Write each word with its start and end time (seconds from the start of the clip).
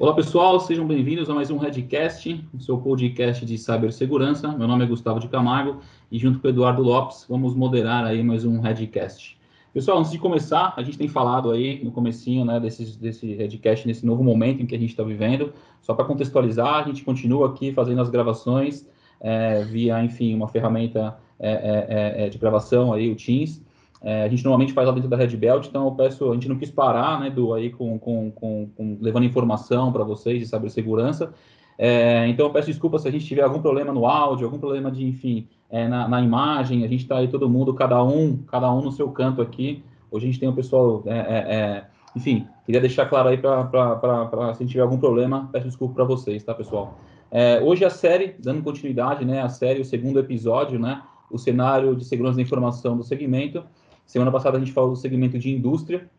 Olá 0.00 0.14
pessoal, 0.14 0.58
sejam 0.58 0.86
bem-vindos 0.86 1.28
a 1.28 1.34
mais 1.34 1.50
um 1.50 1.58
Redcast, 1.58 2.42
o 2.54 2.58
seu 2.58 2.78
podcast 2.78 3.44
de 3.44 3.58
cibersegurança. 3.58 4.48
Meu 4.48 4.66
nome 4.66 4.82
é 4.82 4.86
Gustavo 4.86 5.20
de 5.20 5.28
Camargo 5.28 5.82
e 6.10 6.18
junto 6.18 6.38
com 6.38 6.46
o 6.46 6.50
Eduardo 6.50 6.82
Lopes 6.82 7.26
vamos 7.28 7.54
moderar 7.54 8.06
aí 8.06 8.22
mais 8.22 8.46
um 8.46 8.60
Redcast. 8.60 9.38
Pessoal, 9.74 9.98
antes 9.98 10.10
de 10.10 10.18
começar, 10.18 10.72
a 10.74 10.82
gente 10.82 10.96
tem 10.96 11.06
falado 11.06 11.50
aí 11.50 11.84
no 11.84 11.92
comecinho 11.92 12.46
né, 12.46 12.58
desse, 12.58 12.98
desse 12.98 13.34
Redcast, 13.34 13.86
nesse 13.86 14.06
novo 14.06 14.24
momento 14.24 14.62
em 14.62 14.66
que 14.66 14.74
a 14.74 14.78
gente 14.78 14.88
está 14.88 15.02
vivendo. 15.02 15.52
Só 15.82 15.92
para 15.92 16.06
contextualizar, 16.06 16.76
a 16.76 16.82
gente 16.84 17.04
continua 17.04 17.50
aqui 17.50 17.70
fazendo 17.70 18.00
as 18.00 18.08
gravações 18.08 18.88
é, 19.20 19.62
via, 19.64 20.02
enfim, 20.02 20.34
uma 20.34 20.48
ferramenta 20.48 21.18
é, 21.38 22.24
é, 22.24 22.28
de 22.30 22.38
gravação 22.38 22.94
aí, 22.94 23.12
o 23.12 23.14
Teams. 23.14 23.62
É, 24.02 24.24
a 24.24 24.28
gente 24.28 24.42
normalmente 24.44 24.72
faz 24.72 24.88
lá 24.88 24.94
dentro 24.94 25.10
da 25.10 25.16
Red 25.16 25.36
Belt, 25.36 25.66
então 25.66 25.84
eu 25.84 25.92
peço, 25.92 26.30
a 26.30 26.34
gente 26.34 26.48
não 26.48 26.56
quis 26.56 26.70
parar, 26.70 27.20
né, 27.20 27.28
do 27.28 27.52
aí 27.52 27.70
com, 27.70 27.98
com, 27.98 28.30
com, 28.30 28.68
com 28.74 28.98
levando 29.00 29.24
informação 29.24 29.92
para 29.92 30.02
vocês 30.04 30.38
de 30.38 30.46
cibersegurança. 30.46 31.34
É, 31.76 32.26
então 32.28 32.46
eu 32.46 32.52
peço 32.52 32.68
desculpa 32.68 32.98
se 32.98 33.08
a 33.08 33.10
gente 33.10 33.24
tiver 33.24 33.42
algum 33.42 33.60
problema 33.60 33.92
no 33.92 34.06
áudio, 34.06 34.46
algum 34.46 34.58
problema 34.58 34.90
de, 34.90 35.06
enfim, 35.06 35.48
é, 35.70 35.88
na, 35.88 36.08
na, 36.08 36.20
imagem. 36.20 36.84
A 36.84 36.88
gente 36.88 37.02
está 37.02 37.18
aí 37.18 37.28
todo 37.28 37.48
mundo, 37.48 37.72
cada 37.74 38.02
um, 38.02 38.36
cada 38.36 38.72
um 38.72 38.82
no 38.82 38.92
seu 38.92 39.10
canto 39.10 39.40
aqui. 39.40 39.82
Hoje 40.10 40.26
a 40.26 40.30
gente 40.30 40.40
tem 40.40 40.48
o 40.48 40.52
pessoal, 40.52 41.02
é, 41.06 41.18
é, 41.18 41.54
é 41.54 41.84
enfim, 42.14 42.46
queria 42.66 42.80
deixar 42.80 43.06
claro 43.06 43.28
aí 43.28 43.38
para 43.38 44.54
se 44.54 44.62
a 44.62 44.64
gente 44.64 44.72
tiver 44.72 44.82
algum 44.82 44.98
problema, 44.98 45.48
peço 45.52 45.66
desculpa 45.66 45.94
para 45.94 46.04
vocês, 46.04 46.42
tá, 46.42 46.54
pessoal? 46.54 46.98
É, 47.30 47.60
hoje 47.62 47.84
a 47.84 47.90
série, 47.90 48.34
dando 48.38 48.62
continuidade, 48.62 49.24
né, 49.24 49.40
a 49.40 49.48
série, 49.48 49.80
o 49.80 49.84
segundo 49.84 50.18
episódio, 50.18 50.78
né, 50.78 51.00
o 51.30 51.38
cenário 51.38 51.94
de 51.94 52.04
segurança 52.04 52.36
da 52.36 52.42
informação 52.42 52.96
do 52.96 53.04
segmento. 53.04 53.62
Semana 54.10 54.32
passada 54.32 54.56
a 54.56 54.58
gente 54.58 54.72
falou 54.72 54.90
do 54.90 54.96
segmento 54.96 55.38
de 55.38 55.52
indústria. 55.52 56.10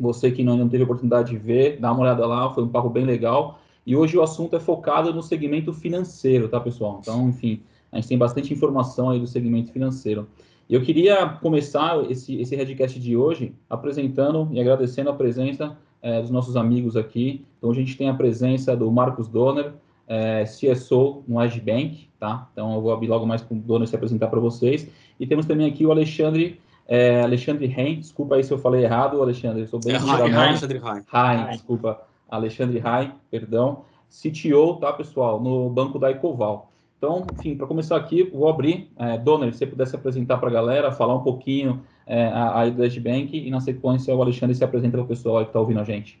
Você 0.00 0.30
que 0.30 0.42
não, 0.42 0.66
teve 0.66 0.82
a 0.82 0.84
oportunidade 0.84 1.30
de 1.30 1.36
ver, 1.36 1.78
dá 1.78 1.92
uma 1.92 2.00
olhada 2.00 2.26
lá, 2.26 2.48
foi 2.54 2.64
um 2.64 2.68
papo 2.68 2.88
bem 2.88 3.04
legal. 3.04 3.60
E 3.86 3.94
hoje 3.94 4.16
o 4.16 4.22
assunto 4.22 4.56
é 4.56 4.58
focado 4.58 5.12
no 5.12 5.22
segmento 5.22 5.70
financeiro, 5.74 6.48
tá, 6.48 6.58
pessoal? 6.58 7.00
Então, 7.02 7.28
enfim, 7.28 7.60
a 7.92 7.96
gente 7.96 8.08
tem 8.08 8.16
bastante 8.16 8.54
informação 8.54 9.10
aí 9.10 9.20
do 9.20 9.26
segmento 9.26 9.70
financeiro. 9.70 10.26
Eu 10.70 10.80
queria 10.80 11.28
começar 11.28 12.02
esse, 12.10 12.40
esse 12.40 12.56
Redcast 12.56 12.98
de 12.98 13.14
hoje 13.14 13.54
apresentando 13.68 14.48
e 14.50 14.58
agradecendo 14.58 15.10
a 15.10 15.12
presença 15.12 15.76
é, 16.00 16.22
dos 16.22 16.30
nossos 16.30 16.56
amigos 16.56 16.96
aqui. 16.96 17.44
Então, 17.58 17.70
a 17.70 17.74
gente 17.74 17.94
tem 17.94 18.08
a 18.08 18.14
presença 18.14 18.74
do 18.74 18.90
Marcos 18.90 19.28
Donner, 19.28 19.74
é, 20.06 20.44
CSO 20.44 21.24
no 21.28 21.34
Bank, 21.36 22.08
tá? 22.18 22.48
Então, 22.54 22.72
eu 22.72 22.80
vou 22.80 22.90
abrir 22.90 23.08
logo 23.08 23.26
mais 23.26 23.42
para 23.42 23.54
o 23.54 23.60
Donner 23.60 23.86
se 23.86 23.94
apresentar 23.94 24.28
para 24.28 24.40
vocês. 24.40 24.88
E 25.20 25.26
temos 25.26 25.44
também 25.44 25.66
aqui 25.66 25.84
o 25.84 25.90
Alexandre 25.90 26.58
é, 26.88 27.20
Alexandre 27.20 27.66
Rein, 27.66 28.00
desculpa 28.00 28.36
aí 28.36 28.42
se 28.42 28.50
eu 28.50 28.58
falei 28.58 28.82
errado, 28.82 29.20
Alexandre, 29.20 29.60
eu 29.60 29.66
sou 29.66 29.78
bem 29.78 29.94
é, 29.94 29.98
Alexandre 29.98 30.78
Rein. 30.78 31.04
Rein, 31.12 31.50
desculpa, 31.52 32.00
Alexandre 32.28 32.78
Rein, 32.78 33.12
perdão, 33.30 33.84
CTO, 34.08 34.76
tá, 34.76 34.90
pessoal, 34.94 35.38
no 35.38 35.68
banco 35.68 35.98
da 35.98 36.10
Ecoval. 36.10 36.72
Então, 36.96 37.26
enfim, 37.38 37.54
para 37.54 37.66
começar 37.66 37.96
aqui, 37.96 38.24
vou 38.24 38.48
abrir, 38.48 38.90
é, 38.96 39.18
Donner, 39.18 39.52
se 39.52 39.58
você 39.58 39.66
pudesse 39.66 39.94
apresentar 39.94 40.38
para 40.38 40.48
a 40.48 40.52
galera, 40.52 40.90
falar 40.90 41.14
um 41.14 41.22
pouquinho 41.22 41.82
é, 42.06 42.30
aí 42.32 42.70
do 42.70 42.82
Edgebank 42.82 43.36
e 43.36 43.50
na 43.50 43.60
sequência 43.60 44.14
o 44.14 44.22
Alexandre 44.22 44.56
se 44.56 44.64
apresenta 44.64 44.96
para 44.96 45.04
o 45.04 45.06
pessoal 45.06 45.42
que 45.42 45.50
está 45.50 45.60
ouvindo 45.60 45.80
a 45.80 45.84
gente. 45.84 46.18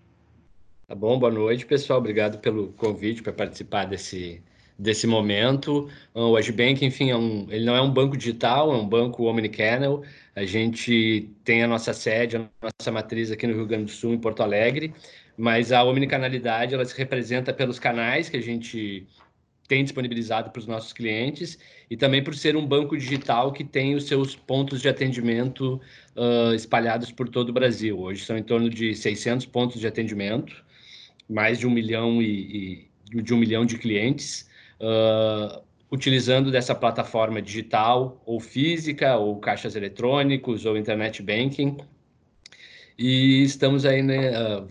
Tá 0.86 0.94
bom, 0.94 1.18
boa 1.18 1.32
noite, 1.32 1.66
pessoal, 1.66 1.98
obrigado 1.98 2.38
pelo 2.38 2.68
convite 2.68 3.22
para 3.22 3.32
participar 3.32 3.86
desse, 3.86 4.40
desse 4.78 5.06
momento. 5.06 5.88
O 6.14 6.36
Agibank, 6.36 6.84
enfim, 6.84 7.10
é 7.10 7.16
um, 7.16 7.46
ele 7.50 7.64
não 7.64 7.74
é 7.74 7.80
um 7.80 7.90
banco 7.90 8.16
digital, 8.16 8.72
é 8.72 8.76
um 8.76 8.88
banco 8.88 9.24
omnichannel. 9.24 10.02
A 10.36 10.44
gente 10.44 11.28
tem 11.42 11.62
a 11.64 11.66
nossa 11.66 11.92
sede, 11.92 12.36
a 12.36 12.48
nossa 12.62 12.92
matriz 12.92 13.30
aqui 13.30 13.46
no 13.46 13.54
Rio 13.54 13.66
Grande 13.66 13.86
do 13.86 13.90
Sul, 13.90 14.14
em 14.14 14.18
Porto 14.18 14.42
Alegre, 14.42 14.94
mas 15.36 15.72
a 15.72 15.82
omnicanalidade 15.82 16.74
ela 16.74 16.84
se 16.84 16.96
representa 16.96 17.52
pelos 17.52 17.78
canais 17.78 18.28
que 18.28 18.36
a 18.36 18.42
gente 18.42 19.06
tem 19.66 19.84
disponibilizado 19.84 20.50
para 20.50 20.60
os 20.60 20.66
nossos 20.66 20.94
clientes 20.94 21.58
e 21.90 21.96
também 21.96 22.24
por 22.24 22.34
ser 22.34 22.56
um 22.56 22.66
banco 22.66 22.96
digital 22.96 23.52
que 23.52 23.62
tem 23.62 23.94
os 23.94 24.06
seus 24.06 24.34
pontos 24.34 24.80
de 24.80 24.88
atendimento 24.88 25.78
uh, 26.16 26.54
espalhados 26.54 27.12
por 27.12 27.28
todo 27.28 27.50
o 27.50 27.52
Brasil. 27.52 27.98
Hoje 28.00 28.24
são 28.24 28.38
em 28.38 28.42
torno 28.42 28.70
de 28.70 28.94
600 28.94 29.44
pontos 29.44 29.78
de 29.78 29.86
atendimento, 29.86 30.64
mais 31.28 31.58
de 31.58 31.66
um 31.66 31.70
milhão 31.70 32.22
e, 32.22 32.88
e 33.12 33.22
de 33.22 33.34
um 33.34 33.36
milhão 33.36 33.66
de 33.66 33.76
clientes 33.76 34.47
uh, 34.80 35.62
utilizando 35.90 36.50
dessa 36.50 36.74
plataforma 36.74 37.40
digital 37.40 38.22
ou 38.26 38.40
física, 38.40 39.16
ou 39.16 39.38
caixas 39.38 39.76
eletrônicos, 39.76 40.66
ou 40.66 40.76
internet 40.76 41.22
banking. 41.22 41.76
E 42.98 43.42
estamos 43.42 43.84
aí 43.84 44.02
né, 44.02 44.30
uh, 44.30 44.68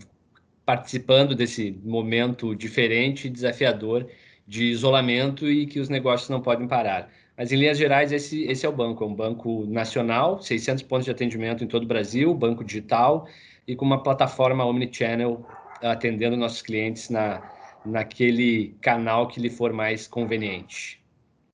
participando 0.64 1.34
desse 1.34 1.78
momento 1.82 2.54
diferente 2.54 3.26
e 3.26 3.30
desafiador 3.30 4.06
de 4.46 4.64
isolamento 4.64 5.48
e 5.48 5.66
que 5.66 5.80
os 5.80 5.88
negócios 5.88 6.28
não 6.30 6.40
podem 6.40 6.66
parar. 6.68 7.10
Mas, 7.36 7.52
em 7.52 7.56
linhas 7.56 7.78
gerais, 7.78 8.10
esse, 8.10 8.42
esse 8.44 8.66
é 8.66 8.68
o 8.68 8.72
banco. 8.72 9.04
É 9.04 9.06
um 9.06 9.14
banco 9.14 9.64
nacional, 9.66 10.42
600 10.42 10.82
pontos 10.82 11.04
de 11.04 11.10
atendimento 11.10 11.62
em 11.62 11.68
todo 11.68 11.84
o 11.84 11.86
Brasil, 11.86 12.34
banco 12.34 12.64
digital 12.64 13.28
e 13.66 13.76
com 13.76 13.84
uma 13.84 14.02
plataforma 14.02 14.64
omnichannel 14.64 15.46
atendendo 15.80 16.36
nossos 16.36 16.62
clientes 16.62 17.10
na, 17.10 17.40
naquele 17.84 18.76
canal 18.80 19.28
que 19.28 19.40
lhe 19.40 19.50
for 19.50 19.72
mais 19.72 20.06
conveniente. 20.06 21.00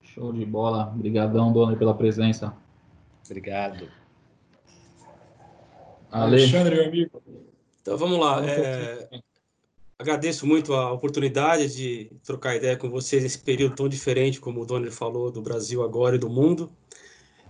Show 0.02 0.32
de 0.32 0.44
bola. 0.44 0.92
Obrigadão, 0.94 1.52
dona, 1.52 1.76
pela 1.76 1.94
presença. 1.94 2.54
Obrigado. 3.26 3.88
Ale. 6.10 6.36
Alexandre, 6.36 6.76
meu 6.76 6.86
amigo. 6.86 7.22
Então, 7.82 7.98
vamos 7.98 8.18
lá. 8.18 8.44
É, 8.46 9.08
agradeço 9.98 10.46
muito 10.46 10.72
a 10.72 10.92
oportunidade 10.92 11.74
de 11.74 12.10
trocar 12.22 12.54
ideia 12.54 12.76
com 12.76 12.88
vocês 12.88 13.22
nesse 13.22 13.38
período 13.38 13.74
tão 13.74 13.88
diferente, 13.88 14.40
como 14.40 14.62
o 14.62 14.66
Donner 14.66 14.92
falou, 14.92 15.30
do 15.30 15.42
Brasil 15.42 15.82
agora 15.82 16.16
e 16.16 16.18
do 16.18 16.30
mundo. 16.30 16.70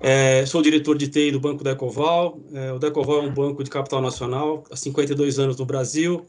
É, 0.01 0.45
sou 0.47 0.63
diretor 0.63 0.97
de 0.97 1.09
TI 1.09 1.31
do 1.31 1.41
Banco 1.41 1.63
da 1.63 1.73
Ecoval. 1.73 2.41
É, 2.53 2.73
o 2.73 2.79
Decoval 2.79 3.19
é 3.19 3.23
um 3.23 3.34
banco 3.34 3.63
de 3.63 3.71
capital 3.71 4.01
nacional, 4.01 4.65
há 4.71 4.77
52 4.77 5.39
anos 5.39 5.57
no 5.57 5.67
Brasil. 5.67 6.27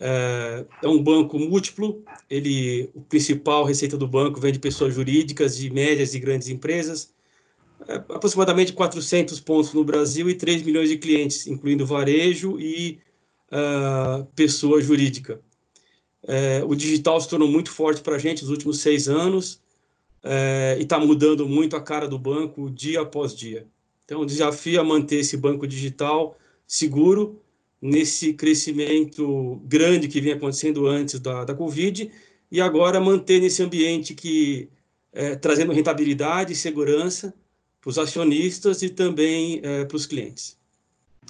É, 0.00 0.64
é 0.82 0.88
um 0.88 1.02
banco 1.02 1.38
múltiplo. 1.38 2.02
Ele, 2.30 2.90
o 2.94 3.00
principal 3.00 3.64
receita 3.64 3.96
do 3.96 4.06
banco 4.06 4.40
vem 4.40 4.52
de 4.52 4.58
pessoas 4.58 4.94
jurídicas, 4.94 5.56
de 5.56 5.70
médias 5.70 6.14
e 6.14 6.20
grandes 6.20 6.48
empresas. 6.48 7.12
É, 7.86 7.94
aproximadamente 7.94 8.72
400 8.72 9.40
pontos 9.40 9.72
no 9.72 9.84
Brasil 9.84 10.28
e 10.28 10.34
3 10.34 10.62
milhões 10.62 10.88
de 10.88 10.98
clientes, 10.98 11.46
incluindo 11.46 11.86
varejo 11.86 12.58
e 12.60 13.00
uh, 13.52 14.24
pessoa 14.34 14.80
jurídica. 14.80 15.40
É, 16.26 16.62
o 16.64 16.74
digital 16.74 17.20
se 17.20 17.28
tornou 17.28 17.48
muito 17.48 17.70
forte 17.70 18.00
para 18.02 18.16
a 18.16 18.18
gente 18.18 18.42
nos 18.42 18.50
últimos 18.50 18.80
seis 18.80 19.08
anos 19.08 19.62
é, 20.22 20.76
e 20.78 20.82
está 20.82 20.98
mudando 20.98 21.48
muito 21.48 21.76
a 21.76 21.80
cara 21.80 22.08
do 22.08 22.18
banco 22.18 22.68
dia 22.70 23.00
após 23.00 23.34
dia. 23.34 23.66
Então, 24.04 24.20
o 24.20 24.26
desafio 24.26 24.80
é 24.80 24.82
manter 24.82 25.20
esse 25.20 25.36
banco 25.36 25.66
digital 25.66 26.36
seguro 26.66 27.40
nesse 27.80 28.32
crescimento 28.32 29.60
grande 29.64 30.08
que 30.08 30.20
vinha 30.20 30.34
acontecendo 30.34 30.86
antes 30.86 31.20
da, 31.20 31.44
da 31.44 31.54
Covid 31.54 32.10
e 32.50 32.60
agora 32.60 33.00
manter 33.00 33.40
nesse 33.40 33.62
ambiente 33.62 34.14
que 34.14 34.68
é, 35.12 35.36
trazendo 35.36 35.72
rentabilidade 35.72 36.52
e 36.52 36.56
segurança 36.56 37.34
para 37.80 37.90
os 37.90 37.98
acionistas 37.98 38.82
e 38.82 38.88
também 38.90 39.60
é, 39.62 39.84
para 39.84 39.96
os 39.96 40.06
clientes. 40.06 40.58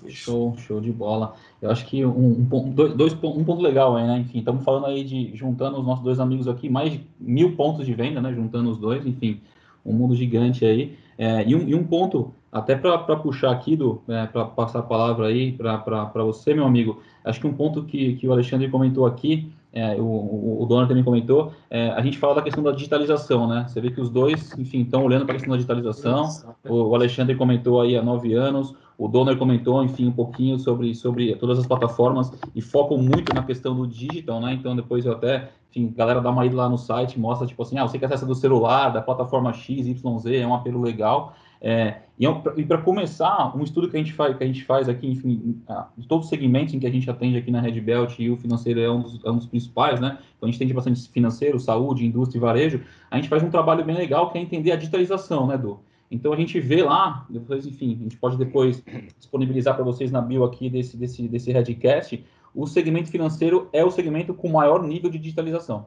Show, 0.08 0.56
show 0.58 0.80
de 0.80 0.92
bola. 0.92 1.34
Eu 1.60 1.70
acho 1.70 1.84
que 1.86 2.04
um, 2.04 2.46
um, 2.52 2.70
dois, 2.70 3.12
um 3.14 3.44
ponto 3.44 3.60
legal 3.60 3.96
aí, 3.96 4.06
né? 4.06 4.18
Enfim, 4.20 4.38
estamos 4.38 4.64
falando 4.64 4.86
aí 4.86 5.02
de 5.02 5.34
juntando 5.34 5.78
os 5.78 5.84
nossos 5.84 6.04
dois 6.04 6.20
amigos 6.20 6.46
aqui, 6.46 6.68
mais 6.68 6.92
de 6.92 7.00
mil 7.18 7.56
pontos 7.56 7.84
de 7.84 7.92
venda, 7.94 8.20
né? 8.20 8.32
Juntando 8.32 8.70
os 8.70 8.78
dois, 8.78 9.04
enfim, 9.04 9.40
um 9.84 9.92
mundo 9.92 10.14
gigante 10.14 10.64
aí. 10.64 10.96
É, 11.16 11.44
e, 11.48 11.54
um, 11.54 11.68
e 11.68 11.74
um 11.74 11.82
ponto 11.82 12.32
até 12.50 12.74
para 12.76 12.98
puxar 13.16 13.50
aqui, 13.50 13.76
do, 13.76 14.00
é, 14.08 14.26
para 14.26 14.44
passar 14.46 14.80
a 14.80 14.82
palavra 14.82 15.26
aí 15.26 15.52
para 15.52 16.24
você, 16.24 16.54
meu 16.54 16.64
amigo, 16.64 17.02
acho 17.24 17.40
que 17.40 17.46
um 17.46 17.52
ponto 17.52 17.84
que, 17.84 18.14
que 18.16 18.26
o 18.26 18.32
Alexandre 18.32 18.68
comentou 18.68 19.06
aqui, 19.06 19.52
é, 19.72 19.96
o, 19.96 20.62
o, 20.62 20.66
Donald 20.66 20.88
também 20.88 21.04
comentou, 21.04 21.52
é, 21.68 21.90
a 21.90 22.00
gente 22.00 22.16
fala 22.16 22.36
da 22.36 22.42
questão 22.42 22.62
da 22.64 22.72
digitalização, 22.72 23.46
né? 23.46 23.66
Você 23.68 23.80
vê 23.80 23.90
que 23.90 24.00
os 24.00 24.08
dois, 24.08 24.56
enfim, 24.58 24.80
estão 24.80 25.04
olhando 25.04 25.26
para 25.26 25.34
a 25.34 25.36
questão 25.36 25.50
da 25.50 25.56
digitalização. 25.56 26.28
O, 26.66 26.88
o, 26.88 26.94
Alexandre 26.94 27.34
comentou 27.36 27.80
aí 27.80 27.96
há 27.96 28.02
nove 28.02 28.32
anos, 28.32 28.74
o 28.96 29.06
Donner 29.06 29.36
comentou, 29.36 29.84
enfim, 29.84 30.08
um 30.08 30.12
pouquinho 30.12 30.58
sobre, 30.58 30.94
sobre 30.94 31.34
todas 31.36 31.58
as 31.58 31.66
plataformas 31.66 32.32
e 32.54 32.62
focam 32.62 32.96
muito 32.96 33.34
na 33.34 33.42
questão 33.42 33.76
do 33.76 33.86
digital, 33.86 34.40
né? 34.40 34.54
Então, 34.54 34.74
depois 34.74 35.04
eu 35.04 35.12
até, 35.12 35.50
enfim, 35.70 35.92
galera 35.94 36.20
dá 36.20 36.30
uma 36.30 36.46
ida 36.46 36.56
lá 36.56 36.68
no 36.68 36.78
site, 36.78 37.20
mostra, 37.20 37.46
tipo 37.46 37.62
assim, 37.62 37.78
ah, 37.78 37.86
você 37.86 37.98
que 37.98 38.04
acessa 38.06 38.24
do 38.24 38.34
celular, 38.34 38.88
da 38.88 39.02
plataforma 39.02 39.52
X, 39.52 39.86
Y, 39.86 40.18
Z, 40.18 40.34
é 40.34 40.46
um 40.46 40.54
apelo 40.54 40.80
legal. 40.80 41.34
É, 41.60 41.96
e, 42.18 42.26
é 42.26 42.42
e 42.56 42.64
para 42.64 42.78
começar, 42.78 43.56
um 43.56 43.62
estudo 43.62 43.88
que 43.88 43.96
a 43.96 43.98
gente 43.98 44.12
faz, 44.12 44.36
que 44.36 44.44
a 44.44 44.46
gente 44.46 44.64
faz 44.64 44.88
aqui, 44.88 45.08
enfim, 45.08 45.60
de 45.96 46.06
todos 46.06 46.26
os 46.26 46.30
segmentos 46.30 46.74
em 46.74 46.78
que 46.78 46.86
a 46.86 46.90
gente 46.90 47.08
atende 47.10 47.36
aqui 47.36 47.50
na 47.50 47.60
Red 47.60 47.80
Belt 47.80 48.18
e 48.18 48.30
o 48.30 48.36
financeiro 48.36 48.80
é 48.80 48.90
um 48.90 49.02
dos, 49.02 49.24
é 49.24 49.30
um 49.30 49.36
dos 49.36 49.46
principais, 49.46 50.00
né? 50.00 50.18
Então 50.36 50.48
a 50.48 50.52
gente 50.52 50.58
tem 50.58 50.74
bastante 50.74 51.08
financeiro, 51.08 51.58
saúde, 51.58 52.06
indústria 52.06 52.38
e 52.38 52.40
varejo. 52.40 52.80
A 53.10 53.16
gente 53.16 53.28
faz 53.28 53.42
um 53.42 53.50
trabalho 53.50 53.84
bem 53.84 53.96
legal 53.96 54.30
que 54.30 54.38
é 54.38 54.40
entender 54.40 54.72
a 54.72 54.76
digitalização, 54.76 55.46
né, 55.46 55.56
do 55.56 55.80
então 56.10 56.32
a 56.32 56.36
gente 56.36 56.58
vê 56.58 56.82
lá, 56.82 57.26
depois, 57.28 57.66
enfim, 57.66 57.96
a 58.00 58.02
gente 58.04 58.16
pode 58.16 58.36
depois 58.36 58.82
disponibilizar 59.18 59.74
para 59.74 59.84
vocês 59.84 60.10
na 60.10 60.20
bio 60.20 60.44
aqui 60.44 60.70
desse, 60.70 60.96
desse, 60.96 61.28
desse 61.28 61.52
Redcast, 61.52 62.24
o 62.54 62.66
segmento 62.66 63.10
financeiro 63.10 63.68
é 63.72 63.84
o 63.84 63.90
segmento 63.90 64.32
com 64.32 64.48
maior 64.48 64.82
nível 64.82 65.10
de 65.10 65.18
digitalização. 65.18 65.86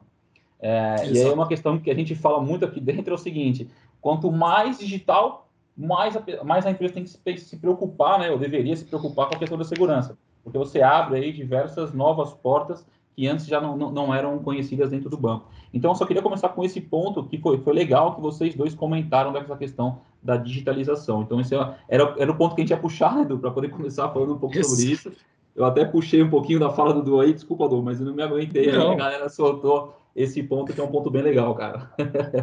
É, 0.60 1.08
e 1.08 1.18
aí 1.18 1.24
é 1.24 1.32
uma 1.32 1.48
questão 1.48 1.76
que 1.78 1.90
a 1.90 1.94
gente 1.94 2.14
fala 2.14 2.40
muito 2.40 2.64
aqui 2.64 2.80
dentro 2.80 3.10
é 3.10 3.14
o 3.14 3.18
seguinte: 3.18 3.68
quanto 4.00 4.30
mais 4.30 4.78
digital, 4.78 5.48
mais 5.76 6.16
a, 6.16 6.44
mais 6.44 6.66
a 6.66 6.70
empresa 6.70 6.94
tem 6.94 7.04
que 7.04 7.10
se, 7.10 7.48
se 7.48 7.56
preocupar, 7.56 8.18
né? 8.18 8.30
Ou 8.30 8.38
deveria 8.38 8.76
se 8.76 8.84
preocupar 8.84 9.28
com 9.28 9.36
a 9.36 9.38
questão 9.38 9.58
da 9.58 9.64
segurança, 9.64 10.18
porque 10.42 10.58
você 10.58 10.82
abre 10.82 11.18
aí 11.18 11.32
diversas 11.32 11.92
novas 11.92 12.32
portas 12.32 12.86
que 13.14 13.28
antes 13.28 13.46
já 13.46 13.60
não, 13.60 13.76
não, 13.76 14.14
eram 14.14 14.38
conhecidas 14.38 14.90
dentro 14.90 15.10
do 15.10 15.16
banco. 15.16 15.46
Então, 15.72 15.90
eu 15.90 15.94
só 15.94 16.06
queria 16.06 16.22
começar 16.22 16.48
com 16.50 16.64
esse 16.64 16.80
ponto, 16.80 17.24
que 17.24 17.38
foi, 17.38 17.58
foi 17.58 17.72
legal 17.74 18.14
que 18.14 18.20
vocês 18.20 18.54
dois 18.54 18.74
comentaram 18.74 19.32
dessa 19.32 19.56
questão 19.56 20.00
da 20.22 20.36
digitalização. 20.36 21.22
Então, 21.22 21.40
esse 21.40 21.54
era, 21.54 22.14
era 22.18 22.30
o 22.30 22.34
ponto 22.34 22.54
que 22.54 22.62
a 22.62 22.64
gente 22.64 22.70
ia 22.70 22.76
puxar, 22.76 23.20
Edu, 23.20 23.38
para 23.38 23.50
poder 23.50 23.68
começar 23.68 24.08
falando 24.08 24.34
um 24.34 24.38
pouco 24.38 24.58
isso. 24.58 24.70
sobre 24.70 24.92
isso. 24.92 25.12
Eu 25.54 25.66
até 25.66 25.84
puxei 25.84 26.22
um 26.22 26.30
pouquinho 26.30 26.58
da 26.58 26.70
fala 26.70 26.94
do 26.94 27.02
Du 27.02 27.20
aí, 27.20 27.34
desculpa, 27.34 27.68
Du, 27.68 27.82
mas 27.82 28.00
eu 28.00 28.06
não 28.06 28.14
me 28.14 28.22
aguentei. 28.22 28.72
Não. 28.72 28.88
Aí 28.88 28.94
a 28.94 28.96
galera 28.96 29.28
soltou 29.28 29.94
esse 30.16 30.42
ponto, 30.42 30.72
que 30.72 30.80
é 30.80 30.84
um 30.84 30.90
ponto 30.90 31.10
bem 31.10 31.22
legal, 31.22 31.54
cara. 31.54 31.90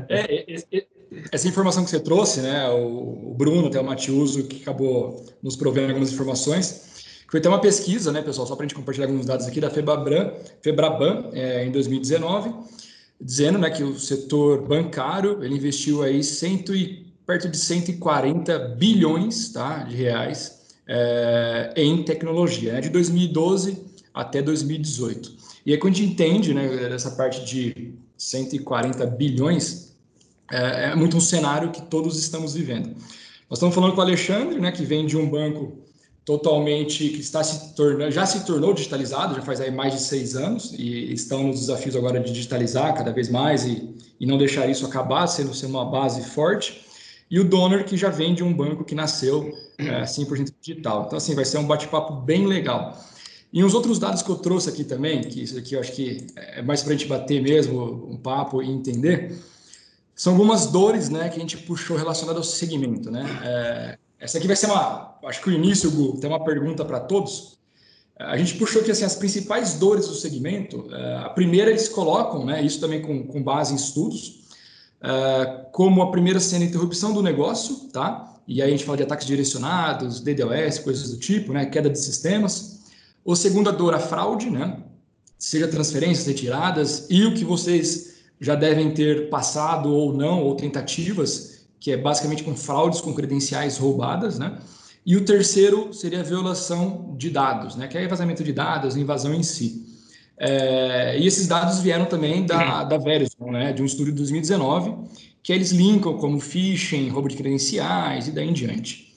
É, 0.08 0.54
é, 0.54 0.56
é, 0.72 0.86
essa 1.31 1.48
informação 1.48 1.83
que 1.83 1.89
você 1.89 2.00
trouxe, 2.00 2.42
né? 2.42 2.69
O, 2.69 3.33
Bruno, 3.38 3.68
até 3.68 3.80
o 3.80 3.83
Matiuso, 3.83 4.44
que 4.44 4.62
acabou 4.62 5.25
nos 5.42 5.56
provendo 5.56 5.89
algumas 5.89 6.12
informações, 6.12 6.89
foi 7.30 7.39
até 7.39 7.48
uma 7.48 7.62
pesquisa, 7.62 8.12
né, 8.12 8.21
pessoal, 8.21 8.48
só 8.48 8.56
para 8.56 8.66
a 8.66 8.68
gente 8.68 8.75
compartilhar 8.75 9.06
alguns 9.06 9.25
dados 9.25 9.45
aqui 9.45 9.62
da 9.62 9.69
Febraban, 9.69 10.33
Febraban 10.62 11.30
é, 11.31 11.63
em 11.63 11.71
2019, 11.71 12.51
dizendo 13.21 13.60
né, 13.60 13.69
que 13.69 13.83
o 13.83 14.00
setor 14.00 14.68
bancário 14.68 15.44
ele 15.44 15.56
investiu 15.56 16.01
aí 16.01 16.24
cento 16.24 16.75
e, 16.75 17.06
perto 17.27 17.48
de 17.48 17.57
140 17.57 18.57
bilhões 18.77 19.50
tá, 19.50 19.83
de 19.83 19.95
reais 19.95 20.60
é, 20.88 21.71
em 21.75 22.01
tecnologia, 22.04 22.74
né, 22.74 22.81
de 22.81 22.89
2012 22.89 23.86
até 24.12 24.42
2018. 24.42 25.31
E 25.66 25.71
aí, 25.71 25.77
quando 25.77 25.94
a 25.94 25.98
gente 25.98 26.12
entende 26.12 26.54
né, 26.54 26.92
essa 26.92 27.12
parte 27.12 27.45
de 27.45 27.94
140 28.18 29.06
bilhões, 29.06 29.88
é, 30.51 30.92
é 30.92 30.96
muito 30.96 31.18
um 31.18 31.22
cenário 31.22 31.72
que 31.72 31.81
todos 31.84 32.18
estamos 32.18 32.54
vivendo. 32.54 32.90
Nós 33.50 33.57
estamos 33.57 33.74
falando 33.74 33.94
com 33.94 34.00
o 34.00 34.04
Alexandre, 34.04 34.60
né, 34.60 34.72
que 34.72 34.84
vem 34.84 35.06
de 35.06 35.18
um 35.18 35.30
banco 35.30 35.80
totalmente 36.25 37.10
que 37.10 37.19
está 37.22 37.44
se 37.44 37.74
tornando, 37.74 38.12
já 38.12 38.24
se 38.24 38.46
tornou 38.46 38.72
digitalizado, 38.72 39.34
já 39.34 39.42
faz 39.42 39.60
aí 39.60 39.72
mais 39.72 39.94
de 39.94 40.01
seis 40.01 40.36
anos 40.36 40.74
e 40.78 41.12
estão 41.12 41.44
nos 41.44 41.62
desafios 41.62 41.96
agora 41.96 42.19
de 42.19 42.31
digitalizar 42.31 42.94
cada 42.94 43.12
vez 43.12 43.30
mais 43.30 43.66
e, 43.66 43.96
e 44.19 44.28
não 44.28 44.38
deixar 44.38 44.69
isso 44.69 44.86
acabar, 44.86 45.25
sendo, 45.25 45.56
sendo 45.56 45.72
uma 45.72 45.86
base 45.86 46.22
forte. 46.30 46.86
E 47.31 47.40
o 47.40 47.44
Donor, 47.44 47.84
que 47.84 47.98
já 47.98 48.10
vem 48.10 48.36
de 48.36 48.44
um 48.44 48.54
banco 48.54 48.84
que 48.84 48.94
nasceu 48.94 49.52
é, 49.78 50.04
100% 50.04 50.54
digital. 50.62 51.06
Então, 51.07 51.18
assim, 51.18 51.34
vai 51.34 51.45
ser 51.45 51.57
um 51.57 51.66
bate-papo 51.66 52.13
bem 52.22 52.45
legal. 52.45 52.95
E 53.52 53.63
uns 53.63 53.74
outros 53.74 53.98
dados 53.98 54.22
que 54.22 54.30
eu 54.30 54.36
trouxe 54.36 54.69
aqui 54.69 54.84
também, 54.84 55.22
que 55.22 55.42
isso 55.42 55.57
aqui 55.57 55.74
eu 55.74 55.80
acho 55.80 55.92
que 55.94 56.28
é 56.36 56.62
mais 56.62 56.84
para 56.84 56.94
a 56.94 56.95
gente 56.95 57.07
bater 57.07 57.42
mesmo 57.42 58.07
um 58.07 58.18
papo 58.18 58.62
e 58.62 58.69
entender, 58.69 59.36
são 60.19 60.33
algumas 60.33 60.66
dores 60.66 61.07
né, 61.07 61.30
que 61.30 61.38
a 61.38 61.39
gente 61.39 61.56
puxou 61.60 61.95
relacionadas 61.95 62.45
ao 62.45 62.51
segmento. 62.51 63.10
Né? 63.10 63.24
É, 63.42 63.98
essa 64.19 64.38
aqui 64.38 64.48
vai 64.48 64.56
ser 64.57 64.66
uma, 64.66 65.18
acho 65.24 65.42
que 65.42 65.48
o 65.48 65.54
início, 65.54 65.89
Gu, 65.89 66.18
tem 66.19 66.30
uma 66.30 66.44
pergunta 66.44 66.83
para 66.83 67.00
todos. 67.00 67.57
A 68.18 68.36
gente 68.36 68.56
puxou 68.56 68.81
aqui 68.81 68.92
assim, 68.92 69.06
as 69.06 69.16
principais 69.16 69.75
dores 69.75 70.10
do 70.10 70.13
segmento. 70.13 70.94
É, 70.94 71.16
a 71.19 71.30
primeira 71.30 71.69
eles 71.69 71.88
colocam, 71.88 72.45
né, 72.45 72.62
isso 72.62 72.81
também 72.81 73.01
com, 73.01 73.25
com 73.27 73.42
base 73.42 73.71
em 73.71 73.77
estudos, 73.77 74.42
é, 75.01 75.68
como 75.71 76.01
a 76.01 76.12
primeira 76.12 76.42
sendo 76.42 76.63
a 76.63 76.66
interrupção 76.66 77.13
do 77.13 77.24
negócio, 77.24 77.88
tá? 77.94 78.42
E 78.45 78.62
aí 78.62 78.68
a 78.68 78.71
gente 78.71 78.83
fala 78.83 78.98
de 78.98 79.04
ataques 79.04 79.25
direcionados, 79.25 80.19
DDoS, 80.19 80.80
coisas 80.80 81.12
do 81.12 81.18
tipo, 81.18 81.54
né, 81.54 81.66
queda 81.68 81.89
de 81.89 81.98
sistemas. 81.98 82.81
O 83.24 83.38
segundo, 83.38 83.69
a 83.69 83.71
dor, 83.71 83.94
a 83.94 84.00
fraude, 84.00 84.50
né? 84.50 84.80
Seja 85.38 85.66
transferências, 85.66 86.27
retiradas, 86.27 87.07
e 87.10 87.24
o 87.24 87.33
que 87.33 87.45
vocês 87.45 88.19
já 88.39 88.56
devem 88.56 88.91
ter 88.91 89.30
passado 89.30 89.94
ou 89.94 90.13
não, 90.13 90.44
ou 90.44 90.56
tentativas, 90.56 91.65
que 91.80 91.91
é 91.91 91.97
basicamente 91.97 92.44
com 92.44 92.56
fraudes 92.56 93.01
com 93.01 93.13
credenciais 93.13 93.77
roubadas, 93.77 94.39
né? 94.39 94.59
E 95.06 95.15
o 95.15 95.25
terceiro 95.25 95.94
seria 95.94 96.19
a 96.19 96.24
violação 96.24 97.15
de 97.18 97.30
dados, 97.30 97.75
né? 97.75 97.88
Que 97.88 97.97
é 97.97 98.07
vazamento 98.07 98.44
de 98.44 98.53
dados, 98.53 98.95
invasão 98.95 99.33
em 99.33 99.44
si. 99.44 99.86
É, 100.38 101.18
e 101.19 101.27
esses 101.27 101.47
dados 101.47 101.80
vieram 101.80 102.06
também 102.06 102.45
da, 102.45 102.83
da 102.83 102.97
Verizon, 102.97 103.51
né? 103.51 103.74
De 103.74 103.81
um 103.81 103.86
estudo 103.86 104.06
de 104.06 104.18
2019, 104.18 104.95
que 105.42 105.51
eles 105.51 105.71
linkam 105.71 106.18
como 106.18 106.39
phishing, 106.39 107.09
roubo 107.09 107.27
de 107.27 107.35
credenciais 107.35 108.27
e 108.27 108.31
daí 108.31 108.47
em 108.47 108.53
diante. 108.53 109.13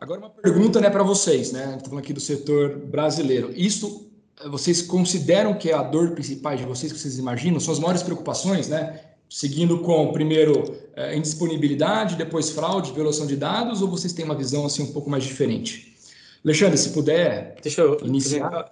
Agora 0.00 0.20
uma 0.20 0.30
pergunta 0.30 0.80
né, 0.80 0.90
para 0.90 1.02
vocês, 1.02 1.52
né? 1.52 1.74
Estou 1.76 1.90
falando 1.90 2.04
aqui 2.04 2.12
do 2.12 2.20
setor 2.20 2.78
brasileiro. 2.78 3.52
Isso 3.54 4.10
vocês 4.46 4.82
consideram 4.82 5.54
que 5.54 5.70
é 5.70 5.74
a 5.74 5.82
dor 5.82 6.10
principal 6.12 6.56
de 6.56 6.64
vocês 6.64 6.92
que 6.92 6.98
vocês 6.98 7.18
imaginam? 7.18 7.60
São 7.60 7.72
as 7.72 7.78
maiores 7.78 8.02
preocupações, 8.02 8.68
né? 8.68 9.00
Seguindo 9.28 9.78
com 9.78 10.12
primeiro 10.12 10.76
é, 10.94 11.16
indisponibilidade, 11.16 12.16
depois 12.16 12.50
fraude, 12.50 12.92
violação 12.92 13.26
de 13.26 13.36
dados, 13.36 13.80
ou 13.80 13.88
vocês 13.88 14.12
têm 14.12 14.24
uma 14.24 14.36
visão 14.36 14.66
assim 14.66 14.82
um 14.82 14.92
pouco 14.92 15.08
mais 15.08 15.24
diferente? 15.24 15.96
Alexandre, 16.44 16.76
se 16.76 16.90
puder 16.90 17.56
Deixa 17.62 17.80
eu, 17.80 17.98
iniciar. 18.04 18.70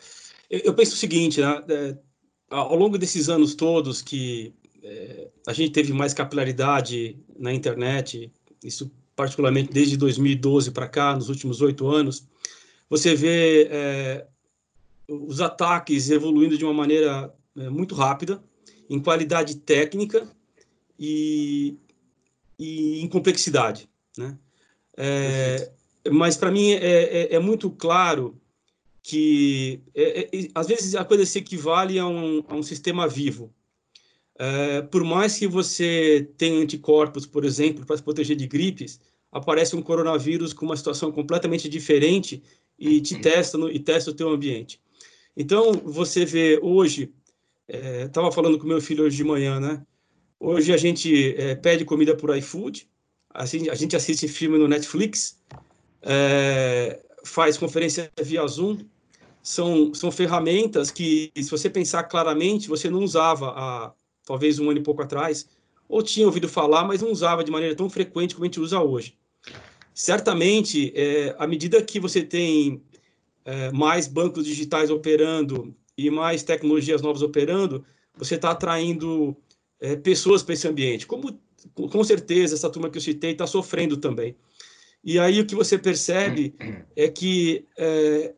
Eu, 0.50 0.60
eu 0.64 0.74
penso 0.74 0.94
o 0.94 0.98
seguinte, 0.98 1.40
né? 1.40 1.62
É, 1.68 1.96
ao 2.50 2.76
longo 2.76 2.98
desses 2.98 3.28
anos 3.28 3.54
todos 3.54 4.02
que 4.02 4.54
é, 4.82 5.28
a 5.46 5.52
gente 5.52 5.72
teve 5.72 5.92
mais 5.92 6.12
capilaridade 6.12 7.18
na 7.38 7.52
internet, 7.52 8.30
isso 8.62 8.90
particularmente 9.16 9.72
desde 9.72 9.96
2012 9.96 10.70
para 10.70 10.88
cá, 10.88 11.14
nos 11.14 11.28
últimos 11.28 11.60
oito 11.60 11.86
anos, 11.88 12.26
você 12.90 13.14
vê 13.14 13.68
é, 13.70 14.26
os 15.08 15.40
ataques 15.40 16.10
evoluindo 16.10 16.56
de 16.56 16.64
uma 16.64 16.74
maneira 16.74 17.34
é, 17.56 17.68
muito 17.68 17.94
rápida, 17.94 18.42
em 18.88 19.00
qualidade 19.00 19.56
técnica 19.56 20.28
e, 20.98 21.76
e 22.58 23.00
em 23.00 23.08
complexidade. 23.08 23.88
Né? 24.16 24.38
É, 24.96 25.72
mas 26.10 26.36
para 26.36 26.50
mim 26.50 26.72
é, 26.72 26.76
é, 26.76 27.34
é, 27.34 27.38
muito 27.38 27.70
claro 27.70 28.40
que 29.02 29.80
é, 29.94 30.28
às 30.54 30.68
vezes 30.68 30.94
a 30.94 31.04
coisa 31.04 31.24
se 31.26 31.38
equivale 31.38 31.98
a 31.98 32.06
um, 32.06 32.44
a 32.48 32.54
um 32.54 32.62
sistema 32.62 33.08
vivo. 33.08 33.52
É, 34.38 34.82
por 34.82 35.04
mais 35.04 35.38
que 35.38 35.46
você 35.46 36.28
tenha 36.36 36.60
anticorpos, 36.60 37.26
por 37.26 37.44
exemplo, 37.44 37.84
para 37.84 37.96
se 37.96 38.02
proteger 38.02 38.36
de 38.36 38.46
gripes, 38.46 39.00
aparece 39.30 39.74
um 39.74 39.82
coronavírus 39.82 40.52
com 40.52 40.66
uma 40.66 40.76
situação 40.76 41.10
completamente 41.10 41.68
diferente 41.68 42.42
e 42.78 43.00
te 43.00 43.18
testa 43.20 43.56
no, 43.56 43.70
e 43.70 43.78
testa 43.78 44.10
o 44.10 44.14
teu 44.14 44.28
ambiente. 44.28 44.80
Então, 45.36 45.72
você 45.72 46.24
vê 46.24 46.58
hoje, 46.62 47.12
estava 47.68 48.28
é, 48.28 48.32
falando 48.32 48.58
com 48.58 48.66
meu 48.66 48.80
filho 48.80 49.04
hoje 49.04 49.16
de 49.16 49.24
manhã, 49.24 49.58
né? 49.58 49.84
Hoje 50.38 50.72
a 50.72 50.76
gente 50.76 51.34
é, 51.36 51.54
pede 51.54 51.84
comida 51.84 52.16
por 52.16 52.36
iFood, 52.36 52.88
assim, 53.32 53.68
a 53.68 53.74
gente 53.74 53.96
assiste 53.96 54.28
filme 54.28 54.58
no 54.58 54.68
Netflix, 54.68 55.40
é, 56.02 57.00
faz 57.24 57.56
conferência 57.56 58.10
via 58.20 58.46
Zoom, 58.46 58.78
são, 59.42 59.94
são 59.94 60.10
ferramentas 60.10 60.90
que, 60.90 61.32
se 61.34 61.50
você 61.50 61.70
pensar 61.70 62.04
claramente, 62.04 62.68
você 62.68 62.90
não 62.90 63.02
usava 63.02 63.50
há 63.56 63.92
talvez 64.24 64.58
um 64.58 64.70
ano 64.70 64.80
e 64.80 64.82
pouco 64.82 65.02
atrás, 65.02 65.48
ou 65.88 66.02
tinha 66.02 66.26
ouvido 66.26 66.48
falar, 66.48 66.84
mas 66.84 67.02
não 67.02 67.10
usava 67.10 67.42
de 67.42 67.50
maneira 67.50 67.74
tão 67.74 67.88
frequente 67.88 68.34
como 68.34 68.44
a 68.44 68.46
gente 68.46 68.60
usa 68.60 68.80
hoje. 68.80 69.16
Certamente, 69.94 70.92
é, 70.94 71.34
à 71.38 71.46
medida 71.46 71.82
que 71.82 72.00
você 72.00 72.22
tem 72.22 72.82
é, 73.44 73.70
mais 73.72 74.06
bancos 74.06 74.44
digitais 74.44 74.90
operando 74.90 75.74
e 75.96 76.10
mais 76.10 76.42
tecnologias 76.42 77.02
novas 77.02 77.22
operando, 77.22 77.84
você 78.16 78.36
está 78.36 78.50
atraindo 78.50 79.36
é, 79.80 79.96
pessoas 79.96 80.42
para 80.42 80.54
esse 80.54 80.66
ambiente. 80.66 81.06
Como, 81.06 81.38
com 81.74 82.04
certeza, 82.04 82.54
essa 82.54 82.70
turma 82.70 82.90
que 82.90 82.98
eu 82.98 83.02
citei 83.02 83.32
está 83.32 83.46
sofrendo 83.46 83.96
também. 83.96 84.36
E 85.04 85.18
aí 85.18 85.40
o 85.40 85.46
que 85.46 85.54
você 85.54 85.76
percebe 85.76 86.54
é 86.94 87.08
que 87.08 87.66
é, 87.76 88.34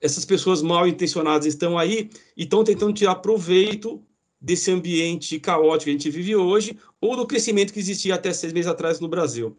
essas 0.00 0.24
pessoas 0.24 0.62
mal 0.62 0.88
intencionadas 0.88 1.46
estão 1.46 1.78
aí 1.78 2.10
e 2.36 2.44
estão 2.44 2.64
tentando 2.64 2.94
tirar 2.94 3.16
proveito 3.16 4.02
desse 4.40 4.70
ambiente 4.70 5.38
caótico 5.38 5.84
que 5.84 5.90
a 5.90 5.92
gente 5.92 6.10
vive 6.10 6.36
hoje, 6.36 6.76
ou 7.00 7.16
do 7.16 7.26
crescimento 7.26 7.72
que 7.72 7.78
existia 7.78 8.14
até 8.14 8.32
seis 8.32 8.52
meses 8.52 8.70
atrás 8.70 9.00
no 9.00 9.08
Brasil. 9.08 9.56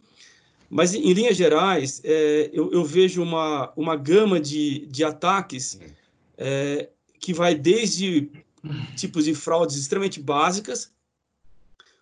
Mas, 0.70 0.94
em 0.94 1.14
linhas 1.14 1.38
gerais, 1.38 2.02
é, 2.04 2.50
eu, 2.52 2.72
eu, 2.72 2.84
vejo 2.84 3.22
uma, 3.22 3.72
uma 3.76 3.96
gama 3.96 4.40
de, 4.40 4.86
de 4.88 5.04
ataques 5.04 5.80
é, 6.38 6.90
que 7.20 7.34
vai 7.34 7.56
desde 7.56 8.30
tipos 8.96 9.26
de 9.26 9.36
fraudes 9.36 9.78
extremamente 9.78 10.20
básicas, 10.20 10.92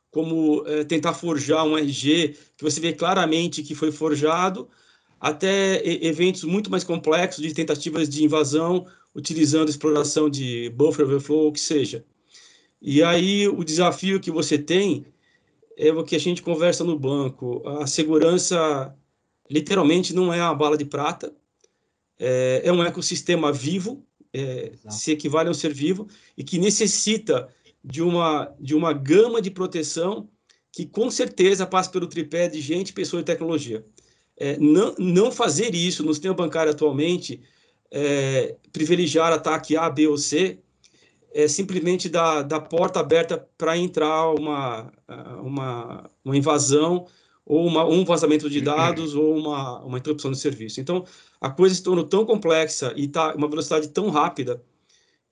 como 0.10 0.64
é, 0.68 0.84
tentar 0.84 1.14
forjar 1.14 1.66
um 1.66 1.78
RG 1.78 2.36
que 2.58 2.64
você 2.64 2.80
vê 2.80 2.94
claramente 2.94 3.64
que 3.64 3.76
foi 3.76 3.92
forjado, 3.92 4.70
até 5.20 5.82
eventos 6.06 6.44
muito 6.44 6.70
mais 6.70 6.84
complexos 6.84 7.42
de 7.42 7.54
tentativas 7.54 8.10
de 8.10 8.24
invasão 8.24 8.86
utilizando 9.16 9.70
exploração 9.70 10.30
de 10.30 10.70
buffer 10.72 11.06
overflow, 11.06 11.48
o 11.48 11.52
que 11.52 11.60
seja. 11.60 12.04
E 12.82 13.02
aí 13.02 13.48
o 13.48 13.64
desafio 13.64 14.20
que 14.20 14.30
você 14.30 14.58
tem 14.58 15.06
é 15.78 15.92
o 15.92 16.04
que 16.04 16.16
a 16.16 16.20
gente 16.20 16.42
conversa 16.42 16.84
no 16.84 16.98
banco. 16.98 17.62
A 17.68 17.88
segurança 17.88 18.96
literalmente 19.50 20.14
não 20.14 20.34
é 20.34 20.42
uma 20.42 20.56
bala 20.56 20.78
de 20.78 20.86
prata, 20.86 21.34
é, 22.20 22.62
é 22.64 22.72
um 22.72 22.84
ecossistema 22.84 23.52
vivo 23.52 24.06
é, 24.34 24.72
se 24.90 25.12
equivale 25.12 25.48
a 25.48 25.52
um 25.52 25.54
ser 25.54 25.74
vivo 25.74 26.08
e 26.36 26.44
que 26.44 26.58
necessita 26.58 27.48
de 27.84 28.02
uma, 28.02 28.54
de 28.60 28.74
uma 28.74 28.92
gama 28.92 29.42
de 29.42 29.52
proteção 29.52 30.28
que 30.72 30.86
com 30.86 31.12
certeza 31.12 31.68
passa 31.68 31.92
pelo 31.92 32.08
tripé 32.08 32.48
de 32.48 32.60
gente, 32.60 32.94
pessoa 32.94 33.22
e 33.22 33.26
tecnologia. 33.26 33.86
É, 34.36 34.58
não, 34.58 34.96
não 34.98 35.32
fazer 35.32 35.76
isso 35.76 36.04
no 36.04 36.12
sistema 36.14 36.34
bancário 36.34 36.72
atualmente, 36.72 37.42
é, 37.92 38.56
privilegiar 38.72 39.32
ataque 39.32 39.78
A, 39.78 39.88
B 39.88 40.08
ou 40.08 40.18
C, 40.18 40.58
é 41.34 41.48
simplesmente 41.48 42.08
dar, 42.08 42.44
dar 42.44 42.62
porta 42.62 43.00
aberta 43.00 43.38
para 43.58 43.78
entrar 43.78 44.32
uma, 44.32 44.92
uma, 45.42 46.10
uma 46.24 46.38
invasão 46.38 47.08
ou 47.46 47.66
uma, 47.66 47.86
um 47.86 48.06
vazamento 48.06 48.50
de 48.50 48.62
dados 48.62 49.16
ou 49.16 49.36
uma, 49.38 49.80
uma 49.82 49.98
interrupção 49.98 50.32
de 50.32 50.38
serviço. 50.38 50.80
Então, 50.80 51.06
a 51.42 51.50
coisa 51.50 51.76
se 51.76 51.84
tornou 51.84 52.06
tão 52.06 52.26
complexa 52.26 52.94
e 52.96 53.06
está 53.06 53.34
uma 53.36 53.50
velocidade 53.50 53.90
tão 53.90 54.10
rápida 54.10 54.64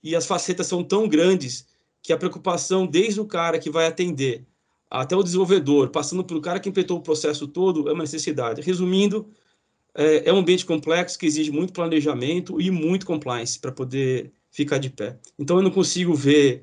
e 0.02 0.16
as 0.16 0.26
facetas 0.26 0.66
são 0.66 0.82
tão 0.82 1.08
grandes 1.08 1.66
que 2.02 2.12
a 2.12 2.18
preocupação 2.18 2.86
desde 2.86 3.20
o 3.20 3.26
cara 3.26 3.58
que 3.58 3.70
vai 3.70 3.86
atender 3.86 4.44
até 4.90 5.16
o 5.16 5.22
desenvolvedor, 5.22 5.88
passando 5.88 6.24
por 6.24 6.36
o 6.36 6.40
cara 6.40 6.60
que 6.60 6.68
implementou 6.68 6.98
o 6.98 7.02
processo 7.02 7.48
todo, 7.48 7.88
é 7.88 7.92
uma 7.92 8.02
necessidade. 8.02 8.60
Resumindo, 8.60 9.30
é, 9.94 10.28
é 10.28 10.32
um 10.32 10.38
ambiente 10.38 10.66
complexo 10.66 11.18
que 11.18 11.24
exige 11.24 11.50
muito 11.50 11.72
planejamento 11.72 12.60
e 12.60 12.70
muito 12.70 13.06
compliance 13.06 13.58
para 13.58 13.72
poder 13.72 14.32
ficar 14.52 14.78
de 14.78 14.90
pé. 14.90 15.16
Então, 15.36 15.56
eu 15.56 15.62
não 15.62 15.70
consigo 15.72 16.14
ver 16.14 16.62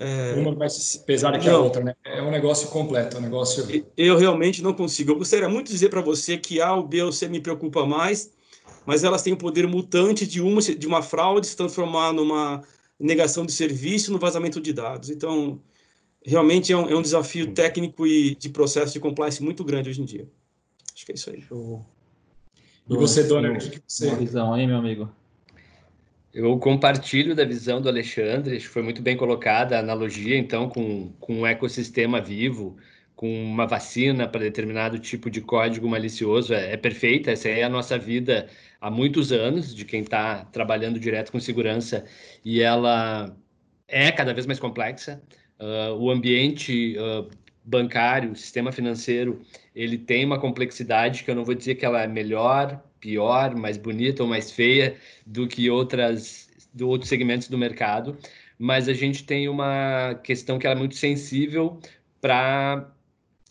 é... 0.00 0.34
Uma 0.34 0.54
mais 0.54 0.96
pesada 0.96 1.38
que 1.40 1.48
não. 1.48 1.56
a 1.56 1.58
outra, 1.58 1.82
né? 1.82 1.94
É 2.04 2.22
um 2.22 2.30
negócio 2.30 2.68
completo, 2.68 3.16
é 3.16 3.18
um 3.18 3.22
negócio. 3.22 3.66
Eu 3.96 4.16
realmente 4.16 4.62
não 4.62 4.72
consigo. 4.72 5.10
Eu 5.10 5.16
gostaria 5.16 5.48
muito 5.48 5.66
de 5.66 5.72
dizer 5.72 5.88
para 5.88 6.00
você 6.00 6.38
que 6.38 6.60
A, 6.60 6.72
o 6.72 6.84
B 6.84 7.02
ou 7.02 7.10
C 7.10 7.26
me 7.28 7.40
preocupa 7.40 7.84
mais, 7.84 8.30
mas 8.86 9.02
elas 9.02 9.22
têm 9.22 9.32
o 9.32 9.36
poder 9.36 9.66
mutante 9.66 10.24
de 10.24 10.40
uma, 10.40 10.60
de 10.60 10.86
uma 10.86 11.02
fraude 11.02 11.48
se 11.48 11.56
transformar 11.56 12.12
numa 12.12 12.62
negação 12.98 13.44
de 13.44 13.50
serviço, 13.50 14.12
no 14.12 14.20
vazamento 14.20 14.60
de 14.60 14.72
dados. 14.72 15.10
Então, 15.10 15.60
realmente 16.24 16.72
é 16.72 16.76
um, 16.76 16.88
é 16.88 16.94
um 16.94 17.02
desafio 17.02 17.52
técnico 17.52 18.06
e 18.06 18.36
de 18.36 18.50
processo 18.50 18.92
de 18.92 19.00
compliance 19.00 19.42
muito 19.42 19.64
grande 19.64 19.90
hoje 19.90 20.00
em 20.00 20.04
dia. 20.04 20.28
Acho 20.94 21.06
que 21.06 21.10
é 21.10 21.14
isso 21.16 21.30
aí. 21.30 21.42
Show. 21.42 21.84
E 22.88 22.96
você, 22.96 23.24
Dona, 23.24 23.52
o 23.52 23.58
que 23.58 23.82
você... 23.86 24.06
Uma 24.06 24.16
visão 24.16 24.54
aí, 24.54 24.64
meu 24.64 24.76
amigo? 24.76 25.10
Eu 26.32 26.58
compartilho 26.58 27.34
da 27.34 27.44
visão 27.44 27.80
do 27.80 27.88
Alexandre, 27.88 28.56
acho 28.56 28.66
que 28.66 28.72
foi 28.72 28.82
muito 28.82 29.00
bem 29.00 29.16
colocada 29.16 29.76
a 29.76 29.80
analogia, 29.80 30.36
então, 30.36 30.68
com, 30.68 31.10
com 31.18 31.40
um 31.40 31.46
ecossistema 31.46 32.20
vivo, 32.20 32.76
com 33.16 33.28
uma 33.44 33.66
vacina 33.66 34.28
para 34.28 34.42
determinado 34.42 34.98
tipo 34.98 35.30
de 35.30 35.40
código 35.40 35.88
malicioso, 35.88 36.54
é, 36.54 36.74
é 36.74 36.76
perfeita, 36.76 37.32
essa 37.32 37.48
é 37.48 37.62
a 37.62 37.68
nossa 37.68 37.98
vida 37.98 38.48
há 38.80 38.90
muitos 38.90 39.32
anos, 39.32 39.74
de 39.74 39.84
quem 39.84 40.02
está 40.02 40.44
trabalhando 40.46 41.00
direto 41.00 41.32
com 41.32 41.40
segurança, 41.40 42.04
e 42.44 42.60
ela 42.60 43.34
é 43.88 44.12
cada 44.12 44.34
vez 44.34 44.46
mais 44.46 44.60
complexa. 44.60 45.20
Uh, 45.58 45.94
o 45.94 46.10
ambiente 46.10 46.96
uh, 46.98 47.28
bancário, 47.64 48.32
o 48.32 48.36
sistema 48.36 48.70
financeiro, 48.70 49.40
ele 49.74 49.98
tem 49.98 50.24
uma 50.24 50.38
complexidade 50.38 51.24
que 51.24 51.30
eu 51.30 51.34
não 51.34 51.44
vou 51.44 51.54
dizer 51.54 51.74
que 51.74 51.84
ela 51.84 52.02
é 52.02 52.06
melhor 52.06 52.80
pior, 53.00 53.54
mais 53.54 53.76
bonita 53.76 54.22
ou 54.22 54.28
mais 54.28 54.50
feia 54.50 54.96
do 55.26 55.46
que 55.46 55.70
outras 55.70 56.48
do 56.72 56.88
outros 56.88 57.08
segmentos 57.08 57.48
do 57.48 57.58
mercado, 57.58 58.16
mas 58.58 58.88
a 58.88 58.92
gente 58.92 59.24
tem 59.24 59.48
uma 59.48 60.14
questão 60.22 60.58
que 60.58 60.66
é 60.66 60.74
muito 60.74 60.96
sensível 60.96 61.78
para 62.20 62.92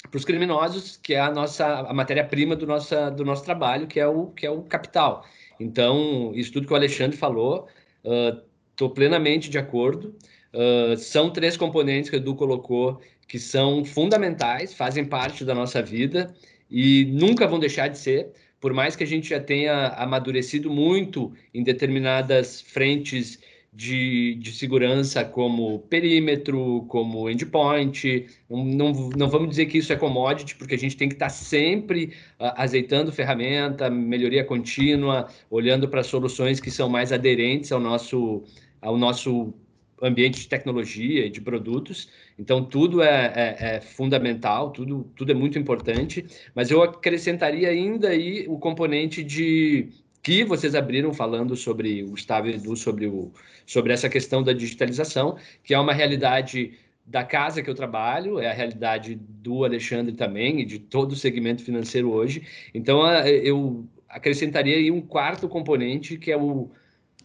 para 0.10 0.18
os 0.18 0.24
criminosos, 0.24 0.98
que 0.98 1.14
é 1.16 1.20
a 1.20 1.32
nossa 1.32 1.66
a 1.66 1.94
matéria-prima 1.94 2.56
do 2.56 2.66
nosso 2.68 2.96
do 3.12 3.26
nosso 3.26 3.44
trabalho, 3.44 3.88
que 3.88 4.00
é 4.00 4.08
o 4.08 4.28
que 4.28 4.46
é 4.46 4.50
o 4.50 4.62
capital. 4.64 5.26
Então, 5.60 6.32
isso 6.36 6.52
tudo 6.54 6.68
que 6.68 6.74
o 6.74 6.76
Alexandre 6.76 7.18
falou, 7.18 7.68
estou 8.04 8.88
uh, 8.90 8.94
plenamente 8.94 9.50
de 9.50 9.58
acordo. 9.58 10.16
Uh, 10.54 10.96
são 10.98 11.30
três 11.30 11.58
componentes 11.58 12.10
que 12.10 12.16
o 12.16 12.20
Edu 12.20 12.36
colocou 12.36 13.02
que 13.28 13.38
são 13.38 13.84
fundamentais, 13.84 14.74
fazem 14.74 15.04
parte 15.04 15.44
da 15.44 15.54
nossa 15.54 15.82
vida 15.82 16.34
e 16.72 17.06
nunca 17.06 17.48
vão 17.48 17.60
deixar 17.60 17.90
de 17.90 17.98
ser 17.98 18.32
por 18.60 18.74
mais 18.74 18.96
que 18.96 19.04
a 19.04 19.08
gente 19.08 19.30
já 19.30 19.40
tenha 19.40 19.90
amadurecido 19.90 20.70
muito 20.70 21.32
em 21.54 21.64
determinadas 21.64 22.62
frentes 22.62 23.40
de, 23.78 24.34
de 24.36 24.52
segurança, 24.54 25.24
como 25.24 25.80
perímetro, 25.82 26.84
como 26.88 27.30
endpoint, 27.30 28.26
não, 28.50 28.92
não, 29.16 29.30
vamos 29.30 29.50
dizer 29.50 29.68
que 29.68 29.78
isso 29.78 29.94
é 29.94 29.96
commodity, 29.96 30.56
porque 30.56 30.74
a 30.74 30.78
gente 30.78 30.98
tem 30.98 31.08
que 31.08 31.14
estar 31.14 31.30
sempre 31.30 32.14
uh, 32.40 32.54
azeitando 32.56 33.12
ferramenta, 33.12 33.88
melhoria 33.88 34.44
contínua, 34.44 35.28
olhando 35.50 35.88
para 35.88 36.02
soluções 36.02 36.60
que 36.60 36.72
são 36.72 36.90
mais 36.90 37.12
aderentes 37.12 37.72
ao 37.72 37.80
nosso, 37.80 38.44
ao 38.82 38.98
nosso 38.98 39.54
ambiente 40.02 40.42
de 40.42 40.48
tecnologia 40.48 41.26
e 41.26 41.30
de 41.30 41.42
produtos. 41.42 42.10
Então, 42.38 42.64
tudo 42.64 43.02
é, 43.02 43.34
é, 43.36 43.58
é, 43.60 43.82
fundamental, 43.82 44.72
tudo, 44.72 45.10
tudo 45.16 45.32
é 45.32 45.36
muito 45.36 45.58
importante, 45.58 46.26
mas 46.54 46.70
eu 46.70 46.84
acrescentaria 46.84 47.70
ainda 47.70 48.10
aí 48.10 48.46
o 48.48 48.58
componente 48.60 49.24
de 49.24 49.90
que 50.22 50.44
vocês 50.44 50.76
abriram 50.76 51.14
falando 51.14 51.56
sobre 51.56 52.04
o 52.04 52.10
Gustavo 52.10 52.48
Edu, 52.48 52.76
sobre, 52.76 53.08
o, 53.08 53.32
sobre 53.66 53.94
essa 53.94 54.10
questão 54.10 54.44
da 54.44 54.54
digitalização, 54.54 55.38
que 55.64 55.74
é 55.74 55.80
uma 55.80 55.94
realidade 55.94 56.74
da 57.06 57.24
casa 57.24 57.64
que 57.64 57.70
eu 57.70 57.76
trabalho, 57.76 58.38
é 58.38 58.50
a 58.50 58.54
realidade 58.54 59.16
do 59.16 59.64
Alexandre 59.64 60.14
também 60.14 60.60
e 60.60 60.66
de 60.66 60.78
todo 60.78 61.14
o 61.14 61.16
segmento 61.16 61.64
financeiro 61.64 62.12
hoje. 62.12 62.46
Então, 62.74 63.08
eu 63.26 63.88
acrescentaria 64.10 64.76
aí 64.76 64.92
um 64.92 65.00
quarto 65.00 65.48
componente, 65.48 66.18
que 66.18 66.30
é 66.30 66.38
o, 66.38 66.70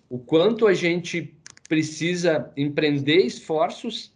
o 0.08 0.18
quanto 0.20 0.68
a 0.68 0.74
gente 0.74 1.34
precisa 1.72 2.52
empreender 2.54 3.24
esforços 3.24 4.12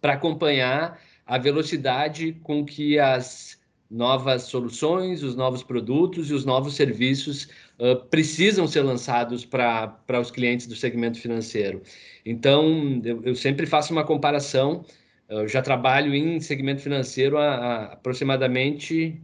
para 0.00 0.14
acompanhar 0.14 0.98
a 1.26 1.36
velocidade 1.36 2.32
com 2.42 2.64
que 2.64 2.98
as 2.98 3.60
novas 3.90 4.44
soluções, 4.44 5.22
os 5.22 5.36
novos 5.36 5.62
produtos 5.62 6.30
e 6.30 6.32
os 6.32 6.46
novos 6.46 6.74
serviços 6.74 7.50
uh, 7.78 8.02
precisam 8.08 8.66
ser 8.66 8.80
lançados 8.80 9.44
para 9.44 10.18
os 10.18 10.30
clientes 10.30 10.66
do 10.66 10.74
segmento 10.74 11.20
financeiro. 11.20 11.82
Então, 12.24 13.02
eu, 13.04 13.22
eu 13.24 13.34
sempre 13.34 13.66
faço 13.66 13.92
uma 13.92 14.02
comparação. 14.02 14.82
Eu 15.28 15.46
já 15.46 15.60
trabalho 15.60 16.14
em 16.14 16.40
segmento 16.40 16.80
financeiro 16.80 17.36
há, 17.36 17.56
há 17.56 17.84
aproximadamente 17.92 19.20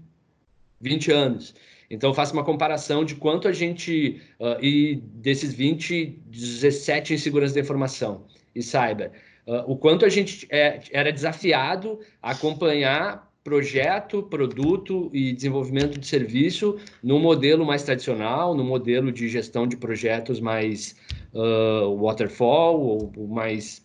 20 0.79 1.11
anos. 1.11 1.55
Então, 1.93 2.09
eu 2.09 2.15
faço 2.15 2.33
uma 2.33 2.43
comparação 2.43 3.05
de 3.05 3.15
quanto 3.15 3.47
a 3.47 3.53
gente, 3.53 4.19
uh, 4.41 4.59
e 4.65 4.97
desses 5.15 5.53
20, 5.53 6.19
17 6.27 7.13
em 7.13 7.19
segurança 7.19 7.55
da 7.55 7.61
informação 7.61 8.25
e 8.55 8.63
cyber, 8.63 9.13
uh, 9.47 9.71
o 9.71 9.77
quanto 9.77 10.07
a 10.07 10.09
gente 10.09 10.47
é, 10.51 10.81
era 10.91 11.13
desafiado 11.13 12.01
a 12.23 12.31
acompanhar 12.31 13.31
projeto, 13.45 14.23
produto 14.23 15.11
e 15.13 15.35
desenvolvimento 15.35 16.01
de 16.01 16.07
serviço 16.07 16.79
no 17.03 17.19
modelo 17.19 17.67
mais 17.67 17.83
tradicional, 17.83 18.55
no 18.55 18.65
modelo 18.65 19.13
de 19.13 19.29
gestão 19.29 19.67
de 19.67 19.77
projetos 19.77 20.41
mais 20.41 20.97
uh, 21.35 21.95
waterfall 22.01 22.81
ou 22.81 23.29
mais 23.29 23.85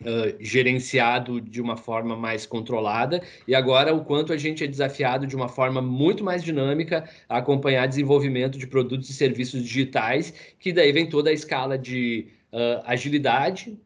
uh, 0.00 0.36
gerenciado 0.40 1.40
de 1.40 1.60
uma 1.60 1.76
forma 1.76 2.16
mais 2.16 2.46
controlada, 2.46 3.22
e 3.46 3.54
agora 3.54 3.94
o 3.94 4.04
quanto 4.04 4.32
a 4.32 4.36
gente 4.36 4.64
é 4.64 4.66
desafiado 4.66 5.26
de 5.26 5.36
uma 5.36 5.48
forma 5.48 5.80
muito 5.80 6.24
mais 6.24 6.42
dinâmica 6.42 7.08
a 7.28 7.38
acompanhar 7.38 7.86
desenvolvimento 7.86 8.58
de 8.58 8.66
produtos 8.66 9.10
e 9.10 9.12
serviços 9.12 9.62
digitais, 9.62 10.32
que 10.58 10.72
daí 10.72 10.92
vem 10.92 11.08
toda 11.08 11.30
a 11.30 11.32
escala 11.32 11.76
de 11.76 12.26
uh, 12.52 12.82
agilidade, 12.84 13.78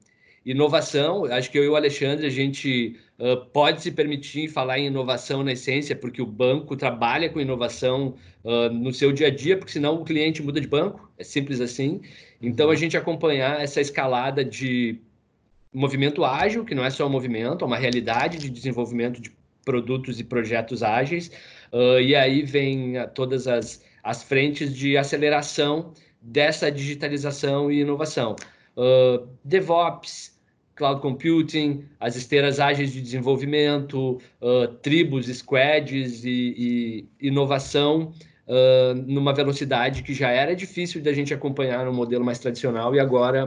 inovação. 0.44 1.24
Acho 1.24 1.50
que 1.50 1.58
eu 1.58 1.64
e 1.64 1.68
o 1.68 1.76
Alexandre, 1.76 2.26
a 2.26 2.30
gente 2.30 2.96
uh, 3.18 3.44
pode 3.46 3.82
se 3.82 3.90
permitir 3.90 4.48
falar 4.48 4.78
em 4.78 4.86
inovação 4.86 5.42
na 5.42 5.52
essência, 5.52 5.96
porque 5.96 6.20
o 6.20 6.26
banco 6.26 6.76
trabalha 6.76 7.28
com 7.28 7.40
inovação 7.40 8.14
no 8.72 8.92
seu 8.92 9.10
dia 9.10 9.28
a 9.28 9.30
dia, 9.30 9.56
porque 9.56 9.72
senão 9.72 9.94
o 9.94 10.04
cliente 10.04 10.42
muda 10.42 10.60
de 10.60 10.68
banco, 10.68 11.10
é 11.16 11.24
simples 11.24 11.62
assim. 11.62 12.02
Então, 12.42 12.68
a 12.68 12.74
gente 12.74 12.94
acompanhar 12.94 13.62
essa 13.62 13.80
escalada 13.80 14.44
de 14.44 15.00
movimento 15.74 16.24
ágil, 16.24 16.64
que 16.64 16.74
não 16.74 16.84
é 16.84 16.90
só 16.90 17.06
um 17.06 17.10
movimento, 17.10 17.64
é 17.64 17.66
uma 17.66 17.76
realidade 17.76 18.38
de 18.38 18.48
desenvolvimento 18.48 19.20
de 19.20 19.32
produtos 19.64 20.20
e 20.20 20.24
projetos 20.24 20.82
ágeis, 20.82 21.30
uh, 21.72 21.98
e 22.00 22.14
aí 22.14 22.42
vem 22.42 22.98
uh, 22.98 23.08
todas 23.12 23.48
as, 23.48 23.82
as 24.02 24.22
frentes 24.22 24.74
de 24.74 24.96
aceleração 24.96 25.92
dessa 26.22 26.70
digitalização 26.70 27.70
e 27.72 27.80
inovação. 27.80 28.36
Uh, 28.76 29.26
DevOps, 29.44 30.32
Cloud 30.76 31.00
Computing, 31.00 31.84
as 31.98 32.14
esteiras 32.14 32.60
ágeis 32.60 32.92
de 32.92 33.00
desenvolvimento, 33.00 34.20
tribos, 34.82 35.28
squads 35.28 36.24
e, 36.24 37.08
e 37.20 37.28
inovação 37.28 38.12
numa 39.06 39.32
velocidade 39.32 40.02
que 40.02 40.12
já 40.12 40.30
era 40.30 40.52
difícil 40.52 41.00
da 41.00 41.12
gente 41.12 41.32
acompanhar 41.32 41.84
no 41.84 41.92
modelo 41.92 42.24
mais 42.24 42.40
tradicional 42.40 42.92
e 42.92 42.98
agora 42.98 43.46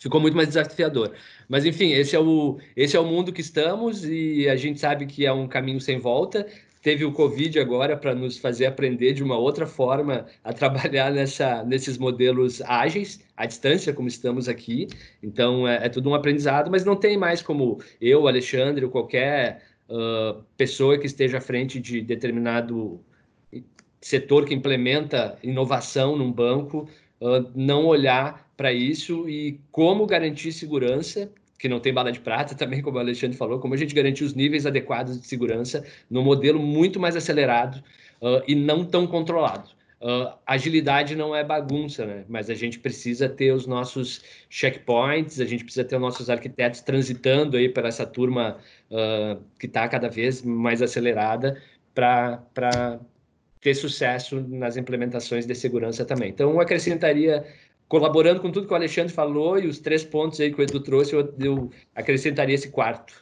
ficou 0.00 0.20
muito 0.20 0.36
mais 0.36 0.48
desafiador. 0.48 1.12
Mas 1.48 1.64
enfim, 1.64 1.92
esse 1.92 2.16
é 2.16 2.20
o 2.20 2.58
esse 2.76 2.96
é 2.96 3.00
o 3.00 3.04
mundo 3.04 3.32
que 3.32 3.40
estamos 3.40 4.04
e 4.04 4.48
a 4.48 4.56
gente 4.56 4.80
sabe 4.80 5.06
que 5.06 5.26
é 5.26 5.32
um 5.32 5.46
caminho 5.46 5.80
sem 5.80 5.98
volta. 5.98 6.46
teve 6.82 7.04
o 7.04 7.12
Covid 7.12 7.60
agora 7.60 7.94
para 7.96 8.14
nos 8.14 8.38
fazer 8.38 8.64
aprender 8.66 9.12
de 9.12 9.22
uma 9.22 9.36
outra 9.36 9.66
forma 9.66 10.26
a 10.42 10.52
trabalhar 10.52 11.12
nessa, 11.12 11.62
nesses 11.64 11.98
modelos 11.98 12.62
ágeis, 12.62 13.20
à 13.36 13.44
distância, 13.46 13.92
como 13.92 14.08
estamos 14.08 14.48
aqui. 14.48 14.88
Então, 15.22 15.68
é, 15.68 15.86
é 15.86 15.88
tudo 15.90 16.08
um 16.08 16.14
aprendizado, 16.14 16.70
mas 16.70 16.84
não 16.84 16.96
tem 16.96 17.18
mais 17.18 17.42
como 17.42 17.78
eu, 18.00 18.26
Alexandre, 18.26 18.84
ou 18.84 18.90
qualquer 18.90 19.62
uh, 19.90 20.42
pessoa 20.56 20.98
que 20.98 21.06
esteja 21.06 21.36
à 21.36 21.40
frente 21.40 21.78
de 21.78 22.00
determinado 22.00 22.98
setor 24.00 24.46
que 24.46 24.54
implementa 24.54 25.38
inovação 25.42 26.16
num 26.16 26.32
banco, 26.32 26.88
não 27.54 27.86
olhar 27.86 28.50
para 28.56 28.72
isso 28.72 29.28
e 29.28 29.60
como 29.70 30.06
garantir 30.06 30.52
segurança 30.52 31.30
que 31.60 31.68
não 31.68 31.78
tem 31.78 31.92
bala 31.92 32.10
de 32.10 32.20
prata, 32.20 32.54
também, 32.56 32.82
como 32.82 32.96
o 32.96 33.00
Alexandre 33.00 33.36
falou, 33.36 33.60
como 33.60 33.74
a 33.74 33.76
gente 33.76 33.94
garantir 33.94 34.24
os 34.24 34.34
níveis 34.34 34.66
adequados 34.66 35.20
de 35.20 35.26
segurança 35.26 35.84
no 36.08 36.22
modelo 36.22 36.58
muito 36.58 36.98
mais 36.98 37.14
acelerado 37.14 37.82
uh, 38.20 38.42
e 38.48 38.54
não 38.54 38.84
tão 38.84 39.06
controlado. 39.06 39.68
Uh, 40.00 40.32
agilidade 40.46 41.14
não 41.14 41.36
é 41.36 41.44
bagunça, 41.44 42.06
né? 42.06 42.24
mas 42.26 42.48
a 42.48 42.54
gente 42.54 42.78
precisa 42.78 43.28
ter 43.28 43.52
os 43.52 43.66
nossos 43.66 44.22
checkpoints, 44.48 45.38
a 45.38 45.44
gente 45.44 45.62
precisa 45.62 45.84
ter 45.84 45.96
os 45.96 46.00
nossos 46.00 46.30
arquitetos 46.30 46.80
transitando 46.80 47.58
aí 47.58 47.68
para 47.68 47.88
essa 47.88 48.06
turma 48.06 48.56
uh, 48.90 49.38
que 49.58 49.66
está 49.66 49.86
cada 49.86 50.08
vez 50.08 50.40
mais 50.40 50.80
acelerada 50.80 51.60
para 51.94 52.98
ter 53.60 53.74
sucesso 53.74 54.40
nas 54.48 54.76
implementações 54.76 55.46
de 55.46 55.54
segurança 55.54 56.04
também. 56.04 56.30
Então, 56.30 56.50
eu 56.50 56.60
acrescentaria 56.60 57.44
colaborando 57.88 58.40
com 58.40 58.50
tudo 58.52 58.66
que 58.66 58.72
o 58.72 58.76
Alexandre 58.76 59.12
falou 59.12 59.58
e 59.58 59.66
os 59.66 59.80
três 59.80 60.04
pontos 60.04 60.38
aí 60.40 60.52
que 60.52 60.60
o 60.60 60.62
Edu 60.62 60.80
trouxe, 60.80 61.12
eu, 61.12 61.34
eu 61.38 61.70
acrescentaria 61.94 62.54
esse 62.54 62.70
quarto. 62.70 63.12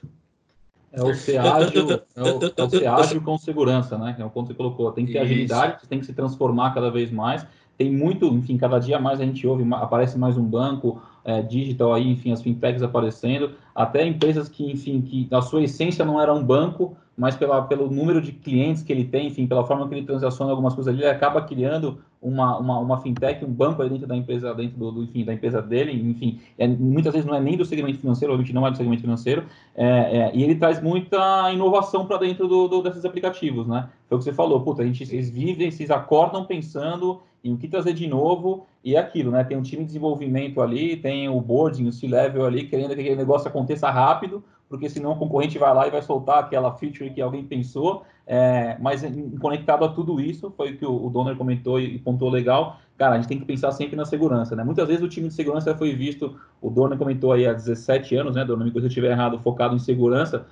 É 0.92 1.02
o 1.02 1.12
ser 1.16 1.38
ágil, 1.38 1.90
é 2.14 2.22
o, 2.22 2.52
é 2.56 2.62
o 2.62 2.70
ser 2.70 2.86
ágil 2.86 3.22
com 3.22 3.38
segurança, 3.38 3.96
né? 3.96 4.14
É 4.18 4.24
o 4.24 4.30
ponto 4.30 4.48
que 4.48 4.52
você 4.52 4.56
colocou. 4.56 4.92
Tem 4.92 5.06
que 5.06 5.12
ter 5.12 5.18
Isso. 5.18 5.26
agilidade, 5.26 5.88
tem 5.88 5.98
que 5.98 6.06
se 6.06 6.12
transformar 6.12 6.74
cada 6.74 6.90
vez 6.90 7.10
mais. 7.10 7.46
Tem 7.78 7.92
muito, 7.92 8.26
enfim, 8.26 8.58
cada 8.58 8.80
dia 8.80 8.98
mais 8.98 9.20
a 9.20 9.24
gente 9.24 9.46
ouve, 9.46 9.64
aparece 9.72 10.18
mais 10.18 10.36
um 10.36 10.44
banco 10.44 11.00
é, 11.24 11.40
digital 11.40 11.94
aí, 11.94 12.10
enfim, 12.10 12.32
as 12.32 12.42
fintechs 12.42 12.82
aparecendo, 12.82 13.52
até 13.72 14.04
empresas 14.04 14.48
que, 14.48 14.68
enfim, 14.68 15.00
que 15.00 15.28
a 15.30 15.40
sua 15.40 15.62
essência 15.62 16.04
não 16.04 16.20
era 16.20 16.34
um 16.34 16.42
banco, 16.42 16.96
mas 17.16 17.36
pela, 17.36 17.62
pelo 17.62 17.88
número 17.88 18.20
de 18.20 18.32
clientes 18.32 18.82
que 18.82 18.92
ele 18.92 19.04
tem, 19.04 19.28
enfim, 19.28 19.46
pela 19.46 19.64
forma 19.64 19.88
que 19.88 19.94
ele 19.94 20.06
transaciona 20.06 20.50
algumas 20.50 20.74
coisas 20.74 20.92
ali, 20.92 21.02
ele 21.02 21.10
acaba 21.10 21.42
criando 21.42 21.98
uma, 22.20 22.58
uma, 22.58 22.78
uma 22.78 22.98
fintech, 22.98 23.44
um 23.44 23.52
banco 23.52 23.82
aí 23.82 23.88
dentro 23.88 24.06
da 24.06 24.16
empresa, 24.16 24.54
dentro 24.54 24.76
do, 24.78 24.90
do 24.90 25.04
enfim, 25.04 25.24
da 25.24 25.32
empresa 25.32 25.62
dele, 25.62 25.92
enfim, 25.92 26.40
é, 26.56 26.66
muitas 26.66 27.12
vezes 27.12 27.26
não 27.26 27.34
é 27.34 27.40
nem 27.40 27.56
do 27.56 27.64
segmento 27.64 27.98
financeiro, 27.98 28.32
obviamente 28.32 28.54
não 28.54 28.66
é 28.66 28.70
do 28.70 28.76
segmento 28.76 29.02
financeiro, 29.02 29.44
é, 29.76 29.86
é, 30.18 30.30
e 30.34 30.42
ele 30.42 30.54
traz 30.54 30.82
muita 30.82 31.52
inovação 31.52 32.06
para 32.06 32.18
dentro 32.18 32.48
do, 32.48 32.66
do, 32.68 32.82
desses 32.82 33.04
aplicativos, 33.04 33.66
né? 33.66 33.88
Foi 34.08 34.16
o 34.16 34.18
que 34.18 34.24
você 34.24 34.32
falou, 34.32 34.60
puta, 34.62 34.82
a 34.82 34.86
gente, 34.86 35.04
vocês 35.04 35.28
vivem, 35.30 35.70
vocês 35.70 35.90
acordam 35.90 36.44
pensando 36.44 37.20
em 37.48 37.54
o 37.54 37.58
que 37.58 37.68
trazer 37.68 37.92
de 37.92 38.06
novo, 38.06 38.66
e 38.84 38.94
é 38.94 38.98
aquilo, 38.98 39.30
né? 39.30 39.42
Tem 39.44 39.56
um 39.56 39.62
time 39.62 39.82
de 39.82 39.88
desenvolvimento 39.88 40.60
ali, 40.60 40.96
tem 40.96 41.28
o 41.28 41.40
boarding, 41.40 41.86
o 41.86 41.92
C-level 41.92 42.44
ali, 42.44 42.66
querendo 42.66 42.94
que 42.94 43.00
aquele 43.00 43.16
negócio 43.16 43.48
aconteça 43.48 43.90
rápido, 43.90 44.42
porque 44.68 44.88
senão 44.88 45.12
o 45.12 45.16
concorrente 45.16 45.58
vai 45.58 45.74
lá 45.74 45.86
e 45.86 45.90
vai 45.90 46.02
soltar 46.02 46.40
aquela 46.40 46.72
feature 46.72 47.10
que 47.10 47.20
alguém 47.20 47.44
pensou, 47.44 48.04
é, 48.26 48.76
mas 48.80 49.02
conectado 49.40 49.84
a 49.84 49.88
tudo 49.88 50.20
isso, 50.20 50.52
foi 50.56 50.72
o 50.72 50.76
que 50.76 50.84
o, 50.84 51.06
o 51.06 51.10
Donner 51.10 51.36
comentou 51.36 51.80
e, 51.80 51.96
e 51.96 51.98
pontuou 51.98 52.30
legal, 52.30 52.76
cara, 52.96 53.14
a 53.14 53.18
gente 53.18 53.28
tem 53.28 53.38
que 53.38 53.46
pensar 53.46 53.72
sempre 53.72 53.96
na 53.96 54.04
segurança, 54.04 54.54
né? 54.54 54.62
Muitas 54.62 54.86
vezes 54.86 55.02
o 55.02 55.08
time 55.08 55.28
de 55.28 55.34
segurança 55.34 55.74
foi 55.74 55.94
visto, 55.94 56.36
o 56.60 56.68
Donner 56.68 56.98
comentou 56.98 57.32
aí 57.32 57.46
há 57.46 57.52
17 57.52 58.14
anos, 58.16 58.34
né, 58.36 58.44
Donner, 58.44 58.70
se 58.70 58.78
eu 58.78 58.86
estiver 58.86 59.12
errado, 59.12 59.38
focado 59.38 59.74
em 59.74 59.78
segurança, 59.78 60.46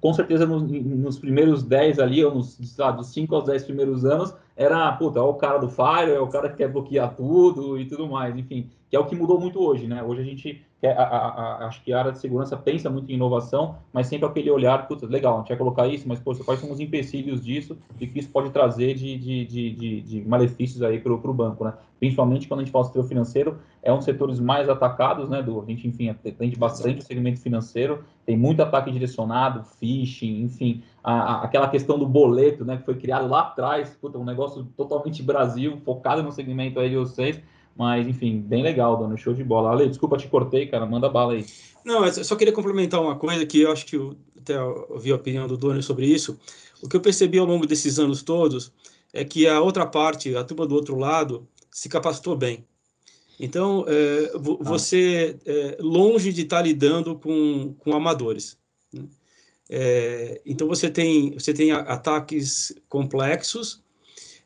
com 0.00 0.12
certeza 0.12 0.46
nos, 0.46 0.62
nos 0.62 1.18
primeiros 1.18 1.62
10 1.62 1.98
ali, 1.98 2.24
ou 2.24 2.34
nos, 2.34 2.76
lá, 2.76 2.90
dos 2.90 3.08
5 3.08 3.34
aos 3.34 3.44
10 3.44 3.64
primeiros 3.64 4.04
anos, 4.04 4.34
era, 4.56 4.92
puta, 4.92 5.18
é 5.18 5.22
o 5.22 5.34
cara 5.34 5.58
do 5.58 5.68
Fire, 5.68 6.10
é 6.10 6.20
o 6.20 6.28
cara 6.28 6.48
que 6.48 6.56
quer 6.56 6.68
bloquear 6.68 7.14
tudo 7.14 7.78
e 7.78 7.84
tudo 7.86 8.06
mais, 8.06 8.36
enfim, 8.36 8.68
que 8.88 8.96
é 8.96 8.98
o 8.98 9.06
que 9.06 9.16
mudou 9.16 9.40
muito 9.40 9.60
hoje, 9.60 9.86
né? 9.86 10.02
Hoje 10.02 10.20
a 10.20 10.24
gente 10.24 10.62
a, 10.84 11.02
a, 11.02 11.16
a, 11.16 11.66
acho 11.68 11.82
que 11.82 11.92
a 11.92 11.98
área 11.98 12.12
de 12.12 12.18
segurança 12.18 12.56
pensa 12.56 12.90
muito 12.90 13.10
em 13.10 13.14
inovação, 13.14 13.76
mas 13.92 14.08
sempre 14.08 14.26
aquele 14.26 14.50
olhar, 14.50 14.88
puta, 14.88 15.06
legal, 15.06 15.36
a 15.36 15.38
gente 15.38 15.48
vai 15.48 15.56
colocar 15.56 15.86
isso, 15.86 16.08
mas 16.08 16.18
poxa, 16.18 16.42
quais 16.42 16.60
são 16.60 16.70
os 16.70 16.80
empecilhos 16.80 17.44
disso 17.44 17.78
e 18.00 18.06
que 18.06 18.18
isso 18.18 18.28
pode 18.30 18.50
trazer 18.50 18.94
de, 18.94 19.16
de, 19.16 19.44
de, 19.46 19.70
de, 19.70 20.00
de 20.00 20.28
malefícios 20.28 20.82
aí 20.82 20.98
para 20.98 21.12
o 21.12 21.34
banco, 21.34 21.64
né? 21.64 21.72
Principalmente 22.00 22.48
quando 22.48 22.60
a 22.60 22.64
gente 22.64 22.72
fala 22.72 22.84
setor 22.84 23.04
financeiro, 23.04 23.58
é 23.82 23.92
um 23.92 23.96
dos 23.96 24.04
setores 24.04 24.38
mais 24.38 24.68
atacados, 24.68 25.28
né? 25.28 25.42
Do, 25.42 25.60
a 25.60 25.64
gente, 25.64 25.88
enfim, 25.88 26.08
atende 26.08 26.56
bastante 26.56 27.00
o 27.00 27.04
segmento 27.04 27.40
financeiro, 27.40 28.04
tem 28.24 28.36
muito 28.36 28.62
ataque 28.62 28.92
direcionado, 28.92 29.64
phishing, 29.80 30.42
enfim, 30.42 30.82
a, 31.02 31.42
aquela 31.42 31.68
questão 31.68 31.98
do 31.98 32.06
boleto, 32.06 32.64
né? 32.64 32.76
Que 32.76 32.84
foi 32.84 32.94
criado 32.94 33.28
lá 33.28 33.40
atrás, 33.40 33.96
puta, 34.00 34.18
um 34.18 34.24
negócio 34.24 34.64
totalmente 34.76 35.22
Brasil, 35.22 35.78
focado 35.84 36.22
no 36.22 36.30
segmento 36.30 36.78
aí 36.78 36.90
de 36.90 36.96
vocês, 36.96 37.42
mas, 37.76 38.06
enfim, 38.06 38.38
bem 38.38 38.62
legal, 38.62 38.96
dona. 38.96 39.16
Show 39.16 39.34
de 39.34 39.42
bola. 39.42 39.70
Ale, 39.70 39.88
desculpa, 39.88 40.16
te 40.16 40.28
cortei, 40.28 40.66
cara. 40.66 40.86
Manda 40.86 41.08
bala 41.08 41.32
aí. 41.32 41.46
Não, 41.84 42.04
eu 42.04 42.24
só 42.24 42.36
queria 42.36 42.52
complementar 42.52 43.00
uma 43.00 43.16
coisa 43.16 43.44
que 43.44 43.62
eu 43.62 43.72
acho 43.72 43.86
que 43.86 43.96
eu 43.96 44.14
até 44.38 44.62
ouvi 44.62 45.10
a 45.10 45.16
opinião 45.16 45.48
do 45.48 45.56
Doni 45.56 45.82
sobre 45.82 46.06
isso. 46.06 46.38
O 46.82 46.88
que 46.88 46.96
eu 46.96 47.00
percebi 47.00 47.38
ao 47.38 47.46
longo 47.46 47.66
desses 47.66 47.98
anos 47.98 48.22
todos 48.22 48.72
é 49.12 49.24
que 49.24 49.46
a 49.46 49.60
outra 49.60 49.86
parte, 49.86 50.36
a 50.36 50.44
turma 50.44 50.66
do 50.66 50.74
outro 50.74 50.96
lado, 50.96 51.46
se 51.70 51.88
capacitou 51.88 52.36
bem. 52.36 52.64
Então, 53.38 53.84
é, 53.88 54.32
ah. 54.34 54.38
você, 54.38 55.36
é, 55.44 55.76
longe 55.80 56.32
de 56.32 56.42
estar 56.42 56.62
lidando 56.62 57.18
com, 57.18 57.74
com 57.78 57.94
amadores. 57.94 58.58
Né? 58.92 59.04
É, 59.68 60.40
então, 60.44 60.68
você 60.68 60.90
tem, 60.90 61.32
você 61.32 61.54
tem 61.54 61.72
ataques 61.72 62.74
complexos, 62.88 63.82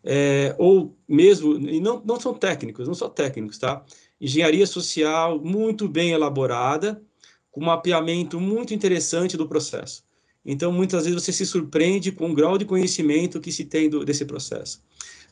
é, 0.05 0.55
ou 0.57 0.97
mesmo, 1.09 1.59
e 1.69 1.81
não, 1.81 2.01
não 2.05 2.21
são 2.21 2.33
técnicos, 2.33 2.87
não 2.87 2.95
são 2.95 3.11
técnicos, 3.11 3.59
tá? 3.59 3.85
Engenharia 4.21 4.67
social 4.67 5.41
muito 5.41 5.89
bem 5.89 6.13
elaborada, 6.13 7.03
com 7.51 7.61
mapeamento 7.65 8.39
muito 8.39 8.73
interessante 8.73 9.37
do 9.37 9.49
processo. 9.49 10.06
Então, 10.47 10.71
muitas 10.71 11.05
vezes 11.05 11.21
você 11.21 11.33
se 11.33 11.45
surpreende 11.45 12.13
com 12.13 12.31
o 12.31 12.35
grau 12.35 12.57
de 12.57 12.65
conhecimento 12.65 13.41
que 13.41 13.51
se 13.51 13.65
tem 13.65 13.91
do, 13.91 14.05
desse 14.05 14.25
processo. 14.25 14.81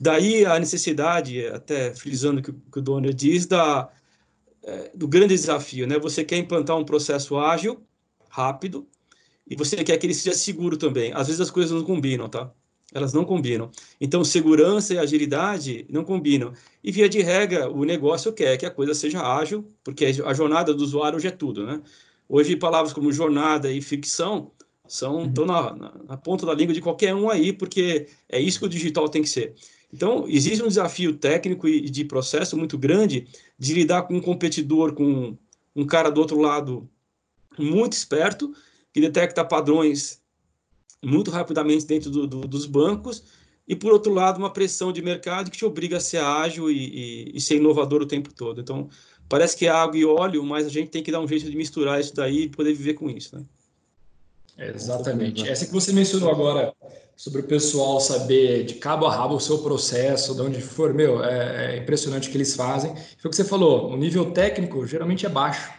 Daí 0.00 0.44
a 0.44 0.58
necessidade, 0.58 1.46
até 1.46 1.94
frisando 1.94 2.40
o 2.40 2.42
que, 2.42 2.52
que 2.52 2.78
o 2.80 2.82
Donner 2.82 3.14
diz, 3.14 3.46
da, 3.46 3.88
é, 4.64 4.90
do 4.94 5.06
grande 5.06 5.34
desafio, 5.34 5.86
né? 5.86 5.98
Você 6.00 6.24
quer 6.24 6.38
implantar 6.38 6.76
um 6.76 6.84
processo 6.84 7.38
ágil, 7.38 7.80
rápido, 8.28 8.88
e 9.48 9.54
você 9.54 9.76
quer 9.84 9.96
que 9.98 10.06
ele 10.06 10.14
seja 10.14 10.36
seguro 10.36 10.76
também. 10.76 11.12
Às 11.14 11.28
vezes 11.28 11.40
as 11.40 11.50
coisas 11.50 11.70
não 11.70 11.84
combinam, 11.84 12.28
tá? 12.28 12.52
elas 12.94 13.12
não 13.12 13.24
combinam. 13.24 13.70
Então, 14.00 14.24
segurança 14.24 14.94
e 14.94 14.98
agilidade 14.98 15.84
não 15.90 16.04
combinam. 16.04 16.52
E, 16.82 16.92
via 16.92 17.08
de 17.08 17.20
regra, 17.20 17.68
o 17.68 17.84
negócio 17.84 18.32
quer 18.32 18.56
que 18.56 18.64
a 18.64 18.70
coisa 18.70 18.94
seja 18.94 19.20
ágil, 19.20 19.68
porque 19.82 20.06
a 20.24 20.32
jornada 20.32 20.72
do 20.72 20.84
usuário 20.84 21.16
hoje 21.16 21.26
é 21.26 21.32
tudo, 21.32 21.66
né? 21.66 21.82
Hoje, 22.28 22.56
palavras 22.56 22.92
como 22.92 23.12
jornada 23.12 23.70
e 23.70 23.82
ficção 23.82 24.52
são 24.86 25.26
estão 25.26 25.44
uhum. 25.44 25.52
na, 25.52 25.74
na, 25.74 25.94
na, 26.08 26.16
ponta 26.16 26.44
da 26.44 26.54
língua 26.54 26.74
de 26.74 26.80
qualquer 26.80 27.14
um 27.14 27.30
aí, 27.30 27.52
porque 27.52 28.06
é 28.28 28.40
isso 28.40 28.58
que 28.58 28.66
o 28.66 28.68
digital 28.68 29.08
tem 29.08 29.22
que 29.22 29.28
ser. 29.28 29.54
Então, 29.92 30.26
existe 30.28 30.62
um 30.62 30.68
desafio 30.68 31.16
técnico 31.16 31.68
e 31.68 31.88
de 31.88 32.04
processo 32.04 32.56
muito 32.56 32.76
grande 32.76 33.28
de 33.58 33.74
lidar 33.74 34.02
com 34.02 34.14
um 34.14 34.20
competidor, 34.20 34.92
com 34.92 35.36
um 35.74 35.86
cara 35.86 36.10
do 36.10 36.20
outro 36.20 36.38
lado 36.40 36.88
muito 37.58 37.92
esperto, 37.92 38.52
que 38.92 39.00
detecta 39.00 39.44
padrões 39.44 40.20
muito 41.02 41.30
rapidamente 41.30 41.86
dentro 41.86 42.10
do, 42.10 42.26
do, 42.26 42.40
dos 42.40 42.66
bancos, 42.66 43.24
e 43.66 43.74
por 43.74 43.92
outro 43.92 44.12
lado, 44.12 44.38
uma 44.38 44.52
pressão 44.52 44.92
de 44.92 45.00
mercado 45.00 45.50
que 45.50 45.56
te 45.56 45.64
obriga 45.64 45.96
a 45.96 46.00
ser 46.00 46.18
ágil 46.18 46.70
e, 46.70 46.76
e, 46.76 47.36
e, 47.36 47.40
ser 47.40 47.56
inovador 47.56 48.02
o 48.02 48.06
tempo 48.06 48.32
todo. 48.32 48.60
Então, 48.60 48.88
parece 49.28 49.56
que 49.56 49.66
é 49.66 49.70
água 49.70 49.96
e 49.96 50.04
óleo, 50.04 50.44
mas 50.44 50.66
a 50.66 50.68
gente 50.68 50.90
tem 50.90 51.02
que 51.02 51.10
dar 51.10 51.20
um 51.20 51.28
jeito 51.28 51.50
de 51.50 51.56
misturar 51.56 51.98
isso 51.98 52.14
daí 52.14 52.42
e 52.42 52.48
poder 52.48 52.74
viver 52.74 52.94
com 52.94 53.08
isso. 53.08 53.36
Né? 53.36 53.44
Exatamente. 54.58 55.48
Essa 55.48 55.66
que 55.66 55.72
você 55.72 55.92
mencionou 55.92 56.30
agora 56.30 56.72
sobre 57.16 57.40
o 57.40 57.44
pessoal 57.44 58.00
saber 58.00 58.64
de 58.64 58.74
cabo 58.74 59.06
a 59.06 59.14
rabo 59.14 59.36
o 59.36 59.40
seu 59.40 59.58
processo, 59.58 60.34
de 60.34 60.40
onde 60.40 60.60
for, 60.60 60.92
meu, 60.92 61.22
é, 61.24 61.76
é 61.76 61.78
impressionante 61.78 62.28
o 62.28 62.30
que 62.30 62.36
eles 62.36 62.54
fazem. 62.54 62.94
Foi 63.18 63.28
o 63.28 63.30
que 63.30 63.36
você 63.36 63.44
falou, 63.44 63.90
o 63.90 63.96
nível 63.96 64.32
técnico 64.32 64.86
geralmente 64.86 65.26
é 65.26 65.28
baixo, 65.28 65.70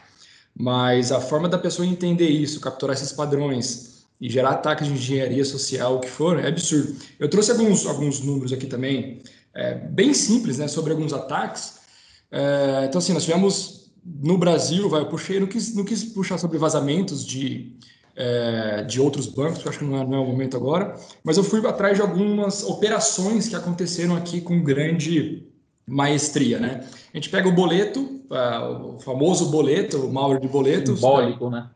mas 0.58 1.12
a 1.12 1.20
forma 1.20 1.50
da 1.50 1.58
pessoa 1.58 1.86
entender 1.86 2.30
isso, 2.30 2.60
capturar 2.60 2.96
esses 2.96 3.12
padrões, 3.12 3.96
e 4.20 4.30
gerar 4.30 4.52
ataques 4.52 4.88
de 4.88 4.94
engenharia 4.94 5.44
social, 5.44 5.98
o 5.98 6.00
que 6.00 6.10
for, 6.10 6.40
é 6.40 6.48
absurdo. 6.48 6.96
Eu 7.20 7.30
trouxe 7.30 7.52
alguns, 7.52 7.86
alguns 7.86 8.22
números 8.22 8.54
aqui 8.54 8.66
também, 8.66 9.22
é, 9.54 9.76
bem 9.76 10.14
simples, 10.14 10.58
né, 10.58 10.68
sobre 10.68 10.92
alguns 10.92 11.14
ataques. 11.14 11.80
É, 12.32 12.86
então, 12.88 13.00
assim, 13.00 13.14
nós 13.14 13.24
tivemos 13.24 13.92
no 14.04 14.38
Brasil, 14.38 14.90
vai, 14.90 15.02
eu 15.02 15.08
puxei, 15.08 15.40
não 15.40 15.48
quis, 15.48 15.76
não 15.76 15.84
quis 15.84 16.04
puxar 16.04 16.38
sobre 16.38 16.58
vazamentos 16.58 17.26
de, 17.26 17.74
é, 18.16 18.84
de 18.84 19.02
outros 19.02 19.28
bancos, 19.28 19.62
que 19.62 19.68
eu 19.68 19.70
acho 19.70 19.80
que 19.80 19.86
não 19.86 20.02
é, 20.02 20.06
não 20.06 20.16
é 20.16 20.20
o 20.20 20.26
momento 20.26 20.56
agora, 20.56 20.96
mas 21.24 21.38
eu 21.38 21.44
fui 21.44 21.66
atrás 21.68 21.98
de 21.98 22.02
algumas 22.02 22.64
operações 22.64 23.48
que 23.48 23.56
aconteceram 23.56 24.16
aqui 24.16 24.42
com 24.42 24.64
grande 24.64 25.48
maestria, 25.88 26.60
né? 26.60 26.88
A 27.14 27.18
gente 27.18 27.30
pega 27.30 27.48
o 27.48 27.52
boleto, 27.52 28.22
o 28.30 29.00
famoso 29.00 29.52
boleto, 29.52 29.98
o 29.98 30.12
malware 30.12 30.42
de 30.42 30.48
boleto. 30.48 30.96
Simbólico, 30.96 31.50
né? 31.50 31.70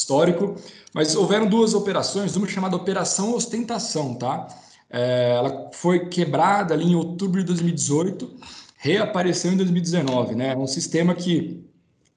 histórico, 0.00 0.56
mas 0.94 1.14
houveram 1.14 1.46
duas 1.46 1.74
operações, 1.74 2.34
uma 2.36 2.48
chamada 2.48 2.76
Operação 2.76 3.34
Ostentação, 3.34 4.14
tá? 4.14 4.48
É, 4.88 5.34
ela 5.36 5.70
foi 5.72 6.08
quebrada 6.08 6.74
ali 6.74 6.84
em 6.84 6.94
outubro 6.94 7.40
de 7.40 7.46
2018, 7.46 8.28
reapareceu 8.76 9.52
em 9.52 9.56
2019, 9.56 10.34
né? 10.34 10.56
Um 10.56 10.66
sistema 10.66 11.14
que 11.14 11.64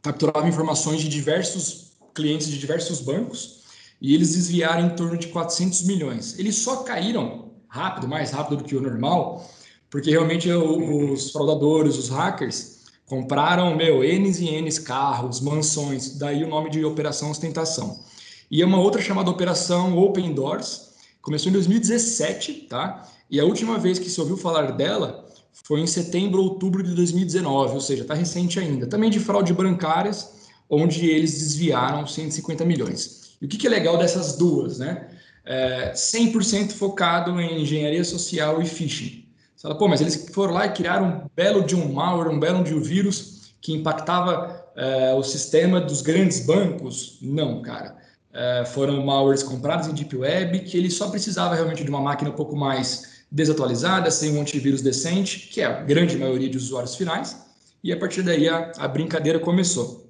capturava 0.01 0.47
informações 0.47 1.01
de 1.01 1.09
diversos 1.09 1.92
clientes 2.13 2.47
de 2.47 2.57
diversos 2.57 3.01
bancos 3.01 3.63
e 4.01 4.13
eles 4.13 4.33
desviaram 4.33 4.87
em 4.87 4.95
torno 4.95 5.17
de 5.17 5.27
400 5.27 5.83
milhões. 5.83 6.37
Eles 6.37 6.57
só 6.57 6.77
caíram 6.83 7.51
rápido, 7.67 8.07
mais 8.07 8.31
rápido 8.31 8.57
do 8.57 8.63
que 8.63 8.75
o 8.75 8.81
normal, 8.81 9.49
porque 9.89 10.11
realmente 10.11 10.51
os 10.51 11.31
fraudadores, 11.31 11.97
os 11.97 12.09
hackers, 12.09 12.83
compraram, 13.05 13.75
meu, 13.75 13.99
N's 14.03 14.39
e 14.39 14.61
N's 14.61 14.79
carros, 14.79 15.39
mansões, 15.39 16.17
daí 16.17 16.43
o 16.43 16.47
nome 16.47 16.69
de 16.69 16.83
Operação 16.83 17.31
Ostentação. 17.31 17.99
E 18.49 18.63
uma 18.63 18.79
outra 18.79 19.01
chamada 19.01 19.29
Operação 19.29 19.97
Open 19.97 20.33
Doors, 20.33 20.93
começou 21.21 21.49
em 21.49 21.53
2017, 21.53 22.67
tá? 22.69 23.07
E 23.29 23.39
a 23.39 23.45
última 23.45 23.79
vez 23.79 23.97
que 23.97 24.09
se 24.09 24.19
ouviu 24.19 24.37
falar 24.37 24.73
dela 24.73 25.25
foi 25.63 25.79
em 25.79 25.87
setembro, 25.87 26.41
outubro 26.41 26.83
de 26.83 26.93
2019, 26.93 27.75
ou 27.75 27.81
seja, 27.81 28.01
está 28.01 28.13
recente 28.13 28.59
ainda. 28.59 28.85
Também 28.85 29.09
de 29.09 29.19
fraude 29.19 29.53
bancárias, 29.53 30.42
onde 30.75 31.09
eles 31.09 31.33
desviaram 31.33 32.05
150 32.05 32.65
milhões. 32.65 33.35
E 33.41 33.45
o 33.45 33.47
que, 33.47 33.57
que 33.57 33.67
é 33.67 33.69
legal 33.69 33.97
dessas 33.97 34.37
duas, 34.37 34.79
né? 34.79 35.07
É 35.45 35.91
100% 35.91 36.71
focado 36.71 37.39
em 37.39 37.61
engenharia 37.61 38.03
social 38.03 38.61
e 38.61 38.65
phishing. 38.65 39.25
Você 39.55 39.63
fala, 39.63 39.77
pô, 39.77 39.87
mas 39.87 40.01
eles 40.01 40.29
foram 40.31 40.53
lá 40.53 40.65
e 40.65 40.71
criaram 40.71 41.07
um 41.07 41.29
belo 41.35 41.65
de 41.65 41.75
um 41.75 41.91
malware, 41.91 42.29
um 42.29 42.39
belo 42.39 42.63
de 42.63 42.73
um 42.73 42.81
vírus 42.81 43.53
que 43.61 43.73
impactava 43.73 44.63
é, 44.75 45.13
o 45.13 45.23
sistema 45.23 45.79
dos 45.81 46.01
grandes 46.01 46.45
bancos? 46.45 47.17
Não, 47.21 47.61
cara. 47.61 47.95
É, 48.33 48.65
foram 48.65 49.05
malwares 49.05 49.43
comprados 49.43 49.87
em 49.87 49.93
Deep 49.93 50.15
Web 50.15 50.61
que 50.61 50.75
ele 50.75 50.89
só 50.89 51.09
precisava 51.09 51.53
realmente 51.53 51.83
de 51.83 51.89
uma 51.89 52.01
máquina 52.01 52.31
um 52.31 52.33
pouco 52.33 52.55
mais 52.55 53.23
desatualizada, 53.29 54.11
sem 54.11 54.37
um 54.37 54.41
antivírus 54.41 54.81
decente, 54.81 55.47
que 55.47 55.61
é 55.61 55.65
a 55.65 55.81
grande 55.81 56.17
maioria 56.17 56.49
de 56.49 56.57
usuários 56.57 56.95
finais, 56.95 57.35
e 57.83 57.91
a 57.91 57.97
partir 57.97 58.21
daí 58.21 58.47
a, 58.47 58.71
a 58.77 58.87
brincadeira 58.87 59.39
começou. 59.39 60.02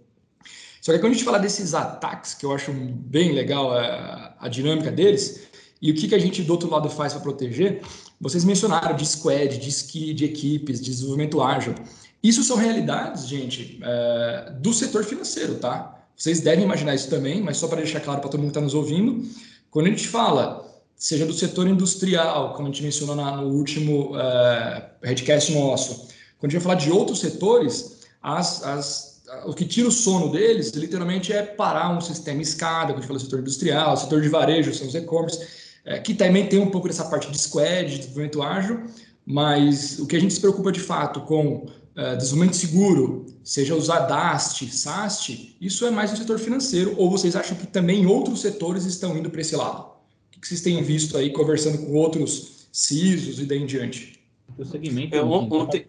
Só 0.83 0.91
que 0.91 0.99
quando 0.99 1.13
a 1.13 1.15
gente 1.15 1.23
fala 1.23 1.39
desses 1.39 1.73
ataques, 1.73 2.33
que 2.33 2.45
eu 2.45 2.51
acho 2.51 2.73
bem 2.73 3.31
legal 3.31 3.71
a, 3.71 4.35
a 4.37 4.49
dinâmica 4.49 4.91
deles, 4.91 5.43
e 5.81 5.89
o 5.89 5.95
que, 5.95 6.09
que 6.09 6.13
a 6.13 6.19
gente 6.19 6.43
do 6.43 6.51
outro 6.51 6.69
lado 6.69 6.89
faz 6.89 7.13
para 7.13 7.21
proteger, 7.21 7.81
vocês 8.19 8.43
mencionaram 8.43 8.93
de 8.93 9.05
squad, 9.05 9.57
de 9.57 9.69
ski, 9.69 10.13
de 10.13 10.25
equipes, 10.25 10.81
de 10.81 10.91
desenvolvimento 10.91 11.41
ágil. 11.41 11.73
Isso 12.21 12.43
são 12.43 12.57
realidades, 12.57 13.29
gente, 13.29 13.79
é, 13.81 14.51
do 14.59 14.73
setor 14.73 15.05
financeiro, 15.05 15.55
tá? 15.55 16.05
Vocês 16.17 16.41
devem 16.41 16.65
imaginar 16.65 16.93
isso 16.93 17.09
também, 17.09 17.41
mas 17.41 17.55
só 17.55 17.69
para 17.69 17.77
deixar 17.77 18.01
claro 18.01 18.19
para 18.19 18.29
todo 18.29 18.41
mundo 18.41 18.51
que 18.51 18.57
está 18.57 18.61
nos 18.61 18.73
ouvindo, 18.73 19.25
quando 19.71 19.85
a 19.85 19.89
gente 19.89 20.09
fala, 20.09 20.69
seja 20.97 21.25
do 21.25 21.33
setor 21.33 21.65
industrial, 21.65 22.55
como 22.55 22.67
a 22.67 22.71
gente 22.71 22.83
mencionou 22.83 23.15
na, 23.15 23.37
no 23.37 23.47
último 23.47 24.19
é, 24.19 24.89
headcast 25.01 25.53
nosso, 25.53 26.09
quando 26.37 26.51
a 26.51 26.55
gente 26.55 26.61
vai 26.61 26.61
falar 26.61 26.75
de 26.75 26.91
outros 26.91 27.21
setores, 27.21 28.01
as, 28.21 28.61
as, 28.65 29.12
o 29.45 29.53
que 29.53 29.65
tira 29.65 29.87
o 29.87 29.91
sono 29.91 30.31
deles, 30.31 30.71
literalmente, 30.71 31.31
é 31.31 31.41
parar 31.41 31.95
um 31.95 32.01
sistema 32.01 32.41
escada, 32.41 32.93
quando 32.93 32.97
a 32.97 33.01
gente 33.01 33.07
fala 33.07 33.19
do 33.19 33.23
setor 33.23 33.39
industrial, 33.39 33.97
setor 33.97 34.21
de 34.21 34.29
varejo, 34.29 34.73
são 34.73 34.87
os 34.87 34.95
e-commerce, 34.95 35.45
é, 35.85 35.99
que 35.99 36.13
também 36.13 36.47
tem 36.47 36.59
um 36.59 36.69
pouco 36.69 36.87
dessa 36.87 37.05
parte 37.05 37.29
de 37.29 37.37
squad, 37.37 37.89
de 37.89 37.97
desenvolvimento 37.97 38.41
ágil, 38.41 38.83
mas 39.25 39.99
o 39.99 40.07
que 40.07 40.15
a 40.15 40.19
gente 40.19 40.33
se 40.33 40.39
preocupa 40.39 40.71
de 40.71 40.79
fato 40.79 41.21
com 41.21 41.65
uh, 41.65 42.17
desenvolvimento 42.17 42.55
seguro, 42.55 43.25
seja 43.43 43.75
usar 43.75 44.01
DAST, 44.01 44.69
SAST, 44.69 45.55
isso 45.59 45.85
é 45.85 45.91
mais 45.91 46.11
no 46.11 46.17
setor 46.17 46.39
financeiro, 46.39 46.93
ou 46.97 47.09
vocês 47.09 47.35
acham 47.35 47.55
que 47.55 47.67
também 47.67 48.05
outros 48.05 48.41
setores 48.41 48.85
estão 48.85 49.17
indo 49.17 49.29
para 49.29 49.41
esse 49.41 49.55
lado? 49.55 49.91
O 50.35 50.39
que 50.39 50.47
vocês 50.47 50.61
têm 50.61 50.81
visto 50.83 51.17
aí 51.17 51.31
conversando 51.31 51.77
com 51.77 51.93
outros 51.93 52.67
CISOs 52.71 53.39
e 53.39 53.45
daí 53.45 53.59
em 53.59 53.65
diante? 53.65 54.19
O 54.57 54.65
segmento. 54.65 55.15
É, 55.15 55.23
ontem, 55.23 55.87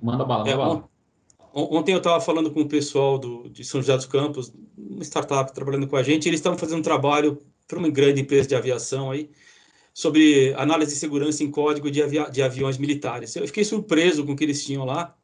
manda 0.00 0.24
bala, 0.24 0.44
manda 0.44 0.50
é, 0.50 0.56
bala. 0.56 0.91
Ontem 1.54 1.92
eu 1.92 1.98
estava 1.98 2.20
falando 2.20 2.50
com 2.50 2.60
o 2.60 2.68
pessoal 2.68 3.18
do, 3.18 3.48
de 3.48 3.62
São 3.64 3.80
José 3.80 3.94
dos 3.94 4.06
Campos, 4.06 4.52
uma 4.76 5.04
startup 5.04 5.52
trabalhando 5.52 5.86
com 5.86 5.96
a 5.96 6.02
gente, 6.02 6.28
eles 6.28 6.40
estavam 6.40 6.58
fazendo 6.58 6.78
um 6.78 6.82
trabalho 6.82 7.38
para 7.68 7.78
uma 7.78 7.90
grande 7.90 8.22
empresa 8.22 8.48
de 8.48 8.54
aviação 8.54 9.10
aí, 9.10 9.30
sobre 9.92 10.54
análise 10.54 10.94
de 10.94 10.98
segurança 10.98 11.44
em 11.44 11.50
código 11.50 11.90
de, 11.90 12.00
de 12.30 12.42
aviões 12.42 12.78
militares. 12.78 13.36
Eu 13.36 13.46
fiquei 13.46 13.64
surpreso 13.64 14.24
com 14.24 14.32
o 14.32 14.36
que 14.36 14.44
eles 14.44 14.64
tinham 14.64 14.84
lá. 14.84 15.14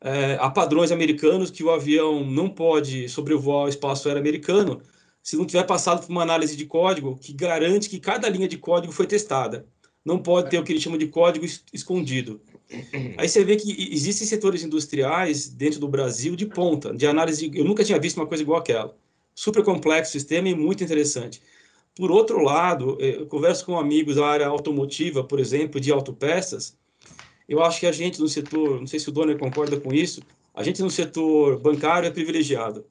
É, 0.00 0.36
há 0.40 0.50
padrões 0.50 0.92
americanos 0.92 1.50
que 1.50 1.64
o 1.64 1.70
avião 1.70 2.24
não 2.24 2.50
pode 2.50 3.08
sobrevoar 3.08 3.64
o 3.64 3.68
espaço 3.68 4.08
aéreo 4.08 4.20
americano 4.20 4.82
se 5.22 5.36
não 5.36 5.46
tiver 5.46 5.64
passado 5.64 6.06
por 6.06 6.12
uma 6.12 6.22
análise 6.22 6.54
de 6.54 6.66
código 6.66 7.16
que 7.16 7.32
garante 7.32 7.88
que 7.88 7.98
cada 7.98 8.28
linha 8.28 8.46
de 8.46 8.58
código 8.58 8.92
foi 8.92 9.06
testada. 9.06 9.66
Não 10.04 10.18
pode 10.18 10.50
ter 10.50 10.58
o 10.58 10.62
que 10.62 10.70
eles 10.70 10.82
chamam 10.82 10.98
de 10.98 11.08
código 11.08 11.44
escondido. 11.72 12.40
Aí 13.16 13.28
você 13.28 13.44
vê 13.44 13.56
que 13.56 13.92
existem 13.92 14.26
setores 14.26 14.62
industriais 14.62 15.48
dentro 15.48 15.78
do 15.78 15.88
Brasil 15.88 16.34
de 16.34 16.46
ponta, 16.46 16.94
de 16.94 17.06
análise. 17.06 17.50
Eu 17.54 17.64
nunca 17.64 17.84
tinha 17.84 17.98
visto 17.98 18.16
uma 18.16 18.26
coisa 18.26 18.42
igual 18.42 18.58
aquela. 18.58 18.96
Super 19.34 19.62
complexo 19.62 20.12
sistema 20.12 20.48
e 20.48 20.54
muito 20.54 20.82
interessante. 20.82 21.40
Por 21.94 22.10
outro 22.10 22.42
lado, 22.42 22.98
eh, 23.00 23.16
eu 23.16 23.26
converso 23.26 23.64
com 23.64 23.78
amigos 23.78 24.16
da 24.16 24.26
área 24.26 24.46
automotiva, 24.46 25.24
por 25.24 25.40
exemplo, 25.40 25.80
de 25.80 25.90
autopeças. 25.90 26.76
Eu 27.48 27.62
acho 27.62 27.80
que 27.80 27.86
a 27.86 27.92
gente 27.92 28.20
no 28.20 28.28
setor, 28.28 28.80
não 28.80 28.86
sei 28.86 28.98
se 28.98 29.08
o 29.08 29.12
Donner 29.12 29.38
concorda 29.38 29.78
com 29.80 29.94
isso, 29.94 30.20
a 30.54 30.62
gente 30.62 30.82
no 30.82 30.90
setor 30.90 31.58
bancário 31.58 32.06
é 32.06 32.10
privilegiado. 32.10 32.86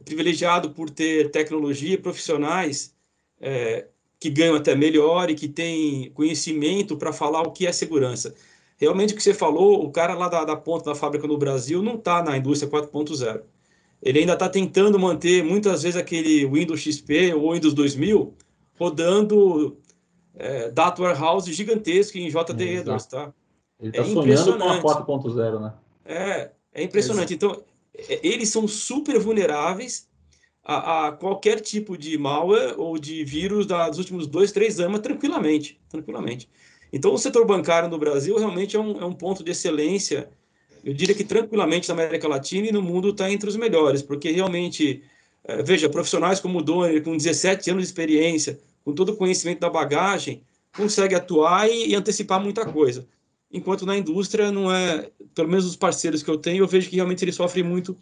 É 0.00 0.04
privilegiado 0.04 0.70
por 0.70 0.88
ter 0.88 1.30
tecnologia 1.30 1.94
e 1.94 1.98
profissionais 1.98 2.94
é, 3.40 3.88
que 4.20 4.30
ganham 4.30 4.56
até 4.56 4.74
melhor 4.74 5.30
e 5.30 5.34
que 5.34 5.48
têm 5.48 6.10
conhecimento 6.12 6.96
para 6.96 7.12
falar 7.12 7.42
o 7.42 7.52
que 7.52 7.66
é 7.66 7.72
segurança. 7.72 8.34
Realmente, 8.78 9.12
o 9.12 9.16
que 9.16 9.22
você 9.22 9.34
falou, 9.34 9.84
o 9.84 9.90
cara 9.90 10.14
lá 10.14 10.28
da, 10.28 10.44
da 10.44 10.56
ponta 10.56 10.86
da 10.86 10.94
fábrica 10.94 11.26
no 11.26 11.36
Brasil 11.36 11.82
não 11.82 11.96
está 11.96 12.22
na 12.22 12.36
indústria 12.36 12.70
4.0 12.70 13.42
ele 14.02 14.20
ainda 14.20 14.34
está 14.34 14.48
tentando 14.48 14.98
manter 14.98 15.42
muitas 15.42 15.82
vezes 15.82 16.00
aquele 16.00 16.46
Windows 16.46 16.80
XP 16.80 17.34
ou 17.34 17.52
Windows 17.52 17.74
2000 17.74 18.34
rodando 18.78 19.76
é, 20.36 20.70
data 20.70 21.02
warehouse 21.02 21.52
gigantesco 21.52 22.16
em 22.16 22.28
JD 22.28 22.78
Edwards, 22.78 23.06
tá? 23.06 23.32
Ele 23.80 23.90
está 23.90 24.02
é 24.02 24.04
sonhando 24.06 24.58
com 24.58 24.90
a 24.90 25.04
4.0, 25.04 25.60
né? 25.60 25.74
É, 26.04 26.50
é 26.72 26.82
impressionante. 26.82 27.34
Então, 27.34 27.60
é, 28.08 28.20
eles 28.26 28.48
são 28.48 28.68
super 28.68 29.18
vulneráveis 29.18 30.08
a, 30.64 31.08
a, 31.08 31.12
qualquer 31.12 31.60
tipo 31.60 31.98
de 31.98 32.16
malware 32.16 32.74
ou 32.78 32.98
de 32.98 33.24
vírus 33.24 33.66
dos 33.66 33.98
últimos 33.98 34.26
dois, 34.26 34.52
três 34.52 34.78
anos, 34.78 35.00
tranquilamente, 35.00 35.80
tranquilamente. 35.88 36.48
Então, 36.92 37.12
o 37.12 37.18
setor 37.18 37.46
bancário 37.46 37.88
no 37.88 37.98
Brasil 37.98 38.36
realmente 38.38 38.76
é 38.76 38.80
um, 38.80 39.00
é 39.00 39.04
um 39.04 39.12
ponto 39.12 39.44
de 39.44 39.50
excelência 39.50 40.28
eu 40.84 40.94
diria 40.94 41.14
que 41.14 41.24
tranquilamente 41.24 41.88
na 41.88 41.94
América 41.94 42.28
Latina 42.28 42.68
e 42.68 42.72
no 42.72 42.82
mundo 42.82 43.10
está 43.10 43.30
entre 43.30 43.48
os 43.48 43.56
melhores, 43.56 44.02
porque 44.02 44.30
realmente, 44.30 45.02
é, 45.44 45.62
veja, 45.62 45.88
profissionais 45.88 46.40
como 46.40 46.58
o 46.58 46.62
Donner, 46.62 47.02
com 47.02 47.16
17 47.16 47.70
anos 47.70 47.82
de 47.82 47.88
experiência, 47.88 48.58
com 48.84 48.92
todo 48.92 49.10
o 49.10 49.16
conhecimento 49.16 49.60
da 49.60 49.70
bagagem, 49.70 50.42
consegue 50.74 51.14
atuar 51.14 51.68
e, 51.68 51.88
e 51.88 51.94
antecipar 51.94 52.40
muita 52.40 52.64
coisa. 52.64 53.06
Enquanto 53.50 53.86
na 53.86 53.96
indústria 53.96 54.52
não 54.52 54.72
é, 54.72 55.10
pelo 55.34 55.48
menos 55.48 55.64
os 55.64 55.76
parceiros 55.76 56.22
que 56.22 56.30
eu 56.30 56.38
tenho, 56.38 56.62
eu 56.62 56.68
vejo 56.68 56.88
que 56.88 56.96
realmente 56.96 57.24
eles 57.24 57.34
sofrem 57.34 57.64
muito 57.64 57.96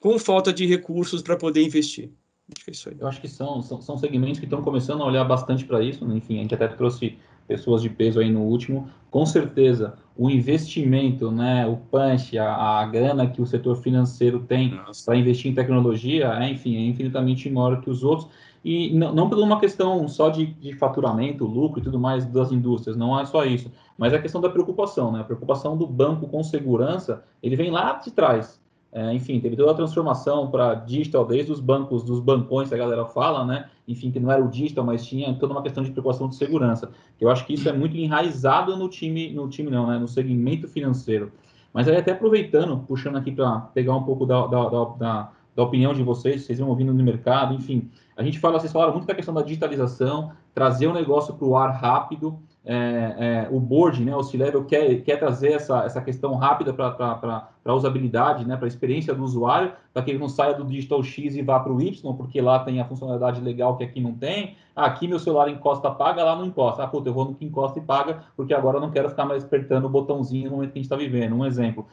com 0.00 0.18
falta 0.18 0.52
de 0.52 0.66
recursos 0.66 1.22
para 1.22 1.36
poder 1.36 1.62
investir. 1.62 2.10
Acho 2.54 2.64
que 2.64 2.70
é 2.70 2.72
isso 2.72 2.88
aí. 2.88 2.96
Eu 2.98 3.06
acho 3.06 3.20
que 3.20 3.28
são, 3.28 3.62
são, 3.62 3.80
são 3.80 3.98
segmentos 3.98 4.38
que 4.38 4.46
estão 4.46 4.62
começando 4.62 5.02
a 5.02 5.06
olhar 5.06 5.24
bastante 5.24 5.64
para 5.64 5.82
isso. 5.82 6.06
Né? 6.06 6.16
Enfim, 6.16 6.38
a 6.38 6.42
gente 6.42 6.54
até 6.54 6.66
trouxe 6.68 7.18
pessoas 7.48 7.82
de 7.82 7.88
peso 7.88 8.20
aí 8.20 8.30
no 8.30 8.42
último. 8.42 8.88
Com 9.10 9.24
certeza, 9.24 9.94
o 10.16 10.28
investimento, 10.28 11.32
né, 11.32 11.66
o 11.66 11.76
punch, 11.76 12.38
a, 12.38 12.80
a 12.80 12.86
grana 12.86 13.26
que 13.26 13.40
o 13.40 13.46
setor 13.46 13.76
financeiro 13.76 14.40
tem 14.40 14.78
para 15.04 15.16
investir 15.16 15.50
em 15.50 15.54
tecnologia, 15.54 16.26
é, 16.34 16.50
enfim, 16.50 16.76
é 16.76 16.80
infinitamente 16.80 17.48
maior 17.48 17.80
que 17.80 17.88
os 17.88 18.04
outros. 18.04 18.28
E 18.64 18.92
não, 18.94 19.14
não 19.14 19.28
por 19.30 19.38
uma 19.38 19.58
questão 19.58 20.06
só 20.08 20.28
de, 20.28 20.46
de 20.46 20.74
faturamento, 20.74 21.46
lucro 21.46 21.80
e 21.80 21.82
tudo 21.82 21.98
mais 21.98 22.26
das 22.26 22.52
indústrias, 22.52 22.96
não 22.96 23.18
é 23.18 23.24
só 23.24 23.44
isso, 23.44 23.72
mas 23.96 24.12
é 24.12 24.16
a 24.16 24.20
questão 24.22 24.40
da 24.40 24.50
preocupação, 24.50 25.10
né? 25.10 25.20
A 25.20 25.24
preocupação 25.24 25.76
do 25.76 25.86
banco 25.86 26.28
com 26.28 26.42
segurança, 26.42 27.24
ele 27.42 27.56
vem 27.56 27.70
lá 27.70 27.94
de 27.94 28.10
trás. 28.10 28.60
É, 28.90 29.12
enfim, 29.12 29.38
teve 29.38 29.54
toda 29.54 29.70
a 29.70 29.74
transformação 29.74 30.50
para 30.50 30.74
digital, 30.74 31.24
desde 31.26 31.52
os 31.52 31.60
bancos, 31.60 32.02
dos 32.02 32.20
bancões 32.20 32.68
que 32.68 32.74
a 32.74 32.78
galera 32.78 33.04
fala, 33.04 33.44
né? 33.44 33.68
Enfim, 33.86 34.10
que 34.10 34.18
não 34.18 34.32
era 34.32 34.42
o 34.42 34.48
digital, 34.48 34.84
mas 34.84 35.06
tinha 35.06 35.34
toda 35.34 35.52
uma 35.52 35.62
questão 35.62 35.84
de 35.84 35.90
preocupação 35.90 36.28
de 36.28 36.36
segurança. 36.36 36.90
Eu 37.20 37.30
acho 37.30 37.44
que 37.44 37.52
isso 37.52 37.68
é 37.68 37.72
muito 37.72 37.96
enraizado 37.96 38.76
no 38.76 38.88
time, 38.88 39.30
no 39.32 39.46
time 39.48 39.70
não, 39.70 39.86
né? 39.86 39.98
No 39.98 40.08
segmento 40.08 40.66
financeiro. 40.66 41.30
Mas 41.72 41.86
aí 41.86 41.96
até 41.96 42.12
aproveitando, 42.12 42.78
puxando 42.78 43.16
aqui 43.16 43.30
para 43.30 43.60
pegar 43.74 43.94
um 43.94 44.02
pouco 44.02 44.24
da, 44.24 44.46
da, 44.46 44.68
da, 44.68 45.30
da, 45.54 45.62
opinião 45.62 45.92
de 45.92 46.02
vocês, 46.02 46.42
vocês 46.42 46.58
vão 46.58 46.68
ouvindo 46.70 46.94
no 46.94 47.04
mercado, 47.04 47.54
enfim. 47.54 47.90
A 48.16 48.22
gente 48.22 48.38
fala, 48.38 48.58
vocês 48.58 48.72
falaram 48.72 48.94
muito 48.94 49.06
da 49.06 49.14
questão 49.14 49.34
da 49.34 49.42
digitalização, 49.42 50.32
trazer 50.54 50.86
o 50.86 50.94
negócio 50.94 51.34
para 51.34 51.46
o 51.46 51.56
ar 51.56 51.70
rápido, 51.70 52.38
é, 52.70 53.46
é, 53.46 53.48
o 53.50 53.58
board, 53.58 54.04
né, 54.04 54.14
o 54.14 54.22
C-Level, 54.22 54.62
quer, 54.66 55.00
quer 55.00 55.16
trazer 55.18 55.52
essa, 55.52 55.84
essa 55.84 56.02
questão 56.02 56.34
rápida 56.34 56.70
para 56.74 57.48
a 57.64 57.72
usabilidade, 57.72 58.46
né, 58.46 58.58
para 58.58 58.66
a 58.66 58.68
experiência 58.68 59.14
do 59.14 59.24
usuário, 59.24 59.72
para 59.90 60.02
que 60.02 60.10
ele 60.10 60.18
não 60.18 60.28
saia 60.28 60.52
do 60.52 60.66
digital 60.66 61.02
X 61.02 61.34
e 61.34 61.40
vá 61.40 61.58
para 61.58 61.72
o 61.72 61.80
Y, 61.80 62.14
porque 62.14 62.42
lá 62.42 62.58
tem 62.58 62.78
a 62.78 62.84
funcionalidade 62.84 63.40
legal 63.40 63.78
que 63.78 63.84
aqui 63.84 64.02
não 64.02 64.12
tem. 64.12 64.54
Ah, 64.76 64.84
aqui 64.84 65.08
meu 65.08 65.18
celular 65.18 65.48
encosta, 65.48 65.90
paga, 65.90 66.22
lá 66.22 66.36
não 66.36 66.44
encosta. 66.44 66.82
Ah, 66.82 66.86
puta, 66.86 67.08
eu 67.08 67.14
vou 67.14 67.24
no 67.24 67.34
que 67.34 67.46
encosta 67.46 67.78
e 67.78 67.82
paga, 67.82 68.22
porque 68.36 68.52
agora 68.52 68.76
eu 68.76 68.82
não 68.82 68.90
quero 68.90 69.08
ficar 69.08 69.24
mais 69.24 69.42
apertando 69.42 69.86
o 69.86 69.88
botãozinho 69.88 70.50
no 70.50 70.56
momento 70.56 70.72
que 70.72 70.78
a 70.78 70.82
gente 70.82 70.92
está 70.92 70.96
vivendo. 70.96 71.34
Um 71.34 71.46
exemplo. 71.46 71.86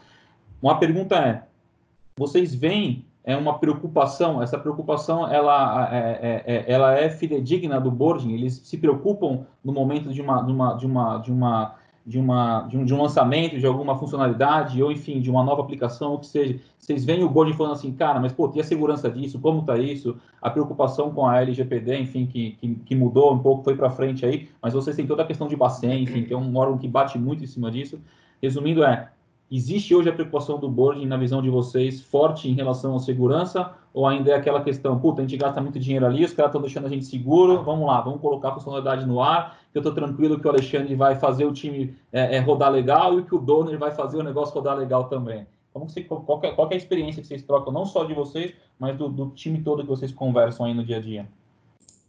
Uma 0.61 0.77
pergunta 0.77 1.15
é, 1.15 1.43
vocês 2.17 2.53
veem 2.53 3.05
é 3.25 3.35
uma 3.35 3.57
preocupação, 3.57 4.41
essa 4.41 4.57
preocupação 4.57 5.27
ela 5.27 5.89
é, 5.91 5.97
é, 5.97 6.43
é, 6.45 6.65
ela 6.71 6.95
é 6.95 7.09
fidedigna 7.09 7.81
do 7.81 7.89
boarding, 7.89 8.33
eles 8.33 8.61
se 8.63 8.77
preocupam 8.77 9.45
no 9.63 9.73
momento 9.73 10.13
de 10.13 10.21
uma, 10.21 10.43
de 10.43 10.51
uma, 10.51 10.73
de 10.75 10.85
uma, 10.85 11.17
de 11.17 11.31
uma, 11.31 11.75
de, 12.05 12.19
uma, 12.19 12.61
de, 12.67 12.77
um, 12.77 12.85
de 12.85 12.93
um 12.93 13.01
lançamento 13.01 13.57
de 13.57 13.65
alguma 13.65 13.97
funcionalidade, 13.97 14.81
ou 14.81 14.91
enfim, 14.91 15.19
de 15.19 15.31
uma 15.31 15.43
nova 15.43 15.63
aplicação, 15.63 16.11
ou 16.11 16.19
que 16.19 16.27
seja, 16.27 16.59
vocês 16.77 17.03
veem 17.03 17.23
o 17.23 17.29
boarding 17.29 17.53
falando 17.53 17.73
assim, 17.73 17.91
cara, 17.93 18.19
mas 18.19 18.31
pô, 18.31 18.51
e 18.53 18.59
a 18.59 18.63
segurança 18.63 19.09
disso, 19.09 19.39
como 19.39 19.61
está 19.61 19.75
isso, 19.75 20.15
a 20.39 20.51
preocupação 20.51 21.09
com 21.09 21.25
a 21.25 21.41
LGPD, 21.41 21.97
enfim, 21.97 22.27
que, 22.27 22.51
que, 22.61 22.75
que 22.75 22.95
mudou 22.95 23.33
um 23.33 23.39
pouco, 23.39 23.63
foi 23.63 23.75
para 23.75 23.89
frente 23.89 24.23
aí, 24.23 24.49
mas 24.61 24.75
vocês 24.75 24.95
têm 24.95 25.07
toda 25.07 25.23
a 25.23 25.25
questão 25.25 25.47
de 25.47 25.55
Bacen, 25.55 26.03
enfim, 26.03 26.23
que 26.25 26.33
é 26.33 26.37
um 26.37 26.55
órgão 26.55 26.77
que 26.77 26.87
bate 26.87 27.17
muito 27.17 27.43
em 27.43 27.47
cima 27.47 27.71
disso. 27.71 27.99
Resumindo, 28.39 28.83
é, 28.83 29.09
Existe 29.51 29.93
hoje 29.93 30.09
a 30.09 30.13
preocupação 30.13 30.59
do 30.59 30.67
board, 30.67 31.05
na 31.05 31.17
visão 31.17 31.41
de 31.41 31.49
vocês, 31.49 32.01
forte 32.01 32.49
em 32.49 32.53
relação 32.53 32.95
à 32.95 32.99
segurança? 32.99 33.73
Ou 33.93 34.07
ainda 34.07 34.31
é 34.31 34.33
aquela 34.33 34.63
questão, 34.63 34.99
puta, 34.99 35.21
a 35.21 35.23
gente 35.23 35.37
gasta 35.37 35.61
muito 35.61 35.79
dinheiro 35.79 36.05
ali, 36.05 36.25
os 36.25 36.33
caras 36.33 36.49
estão 36.49 36.61
deixando 36.61 36.87
a 36.87 36.89
gente 36.89 37.05
seguro, 37.05 37.63
vamos 37.63 37.87
lá, 37.87 38.01
vamos 38.01 38.19
colocar 38.19 38.49
a 38.49 38.53
funcionalidade 38.55 39.05
no 39.05 39.21
ar, 39.21 39.59
que 39.71 39.77
eu 39.77 39.81
estou 39.81 39.93
tranquilo 39.93 40.39
que 40.39 40.47
o 40.47 40.49
Alexandre 40.49 40.95
vai 40.95 41.15
fazer 41.15 41.45
o 41.45 41.53
time 41.53 41.95
é, 42.11 42.37
é, 42.37 42.39
rodar 42.39 42.71
legal 42.71 43.19
e 43.19 43.23
que 43.23 43.35
o 43.35 43.39
Donner 43.39 43.77
vai 43.77 43.91
fazer 43.91 44.17
o 44.17 44.23
negócio 44.23 44.53
rodar 44.53 44.75
legal 44.75 45.05
também. 45.05 45.45
Como 45.71 45.87
você, 45.87 46.01
qual, 46.01 46.41
é, 46.43 46.51
qual 46.51 46.69
é 46.71 46.73
a 46.73 46.77
experiência 46.77 47.21
que 47.21 47.27
vocês 47.27 47.43
trocam, 47.43 47.71
não 47.71 47.85
só 47.85 48.03
de 48.03 48.13
vocês, 48.13 48.53
mas 48.79 48.97
do, 48.97 49.07
do 49.07 49.29
time 49.29 49.61
todo 49.61 49.83
que 49.83 49.89
vocês 49.89 50.11
conversam 50.11 50.65
aí 50.65 50.73
no 50.73 50.83
dia 50.83 50.97
a 50.97 51.01
dia? 51.01 51.27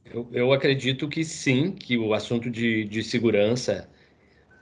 Eu, 0.05 0.27
eu 0.33 0.53
acredito 0.53 1.09
que 1.09 1.25
sim, 1.25 1.73
que 1.73 1.99
o 1.99 2.15
assunto 2.15 2.51
de, 2.51 2.85
de 2.85 3.03
segurança 3.03 3.89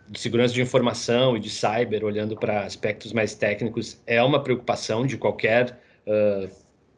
de 0.08 0.20
segurança 0.20 0.52
de 0.52 0.60
informação 0.60 1.36
e 1.36 1.40
de 1.40 1.48
cyber, 1.48 2.04
olhando 2.04 2.36
para 2.36 2.64
aspectos 2.64 3.12
mais 3.12 3.34
técnicos, 3.34 4.00
é 4.06 4.22
uma 4.22 4.42
preocupação 4.42 5.06
de 5.06 5.16
qualquer 5.16 5.80
uh, 6.06 6.48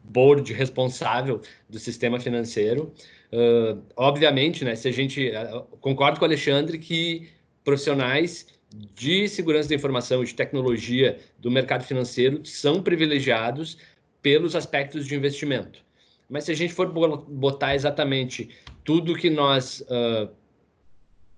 board 0.02 0.52
responsável 0.52 1.40
do 1.68 1.78
sistema 1.78 2.18
financeiro. 2.18 2.92
Uh, 3.32 3.82
obviamente, 3.96 4.64
né, 4.64 4.74
se 4.74 4.88
a 4.88 4.92
gente 4.92 5.30
uh, 5.30 5.62
concordo 5.80 6.18
com 6.18 6.24
o 6.24 6.28
Alexandre 6.28 6.78
que 6.78 7.28
profissionais 7.64 8.46
de 8.94 9.28
segurança 9.28 9.68
da 9.68 9.74
informação 9.74 10.22
e 10.22 10.26
de 10.26 10.34
tecnologia 10.34 11.18
do 11.38 11.50
mercado 11.50 11.84
financeiro 11.84 12.44
são 12.44 12.82
privilegiados 12.82 13.78
pelos 14.20 14.56
aspectos 14.56 15.06
de 15.06 15.14
investimento. 15.14 15.84
Mas 16.28 16.44
se 16.44 16.52
a 16.52 16.54
gente 16.56 16.72
for 16.72 16.92
botar 17.28 17.76
exatamente 17.76 18.50
tudo 18.84 19.14
que 19.14 19.30
nós 19.30 19.84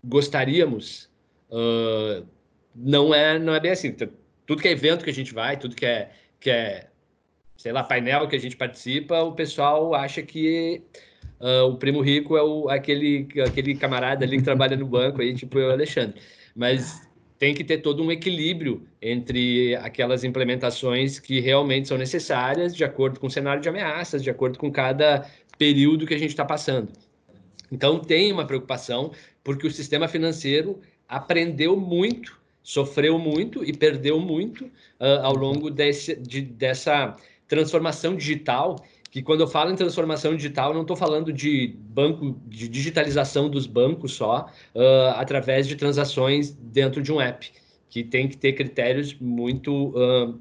gostaríamos 0.03 1.11
uh, 1.51 2.27
não 2.75 3.15
é 3.15 3.39
não 3.39 3.55
é 3.55 3.61
bem 3.61 3.73
assim. 3.73 3.95
Tudo 4.47 4.63
que 4.63 4.69
é 4.69 4.73
evento 4.73 5.05
que 5.05 5.11
a 5.11 5.15
gente 5.15 5.35
vai, 5.35 5.57
tudo 5.57 5.75
que 5.75 5.85
é, 5.85 6.11
que 6.41 6.51
é 6.51 6.89
sei 7.59 7.73
lá, 7.73 7.83
painel 7.83 8.29
que 8.29 8.37
a 8.37 8.41
gente 8.41 8.57
participa, 8.57 9.21
o 9.21 9.33
pessoal 9.33 9.93
acha 9.93 10.23
que 10.23 10.81
uh, 11.41 11.65
o 11.65 11.77
primo 11.77 12.01
rico 12.01 12.37
é 12.37 12.43
o, 12.43 12.69
aquele, 12.69 13.29
aquele 13.45 13.75
camarada 13.75 14.25
ali 14.25 14.39
que 14.39 14.45
trabalha 14.45 14.77
no 14.77 14.87
banco, 14.87 15.21
aí, 15.21 15.35
tipo 15.35 15.59
o 15.59 15.71
Alexandre. 15.71 16.21
Mas 16.55 17.03
tem 17.37 17.55
que 17.55 17.65
ter 17.65 17.79
todo 17.79 18.03
um 18.03 18.13
equilíbrio 18.13 18.87
entre 19.03 19.75
aquelas 19.77 20.23
implementações 20.23 21.19
que 21.19 21.41
realmente 21.41 21.89
são 21.89 21.99
necessárias, 21.99 22.75
de 22.75 22.85
acordo 22.85 23.19
com 23.19 23.27
o 23.27 23.31
cenário 23.31 23.61
de 23.61 23.69
ameaças, 23.69 24.23
de 24.23 24.31
acordo 24.31 24.57
com 24.57 24.71
cada 24.71 25.29
período 25.59 26.07
que 26.07 26.15
a 26.15 26.19
gente 26.19 26.31
está 26.31 26.45
passando. 26.45 26.93
Então, 27.71 27.99
tem 27.99 28.33
uma 28.33 28.47
preocupação, 28.47 29.13
porque 29.43 29.67
o 29.67 29.71
sistema 29.71 30.07
financeiro 30.09 30.81
aprendeu 31.09 31.77
muito, 31.77 32.39
sofreu 32.63 33.19
muito 33.19 33.65
e 33.65 33.73
perdeu 33.73 34.21
muito 34.21 34.67
uh, 34.67 35.23
ao 35.23 35.35
longo 35.35 35.71
desse, 35.71 36.15
de, 36.15 36.43
dessa 36.43 37.17
transformação 37.47 38.15
digital. 38.15 38.77
Que 39.11 39.23
quando 39.23 39.41
eu 39.41 39.49
falo 39.49 39.71
em 39.71 39.77
transformação 39.77 40.37
digital, 40.37 40.75
não 40.75 40.83
estou 40.83 40.95
falando 40.95 41.33
de 41.33 41.75
banco, 41.79 42.39
de 42.47 42.69
digitalização 42.69 43.49
dos 43.49 43.67
bancos 43.67 44.13
só, 44.13 44.51
uh, 44.75 45.09
através 45.17 45.67
de 45.67 45.77
transações 45.77 46.53
dentro 46.53 47.03
de 47.03 47.11
um 47.11 47.19
app, 47.19 47.51
que 47.89 48.05
tem 48.05 48.29
que 48.29 48.37
ter 48.37 48.53
critérios 48.53 49.15
muito 49.19 49.89
uh, 49.97 50.39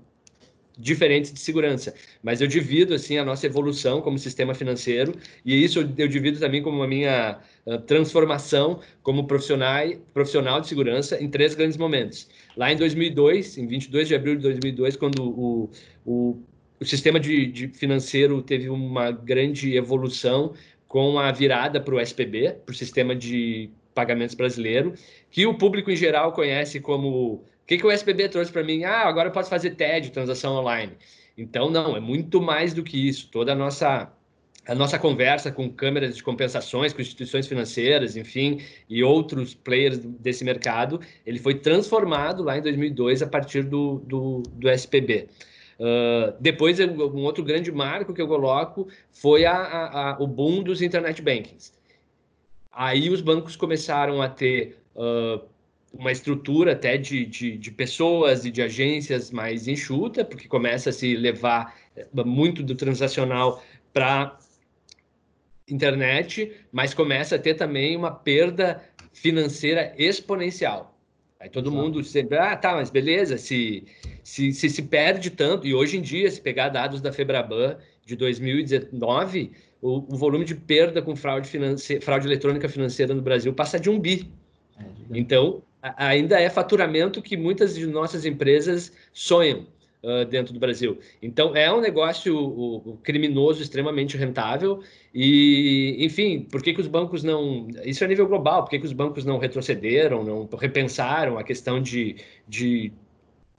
diferentes 0.77 1.33
de 1.33 1.39
segurança. 1.39 1.93
Mas 2.21 2.39
eu 2.39 2.47
divido 2.47 2.93
assim 2.93 3.17
a 3.17 3.25
nossa 3.25 3.45
evolução 3.45 4.01
como 4.01 4.19
sistema 4.19 4.53
financeiro 4.53 5.13
e 5.43 5.63
isso 5.63 5.79
eu 5.97 6.07
divido 6.07 6.39
também 6.39 6.61
como 6.61 6.83
a 6.83 6.87
minha 6.87 7.39
uh, 7.65 7.79
transformação 7.79 8.79
como 9.01 9.25
profissional, 9.25 9.87
profissional 10.13 10.61
de 10.61 10.67
segurança 10.67 11.21
em 11.21 11.29
três 11.29 11.55
grandes 11.55 11.77
momentos. 11.77 12.29
Lá 12.55 12.71
em 12.71 12.75
2002, 12.75 13.57
em 13.57 13.67
22 13.67 14.07
de 14.07 14.15
abril 14.15 14.35
de 14.35 14.43
2002, 14.43 14.95
quando 14.95 15.23
o, 15.23 15.69
o, 16.05 16.37
o 16.79 16.85
sistema 16.85 17.19
de, 17.19 17.47
de 17.47 17.67
financeiro 17.69 18.41
teve 18.41 18.69
uma 18.69 19.11
grande 19.11 19.75
evolução 19.75 20.53
com 20.87 21.19
a 21.19 21.31
virada 21.31 21.81
para 21.81 21.95
o 21.95 21.99
SPB, 21.99 22.57
para 22.65 22.71
o 22.71 22.75
sistema 22.75 23.15
de 23.15 23.69
pagamentos 23.93 24.35
brasileiro, 24.35 24.93
que 25.31 25.45
o 25.45 25.55
público 25.55 25.89
em 25.89 25.95
geral 25.95 26.31
conhece 26.31 26.79
como 26.79 27.43
que, 27.67 27.77
que 27.77 27.85
o 27.85 27.91
SBB 27.91 28.29
trouxe 28.29 28.51
para 28.51 28.63
mim? 28.63 28.85
Ah, 28.85 29.07
agora 29.07 29.27
eu 29.27 29.33
posso 29.33 29.49
fazer 29.49 29.71
TED, 29.71 30.11
transação 30.11 30.55
online. 30.55 30.93
Então, 31.37 31.69
não, 31.69 31.97
é 31.97 31.99
muito 31.99 32.41
mais 32.41 32.73
do 32.73 32.81
que 32.81 33.07
isso. 33.07 33.29
Toda 33.29 33.51
a 33.51 33.55
nossa, 33.55 34.09
a 34.65 34.73
nossa 34.73 34.97
conversa 34.97 35.51
com 35.51 35.69
câmeras 35.69 36.15
de 36.15 36.23
compensações, 36.23 36.93
com 36.93 37.01
instituições 37.01 37.45
financeiras, 37.45 38.15
enfim, 38.15 38.61
e 38.89 39.03
outros 39.03 39.53
players 39.53 39.97
desse 39.97 40.45
mercado, 40.45 41.01
ele 41.25 41.39
foi 41.39 41.55
transformado 41.55 42.41
lá 42.41 42.57
em 42.57 42.61
2002 42.61 43.21
a 43.21 43.27
partir 43.27 43.63
do, 43.63 43.99
do, 43.99 44.43
do 44.53 44.69
SPB. 44.69 45.27
Uh, 45.77 46.33
depois, 46.39 46.79
um 46.79 47.23
outro 47.23 47.43
grande 47.43 47.71
marco 47.71 48.13
que 48.13 48.21
eu 48.21 48.27
coloco 48.27 48.87
foi 49.11 49.45
a, 49.45 49.53
a, 49.53 50.11
a, 50.11 50.23
o 50.23 50.25
boom 50.25 50.63
dos 50.63 50.81
internet 50.81 51.21
bankings. 51.21 51.73
Aí 52.71 53.09
os 53.09 53.19
bancos 53.21 53.57
começaram 53.57 54.21
a 54.21 54.29
ter 54.29 54.77
uh, 54.95 55.45
uma 55.93 56.11
estrutura 56.11 56.73
até 56.73 56.97
de, 56.97 57.25
de, 57.25 57.57
de, 57.57 57.71
pessoas 57.71 58.45
e 58.45 58.51
de 58.51 58.61
agências 58.61 59.31
mais 59.31 59.67
enxuta, 59.67 60.23
porque 60.23 60.47
começa 60.47 60.89
a 60.89 60.93
se 60.93 61.15
levar 61.15 61.75
eh, 61.95 62.05
muito 62.25 62.61
do 62.61 62.75
transacional 62.75 63.63
para 63.93 64.37
internet, 65.67 66.51
mas 66.71 66.93
começa 66.93 67.35
a 67.35 67.39
ter 67.39 67.55
também 67.55 67.95
uma 67.95 68.11
perda 68.11 68.81
financeira 69.11 69.93
exponencial. 69.97 70.97
Aí 71.39 71.49
todo 71.49 71.69
Exato. 71.69 71.83
mundo 71.83 72.03
sempre, 72.03 72.37
ah, 72.37 72.55
tá, 72.55 72.73
mas 72.73 72.89
beleza, 72.89 73.37
se, 73.37 73.85
se, 74.23 74.51
se 74.51 74.69
se 74.69 74.81
perde 74.83 75.29
tanto, 75.29 75.67
e 75.67 75.73
hoje 75.73 75.97
em 75.97 76.01
dia, 76.01 76.29
se 76.31 76.41
pegar 76.41 76.69
dados 76.69 76.99
da 76.99 77.13
Febraban 77.13 77.77
de 78.05 78.15
2019, 78.15 79.51
o, 79.81 79.97
o 79.97 80.17
volume 80.17 80.45
de 80.45 80.55
perda 80.55 81.01
com 81.01 81.15
fraude, 81.15 81.47
finance... 81.47 81.99
fraude 82.01 82.27
eletrônica 82.27 82.67
financeira 82.67 83.13
no 83.13 83.21
Brasil 83.21 83.53
passa 83.53 83.79
de 83.79 83.89
um 83.89 83.99
bi. 83.99 84.31
É, 84.79 84.83
então, 85.11 85.61
ainda 85.95 86.39
é 86.39 86.49
faturamento 86.49 87.21
que 87.21 87.37
muitas 87.37 87.75
de 87.75 87.85
nossas 87.85 88.25
empresas 88.25 88.91
sonham 89.13 89.67
uh, 90.03 90.25
dentro 90.25 90.53
do 90.53 90.59
Brasil. 90.59 90.99
Então, 91.21 91.55
é 91.55 91.71
um 91.73 91.81
negócio 91.81 92.99
criminoso 93.03 93.61
extremamente 93.61 94.17
rentável 94.17 94.81
e, 95.13 95.97
enfim, 95.99 96.41
por 96.41 96.61
que, 96.61 96.73
que 96.73 96.81
os 96.81 96.87
bancos 96.87 97.23
não... 97.23 97.67
Isso 97.83 98.03
é 98.03 98.07
nível 98.07 98.27
global, 98.27 98.63
por 98.63 98.69
que, 98.69 98.79
que 98.79 98.85
os 98.85 98.93
bancos 98.93 99.25
não 99.25 99.37
retrocederam, 99.37 100.23
não 100.23 100.49
repensaram 100.57 101.37
a 101.37 101.43
questão 101.43 101.81
de, 101.81 102.15
de 102.47 102.91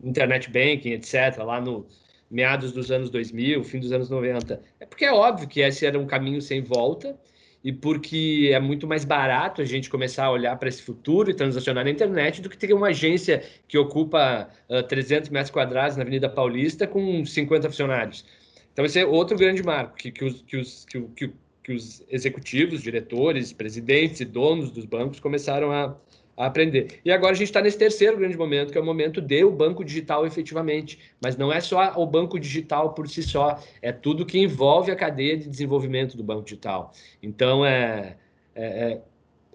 internet 0.02 0.50
banking, 0.50 0.90
etc., 0.90 1.38
lá 1.38 1.60
no 1.60 1.86
meados 2.30 2.72
dos 2.72 2.90
anos 2.90 3.08
2000, 3.08 3.64
fim 3.64 3.80
dos 3.80 3.92
anos 3.92 4.10
90? 4.10 4.60
É 4.80 4.86
porque 4.86 5.04
é 5.04 5.12
óbvio 5.12 5.48
que 5.48 5.60
esse 5.60 5.86
era 5.86 5.98
um 5.98 6.06
caminho 6.06 6.42
sem 6.42 6.62
volta, 6.62 7.18
e 7.62 7.72
porque 7.72 8.50
é 8.52 8.60
muito 8.60 8.86
mais 8.86 9.04
barato 9.04 9.60
a 9.60 9.64
gente 9.64 9.90
começar 9.90 10.26
a 10.26 10.30
olhar 10.30 10.56
para 10.56 10.68
esse 10.68 10.82
futuro 10.82 11.30
e 11.30 11.34
transacionar 11.34 11.84
na 11.84 11.90
internet 11.90 12.40
do 12.40 12.48
que 12.48 12.56
ter 12.56 12.72
uma 12.72 12.88
agência 12.88 13.42
que 13.66 13.76
ocupa 13.76 14.48
uh, 14.68 14.82
300 14.82 15.28
metros 15.30 15.50
quadrados 15.50 15.96
na 15.96 16.02
Avenida 16.02 16.28
Paulista 16.28 16.86
com 16.86 17.24
50 17.24 17.68
funcionários. 17.68 18.24
Então, 18.72 18.84
esse 18.84 19.00
é 19.00 19.04
outro 19.04 19.36
grande 19.36 19.62
marco 19.62 19.96
que, 19.96 20.12
que, 20.12 20.24
os, 20.24 20.42
que, 20.42 20.56
os, 20.56 20.84
que, 20.84 21.00
que, 21.16 21.32
que 21.64 21.72
os 21.72 22.02
executivos, 22.08 22.80
diretores, 22.80 23.52
presidentes 23.52 24.20
e 24.20 24.24
donos 24.24 24.70
dos 24.70 24.84
bancos 24.84 25.18
começaram 25.18 25.72
a, 25.72 25.96
a 26.38 26.46
aprender. 26.46 27.00
E 27.04 27.10
agora 27.10 27.32
a 27.32 27.34
gente 27.34 27.48
está 27.48 27.60
nesse 27.60 27.76
terceiro 27.76 28.16
grande 28.16 28.38
momento, 28.38 28.70
que 28.70 28.78
é 28.78 28.80
o 28.80 28.84
momento 28.84 29.20
de 29.20 29.42
o 29.42 29.50
banco 29.50 29.84
digital 29.84 30.24
efetivamente. 30.24 30.96
Mas 31.20 31.36
não 31.36 31.52
é 31.52 31.60
só 31.60 31.92
o 31.96 32.06
banco 32.06 32.38
digital 32.38 32.94
por 32.94 33.08
si 33.08 33.24
só, 33.24 33.60
é 33.82 33.90
tudo 33.90 34.24
que 34.24 34.38
envolve 34.38 34.92
a 34.92 34.96
cadeia 34.96 35.36
de 35.36 35.48
desenvolvimento 35.48 36.16
do 36.16 36.22
banco 36.22 36.44
digital. 36.44 36.92
Então, 37.20 37.66
é, 37.66 38.16
é, 38.54 38.64
é, 38.64 39.00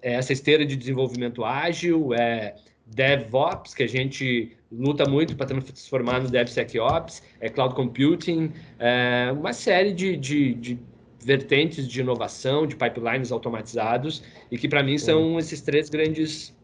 é 0.02 0.12
essa 0.12 0.34
esteira 0.34 0.66
de 0.66 0.76
desenvolvimento 0.76 1.42
ágil, 1.42 2.12
é 2.12 2.54
DevOps, 2.84 3.72
que 3.72 3.82
a 3.82 3.88
gente 3.88 4.54
luta 4.70 5.08
muito 5.08 5.34
para 5.36 5.46
transformar 5.46 6.20
no 6.20 6.28
DevSecOps, 6.28 7.22
é 7.40 7.48
Cloud 7.48 7.74
Computing, 7.74 8.52
é 8.78 9.32
uma 9.32 9.54
série 9.54 9.94
de, 9.94 10.18
de, 10.18 10.52
de 10.52 10.78
vertentes 11.24 11.88
de 11.88 12.00
inovação, 12.00 12.66
de 12.66 12.76
pipelines 12.76 13.32
automatizados, 13.32 14.22
e 14.50 14.58
que 14.58 14.68
para 14.68 14.82
mim 14.82 14.98
são 14.98 15.38
esses 15.38 15.62
três 15.62 15.88
grandes 15.88 16.54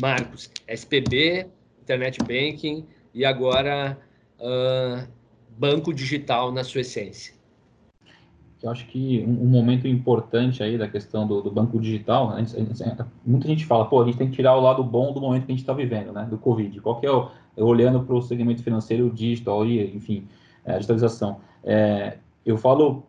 marcos: 0.00 0.50
SPB, 0.68 1.46
Internet 1.82 2.18
Banking 2.20 2.86
e 3.14 3.24
agora 3.24 3.98
uh, 4.38 5.06
banco 5.58 5.92
digital 5.92 6.52
na 6.52 6.64
sua 6.64 6.80
essência. 6.80 7.34
Eu 8.62 8.70
acho 8.70 8.86
que 8.86 9.24
um, 9.26 9.46
momento 9.46 9.88
importante 9.88 10.62
aí 10.62 10.78
da 10.78 10.86
questão 10.86 11.26
do, 11.26 11.42
do 11.42 11.50
banco 11.50 11.80
digital, 11.80 12.38
gente, 12.38 12.54
muita 13.26 13.48
gente 13.48 13.66
fala, 13.66 13.86
pô, 13.86 14.00
a 14.00 14.06
gente 14.06 14.16
tem 14.16 14.28
que 14.30 14.36
tirar 14.36 14.56
o 14.56 14.60
lado 14.60 14.84
bom 14.84 15.12
do 15.12 15.20
momento 15.20 15.46
que 15.46 15.52
a 15.52 15.54
gente 15.54 15.64
está 15.64 15.72
vivendo, 15.72 16.12
né, 16.12 16.24
do 16.30 16.38
Covid. 16.38 16.80
Qual 16.80 17.00
que 17.00 17.04
é 17.04 17.10
o, 17.10 17.28
olhando 17.56 18.04
para 18.04 18.14
o 18.14 18.22
segmento 18.22 18.62
financeiro, 18.62 19.10
digital 19.10 19.66
e, 19.66 19.94
enfim, 19.96 20.28
é, 20.64 20.74
a 20.74 20.76
digitalização. 20.76 21.40
É, 21.64 22.18
eu 22.46 22.56
falo 22.56 23.04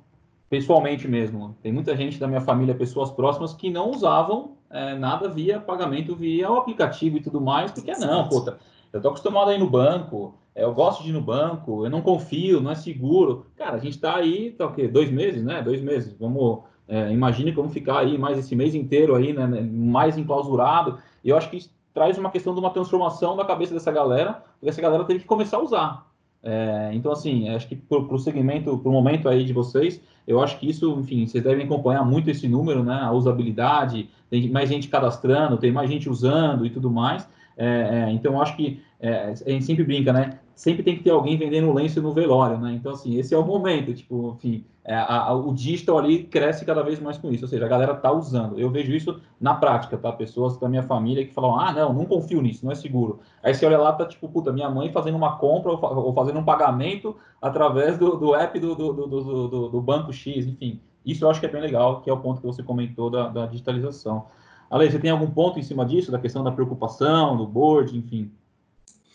pessoalmente 0.49 1.07
mesmo, 1.07 1.55
tem 1.61 1.71
muita 1.71 1.95
gente 1.95 2.19
da 2.19 2.27
minha 2.27 2.41
família, 2.41 2.75
pessoas 2.75 3.11
próximas, 3.11 3.53
que 3.53 3.69
não 3.69 3.91
usavam 3.91 4.51
é, 4.73 4.95
nada 4.95 5.29
via 5.29 5.59
pagamento 5.59 6.15
via 6.15 6.51
o 6.51 6.57
aplicativo 6.57 7.17
e 7.17 7.21
tudo 7.21 7.39
mais, 7.39 7.71
porque 7.71 7.91
não, 7.93 8.27
puta, 8.27 8.57
eu 8.91 8.99
tô 8.99 9.09
acostumado 9.09 9.49
a 9.49 9.53
ir 9.53 9.59
no 9.59 9.69
banco, 9.69 10.35
é, 10.55 10.63
eu 10.63 10.73
gosto 10.73 11.03
de 11.03 11.09
ir 11.09 11.13
no 11.13 11.21
banco, 11.21 11.85
eu 11.85 11.89
não 11.89 12.01
confio, 12.01 12.59
não 12.59 12.71
é 12.71 12.75
seguro. 12.75 13.45
Cara, 13.55 13.75
a 13.75 13.79
gente 13.79 13.93
está 13.93 14.15
aí, 14.15 14.51
tá 14.51 14.65
o 14.65 14.73
quê? 14.73 14.87
Dois 14.87 15.11
meses, 15.11 15.43
né? 15.43 15.61
Dois 15.61 15.81
meses. 15.81 16.15
Vamos, 16.19 16.63
é, 16.87 17.11
imagine 17.11 17.53
como 17.53 17.69
ficar 17.69 17.99
aí 17.99 18.17
mais 18.17 18.37
esse 18.37 18.55
mês 18.55 18.75
inteiro 18.75 19.15
aí, 19.15 19.33
né? 19.33 19.45
Mais 19.47 20.17
enclausurado. 20.17 20.99
E 21.23 21.29
eu 21.29 21.37
acho 21.37 21.49
que 21.49 21.57
isso 21.57 21.71
traz 21.93 22.17
uma 22.17 22.31
questão 22.31 22.53
de 22.53 22.59
uma 22.59 22.71
transformação 22.71 23.35
da 23.35 23.45
cabeça 23.45 23.73
dessa 23.73 23.91
galera, 23.91 24.43
porque 24.59 24.69
essa 24.69 24.81
galera 24.81 25.05
teve 25.05 25.19
que 25.21 25.25
começar 25.25 25.57
a 25.57 25.61
usar. 25.61 26.12
É, 26.43 26.91
então, 26.93 27.11
assim, 27.11 27.47
acho 27.49 27.67
que 27.67 27.75
para 27.75 27.97
o 27.97 28.19
segmento, 28.19 28.77
para 28.77 28.89
o 28.89 28.91
momento 28.91 29.29
aí 29.29 29.45
de 29.45 29.53
vocês, 29.53 30.01
eu 30.27 30.41
acho 30.41 30.59
que 30.59 30.69
isso, 30.69 30.99
enfim, 30.99 31.25
vocês 31.25 31.43
devem 31.43 31.65
acompanhar 31.65 32.03
muito 32.03 32.29
esse 32.29 32.47
número, 32.47 32.83
né? 32.83 32.99
A 33.01 33.11
usabilidade, 33.11 34.09
tem 34.29 34.49
mais 34.49 34.69
gente 34.69 34.89
cadastrando, 34.89 35.57
tem 35.57 35.71
mais 35.71 35.89
gente 35.89 36.09
usando 36.09 36.65
e 36.65 36.69
tudo 36.69 36.91
mais. 36.91 37.27
É, 37.55 38.07
é, 38.07 38.11
então, 38.11 38.41
acho 38.41 38.57
que 38.57 38.81
é, 39.03 39.33
a 39.45 39.49
gente 39.49 39.65
sempre 39.65 39.83
brinca, 39.83 40.11
né? 40.11 40.39
sempre 40.55 40.83
tem 40.83 40.95
que 40.95 41.03
ter 41.03 41.09
alguém 41.09 41.37
vendendo 41.37 41.73
lenço 41.73 42.01
no 42.01 42.13
velório, 42.13 42.57
né? 42.57 42.73
Então, 42.73 42.93
assim, 42.93 43.17
esse 43.17 43.33
é 43.33 43.37
o 43.37 43.45
momento, 43.45 43.93
tipo, 43.93 44.35
enfim, 44.37 44.65
é, 44.83 44.93
a, 44.93 45.29
a, 45.29 45.33
o 45.33 45.53
digital 45.53 45.97
ali 45.97 46.23
cresce 46.23 46.65
cada 46.65 46.83
vez 46.83 46.99
mais 46.99 47.17
com 47.17 47.31
isso, 47.31 47.45
ou 47.45 47.49
seja, 47.49 47.65
a 47.65 47.67
galera 47.67 47.95
tá 47.95 48.11
usando. 48.11 48.59
Eu 48.59 48.69
vejo 48.69 48.93
isso 48.93 49.19
na 49.39 49.55
prática, 49.55 49.97
tá? 49.97 50.11
Pessoas 50.11 50.57
da 50.57 50.69
minha 50.69 50.83
família 50.83 51.25
que 51.25 51.33
falam, 51.33 51.59
ah, 51.59 51.71
não, 51.71 51.93
não 51.93 52.05
confio 52.05 52.41
nisso, 52.41 52.65
não 52.65 52.71
é 52.71 52.75
seguro. 52.75 53.19
Aí 53.41 53.53
você 53.53 53.65
olha 53.65 53.77
lá, 53.77 53.93
tá 53.93 54.05
tipo, 54.05 54.29
puta, 54.29 54.51
minha 54.51 54.69
mãe 54.69 54.91
fazendo 54.91 55.15
uma 55.15 55.37
compra 55.37 55.71
ou, 55.71 56.13
fazendo 56.13 56.39
um 56.39 56.45
pagamento 56.45 57.15
através 57.41 57.97
do, 57.97 58.15
do 58.15 58.35
app 58.35 58.59
do, 58.59 58.75
do, 58.75 58.93
do, 58.93 59.47
do, 59.47 59.69
do 59.69 59.81
banco 59.81 60.13
X, 60.13 60.45
enfim. 60.45 60.79
Isso 61.05 61.25
eu 61.25 61.29
acho 61.29 61.39
que 61.39 61.45
é 61.45 61.49
bem 61.49 61.61
legal, 61.61 62.01
que 62.01 62.09
é 62.09 62.13
o 62.13 62.19
ponto 62.19 62.39
que 62.39 62.47
você 62.47 62.61
comentou 62.61 63.09
da, 63.09 63.27
da 63.27 63.45
digitalização. 63.47 64.27
Ale, 64.69 64.89
você 64.89 64.97
tem 64.97 65.11
algum 65.11 65.29
ponto 65.29 65.59
em 65.59 65.63
cima 65.63 65.85
disso, 65.85 66.11
da 66.11 66.17
questão 66.17 66.43
da 66.43 66.51
preocupação, 66.51 67.35
do 67.35 67.45
board, 67.45 67.97
enfim? 67.97 68.31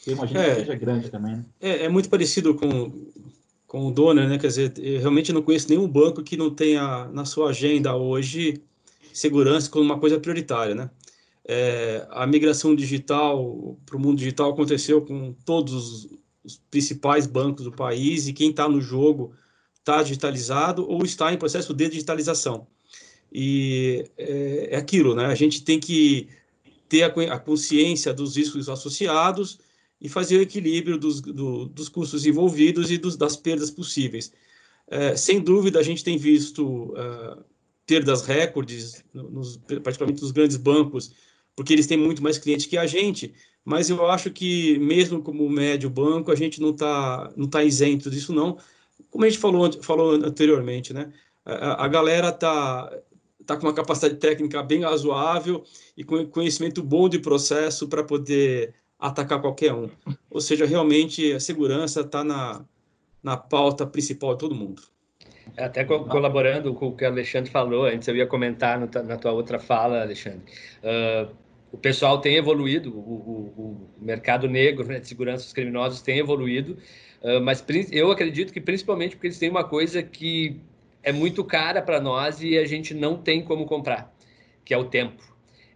Eu 0.07 0.15
imagino 0.15 0.41
é, 0.41 0.55
que 0.55 0.61
seja 0.61 0.75
grande 0.75 1.11
também. 1.11 1.37
Né? 1.37 1.45
É, 1.61 1.85
é, 1.85 1.89
muito 1.89 2.09
parecido 2.09 2.55
com, 2.55 2.93
com 3.67 3.87
o 3.87 3.93
Donner, 3.93 4.29
né? 4.29 4.39
Quer 4.39 4.49
dizer, 4.49 4.73
eu 4.79 5.01
realmente 5.01 5.33
não 5.33 5.43
conheço 5.43 5.69
nenhum 5.69 5.89
banco 5.89 6.23
que 6.23 6.37
não 6.37 6.51
tenha 6.51 7.07
na 7.13 7.25
sua 7.25 7.51
agenda 7.51 7.95
hoje 7.95 8.63
segurança 9.13 9.71
como 9.71 9.85
uma 9.85 9.99
coisa 9.99 10.19
prioritária, 10.19 10.75
né? 10.75 10.91
É, 11.45 12.07
a 12.11 12.27
migração 12.27 12.77
digital 12.77 13.79
para 13.87 13.97
o 13.97 14.01
mundo 14.01 14.19
digital 14.19 14.51
aconteceu 14.51 15.01
com 15.01 15.35
todos 15.45 16.05
os, 16.45 16.61
principais 16.71 17.27
bancos 17.27 17.65
do 17.65 17.73
país 17.73 18.27
e 18.27 18.33
quem 18.33 18.51
está 18.51 18.67
no 18.67 18.81
jogo 18.81 19.35
está 19.79 20.03
digitalizado 20.03 20.89
ou 20.89 21.05
está 21.05 21.33
em 21.33 21.37
processo 21.37 21.75
de 21.75 21.89
digitalização. 21.89 22.67
E 23.31 24.07
é, 24.17 24.69
é 24.73 24.77
aquilo, 24.77 25.15
né? 25.15 25.27
A 25.27 25.35
gente 25.35 25.63
tem 25.63 25.79
que 25.79 26.29
ter 26.89 27.03
a, 27.03 27.09
a 27.35 27.39
consciência 27.39 28.15
dos 28.15 28.37
riscos 28.37 28.69
associados 28.69 29.59
e 30.01 30.09
fazer 30.09 30.39
o 30.39 30.43
equilíbrio 30.43 30.99
dos, 30.99 31.21
do, 31.21 31.67
dos 31.67 31.89
custos 31.89 32.25
envolvidos 32.27 32.91
e 32.91 32.99
dos, 32.99 33.17
das 33.17 33.37
perdas 33.37 33.71
possíveis. 33.71 34.33
É, 34.87 35.17
sem 35.17 35.41
dúvida, 35.41 35.79
a 35.79 35.83
gente 35.83 36.05
tem 36.05 36.17
visto 36.17 36.93
uh, 36.93 37.45
perdas 37.87 38.23
recordes, 38.23 39.05
nos, 39.13 39.57
particularmente 39.83 40.23
nos 40.23 40.31
grandes 40.31 40.57
bancos, 40.57 41.13
porque 41.57 41.73
eles 41.73 41.87
têm 41.87 41.99
muito 41.99 42.23
mais 42.23 42.39
clientes 42.39 42.67
que 42.67 42.79
a 42.79 42.87
gente, 42.87 43.35
mas 43.65 43.91
eu 43.91 44.07
acho 44.07 44.31
que, 44.31 44.79
mesmo 44.79 45.21
como 45.21 45.49
médio 45.51 45.91
banco, 45.91 46.31
a 46.31 46.35
gente 46.35 46.61
não 46.61 46.71
está 46.71 47.33
não 47.37 47.47
tá 47.47 47.63
isento 47.65 48.11
disso, 48.11 48.33
não. 48.33 48.57
Como 49.11 49.25
a 49.25 49.29
gente 49.29 49.39
falou, 49.39 49.71
falou 49.83 50.13
anteriormente, 50.13 50.93
né? 50.95 51.13
A, 51.45 51.85
a 51.85 51.89
galera 51.89 52.29
está 52.29 52.91
tá 53.45 53.57
com 53.57 53.67
uma 53.67 53.75
capacidade 53.75 54.17
técnica 54.17 54.63
bem 54.63 54.83
razoável 54.83 55.65
e 55.97 56.05
com 56.05 56.27
conhecimento 56.27 56.83
bom 56.83 57.09
de 57.09 57.19
processo 57.19 57.89
para 57.89 58.05
poder 58.05 58.75
atacar 58.99 59.41
qualquer 59.41 59.73
um. 59.73 59.89
Ou 60.31 60.41
seja, 60.41 60.67
realmente 60.67 61.33
a 61.33 61.41
segurança 61.41 62.01
está 62.01 62.25
na, 62.25 62.65
na 63.23 63.37
pauta 63.37 63.87
principal 63.87 64.35
de 64.35 64.41
todo 64.41 64.55
mundo. 64.55 64.83
Até 65.57 65.85
co 65.85 66.05
colaborando 66.05 66.75
com 66.75 66.89
o 66.89 66.97
que 66.97 67.05
o 67.05 67.09
Alexandre 67.09 67.51
falou, 67.51 67.85
antes 67.85 68.07
eu 68.09 68.17
ia 68.17 68.27
comentar 68.27 68.79
no, 68.79 68.89
na 69.05 69.17
tua 69.17 69.33
outra 69.33 69.59
fala, 69.59 70.03
Alexandre. 70.03 70.43
Uh, 70.83 71.35
o 71.73 71.79
pessoal 71.79 72.21
tem 72.21 72.37
evoluído, 72.37 72.91
o, 72.97 73.01
o, 73.57 73.89
o 74.01 74.05
mercado 74.05 74.49
negro 74.49 74.87
né, 74.87 75.01
de 75.01 75.09
segurança 75.09 75.45
dos 75.45 75.53
criminosos 75.53 76.03
tem 76.03 76.19
evoluído, 76.19 76.79
uh, 77.23 77.41
mas 77.43 77.65
eu 77.91 78.11
acredito 78.11 78.53
que 78.53 78.61
principalmente 78.61 79.17
porque 79.17 79.29
eles 79.29 79.39
têm 79.39 79.51
uma 79.51 79.65
coisa 79.65 80.03
que 80.03 80.61
é 81.03 81.13
muito 81.13 81.45
cara 81.45 81.81
para 81.81 82.01
nós 82.01 82.43
e 82.43 82.59
a 82.59 82.67
gente 82.67 82.95
não 82.95 83.17
tem 83.17 83.43
como 83.43 83.65
comprar, 83.65 84.13
que 84.65 84.75
é 84.75 84.79
o 84.79 84.85
tempo. 84.85 85.23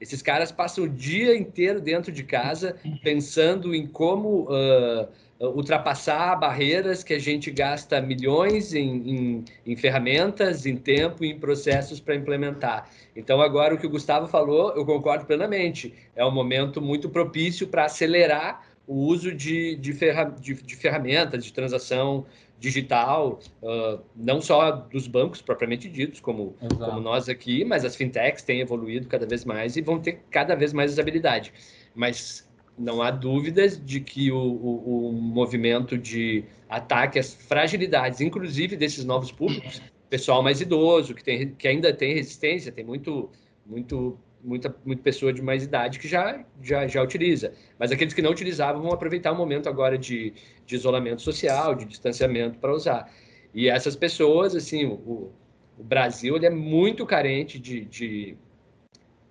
Esses 0.02 0.20
caras 0.20 0.50
passam 0.50 0.82
o 0.82 0.88
dia 0.88 1.36
inteiro 1.36 1.80
dentro 1.80 2.10
de 2.10 2.24
casa 2.24 2.74
pensando 3.04 3.72
em 3.72 3.86
como 3.86 4.48
uh, 4.50 5.08
ultrapassar 5.54 6.34
barreiras 6.34 7.04
que 7.04 7.14
a 7.14 7.20
gente 7.20 7.52
gasta 7.52 8.00
milhões 8.00 8.74
em, 8.74 8.88
em, 9.08 9.44
em 9.64 9.76
ferramentas, 9.76 10.66
em 10.66 10.76
tempo 10.76 11.24
e 11.24 11.30
em 11.30 11.38
processos 11.38 12.00
para 12.00 12.16
implementar. 12.16 12.90
Então, 13.14 13.40
agora 13.40 13.76
o 13.76 13.78
que 13.78 13.86
o 13.86 13.90
Gustavo 13.90 14.26
falou, 14.26 14.74
eu 14.74 14.84
concordo 14.84 15.24
plenamente. 15.24 15.94
É 16.16 16.24
um 16.24 16.32
momento 16.32 16.82
muito 16.82 17.08
propício 17.08 17.68
para 17.68 17.84
acelerar 17.84 18.66
o 18.88 18.94
uso 18.94 19.32
de, 19.32 19.76
de, 19.76 19.92
ferra, 19.92 20.24
de, 20.24 20.54
de 20.54 20.74
ferramentas 20.74 21.44
de 21.44 21.52
transação 21.52 22.26
digital, 22.62 23.40
uh, 23.60 24.00
não 24.14 24.40
só 24.40 24.70
dos 24.70 25.08
bancos 25.08 25.42
propriamente 25.42 25.88
ditos, 25.88 26.20
como, 26.20 26.54
como 26.78 27.00
nós 27.00 27.28
aqui, 27.28 27.64
mas 27.64 27.84
as 27.84 27.96
fintechs 27.96 28.44
têm 28.44 28.60
evoluído 28.60 29.08
cada 29.08 29.26
vez 29.26 29.44
mais 29.44 29.76
e 29.76 29.82
vão 29.82 29.98
ter 29.98 30.20
cada 30.30 30.54
vez 30.54 30.72
mais 30.72 30.92
usabilidade. 30.92 31.52
Mas 31.92 32.48
não 32.78 33.02
há 33.02 33.10
dúvidas 33.10 33.84
de 33.84 33.98
que 33.98 34.30
o, 34.30 34.38
o, 34.38 35.08
o 35.08 35.12
movimento 35.12 35.98
de 35.98 36.44
ataque 36.68 37.18
às 37.18 37.34
fragilidades, 37.34 38.20
inclusive 38.20 38.76
desses 38.76 39.04
novos 39.04 39.32
públicos, 39.32 39.82
pessoal 40.08 40.40
mais 40.40 40.60
idoso, 40.60 41.14
que, 41.16 41.24
tem, 41.24 41.48
que 41.54 41.66
ainda 41.66 41.92
tem 41.92 42.14
resistência, 42.14 42.70
tem 42.70 42.84
muito, 42.84 43.28
muito 43.66 44.16
muita, 44.42 44.74
muita 44.84 45.02
pessoa 45.02 45.32
de 45.32 45.40
mais 45.40 45.62
idade 45.62 45.98
que 45.98 46.08
já, 46.08 46.44
já, 46.62 46.86
já 46.86 47.02
utiliza. 47.02 47.52
Mas 47.78 47.92
aqueles 47.92 48.12
que 48.12 48.22
não 48.22 48.30
utilizavam 48.30 48.82
vão 48.82 48.92
aproveitar 48.92 49.32
o 49.32 49.36
momento 49.36 49.68
agora 49.68 49.96
de, 49.96 50.32
de 50.66 50.74
isolamento 50.74 51.22
social, 51.22 51.74
de 51.74 51.84
distanciamento 51.84 52.58
para 52.58 52.72
usar. 52.72 53.10
E 53.54 53.68
essas 53.68 53.94
pessoas, 53.94 54.56
assim, 54.56 54.86
o, 54.86 55.30
o 55.78 55.84
Brasil 55.84 56.36
ele 56.36 56.46
é 56.46 56.50
muito 56.50 57.06
carente 57.06 57.58
de, 57.58 57.84
de, 57.84 58.36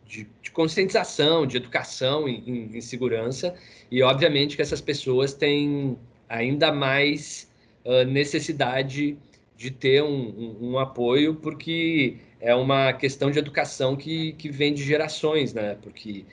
de, 0.06 0.28
de 0.42 0.52
conscientização, 0.52 1.46
de 1.46 1.58
educação 1.58 2.28
em, 2.28 2.44
em, 2.48 2.78
em, 2.78 2.82
segurança, 2.82 3.56
e 3.90 4.02
obviamente 4.02 4.56
que 4.56 4.62
essas 4.62 4.82
pessoas 4.82 5.34
têm 5.34 5.98
ainda 6.30 6.72
mais 6.72 7.52
uh, 7.86 8.06
necessidade 8.06 9.18
de 9.58 9.72
ter 9.72 10.02
um, 10.04 10.08
um, 10.08 10.72
um 10.72 10.80
apoio, 10.80 11.36
porque 11.36 12.18
é 12.42 12.56
uma 12.56 12.92
questão 12.92 13.30
de 13.30 13.38
educação 13.40 13.96
que, 13.96 14.34
que 14.34 14.50
vem 14.50 14.74
de 14.74 14.84
gerações, 14.84 15.54
né? 15.54 15.78
Porque 15.82 16.26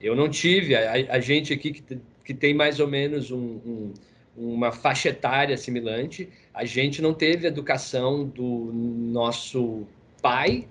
eu 0.00 0.14
não 0.14 0.28
tive, 0.28 0.74
a, 0.74 0.92
a 0.92 1.20
gente 1.20 1.52
aqui 1.52 1.72
que, 1.72 1.98
que 2.24 2.32
tem 2.32 2.54
mais 2.54 2.78
ou 2.78 2.86
menos 2.86 3.30
um, 3.30 3.38
um, 3.38 3.94
uma 4.36 4.70
faixa 4.70 5.08
etária 5.08 5.54
assimilante, 5.54 6.28
a 6.54 6.64
gente 6.64 7.02
não 7.02 7.12
teve 7.12 7.46
educação 7.46 8.24
do 8.24 8.70
nosso 8.72 9.86
pai, 10.22 10.68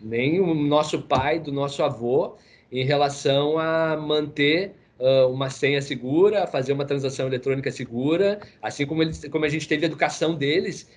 nem 0.00 0.40
o 0.40 0.54
nosso 0.54 1.02
pai, 1.02 1.40
do 1.40 1.50
nosso 1.50 1.82
avô, 1.82 2.36
em 2.70 2.84
relação 2.84 3.58
a 3.58 3.96
manter 3.96 4.74
uh, 4.98 5.26
uma 5.28 5.48
senha 5.48 5.80
segura, 5.80 6.46
fazer 6.46 6.72
uma 6.72 6.84
transação 6.84 7.26
eletrônica 7.26 7.70
segura, 7.70 8.40
assim 8.62 8.86
como, 8.86 9.02
eles, 9.02 9.26
como 9.30 9.44
a 9.44 9.48
gente 9.48 9.66
teve 9.66 9.86
educação 9.86 10.34
deles 10.34 10.88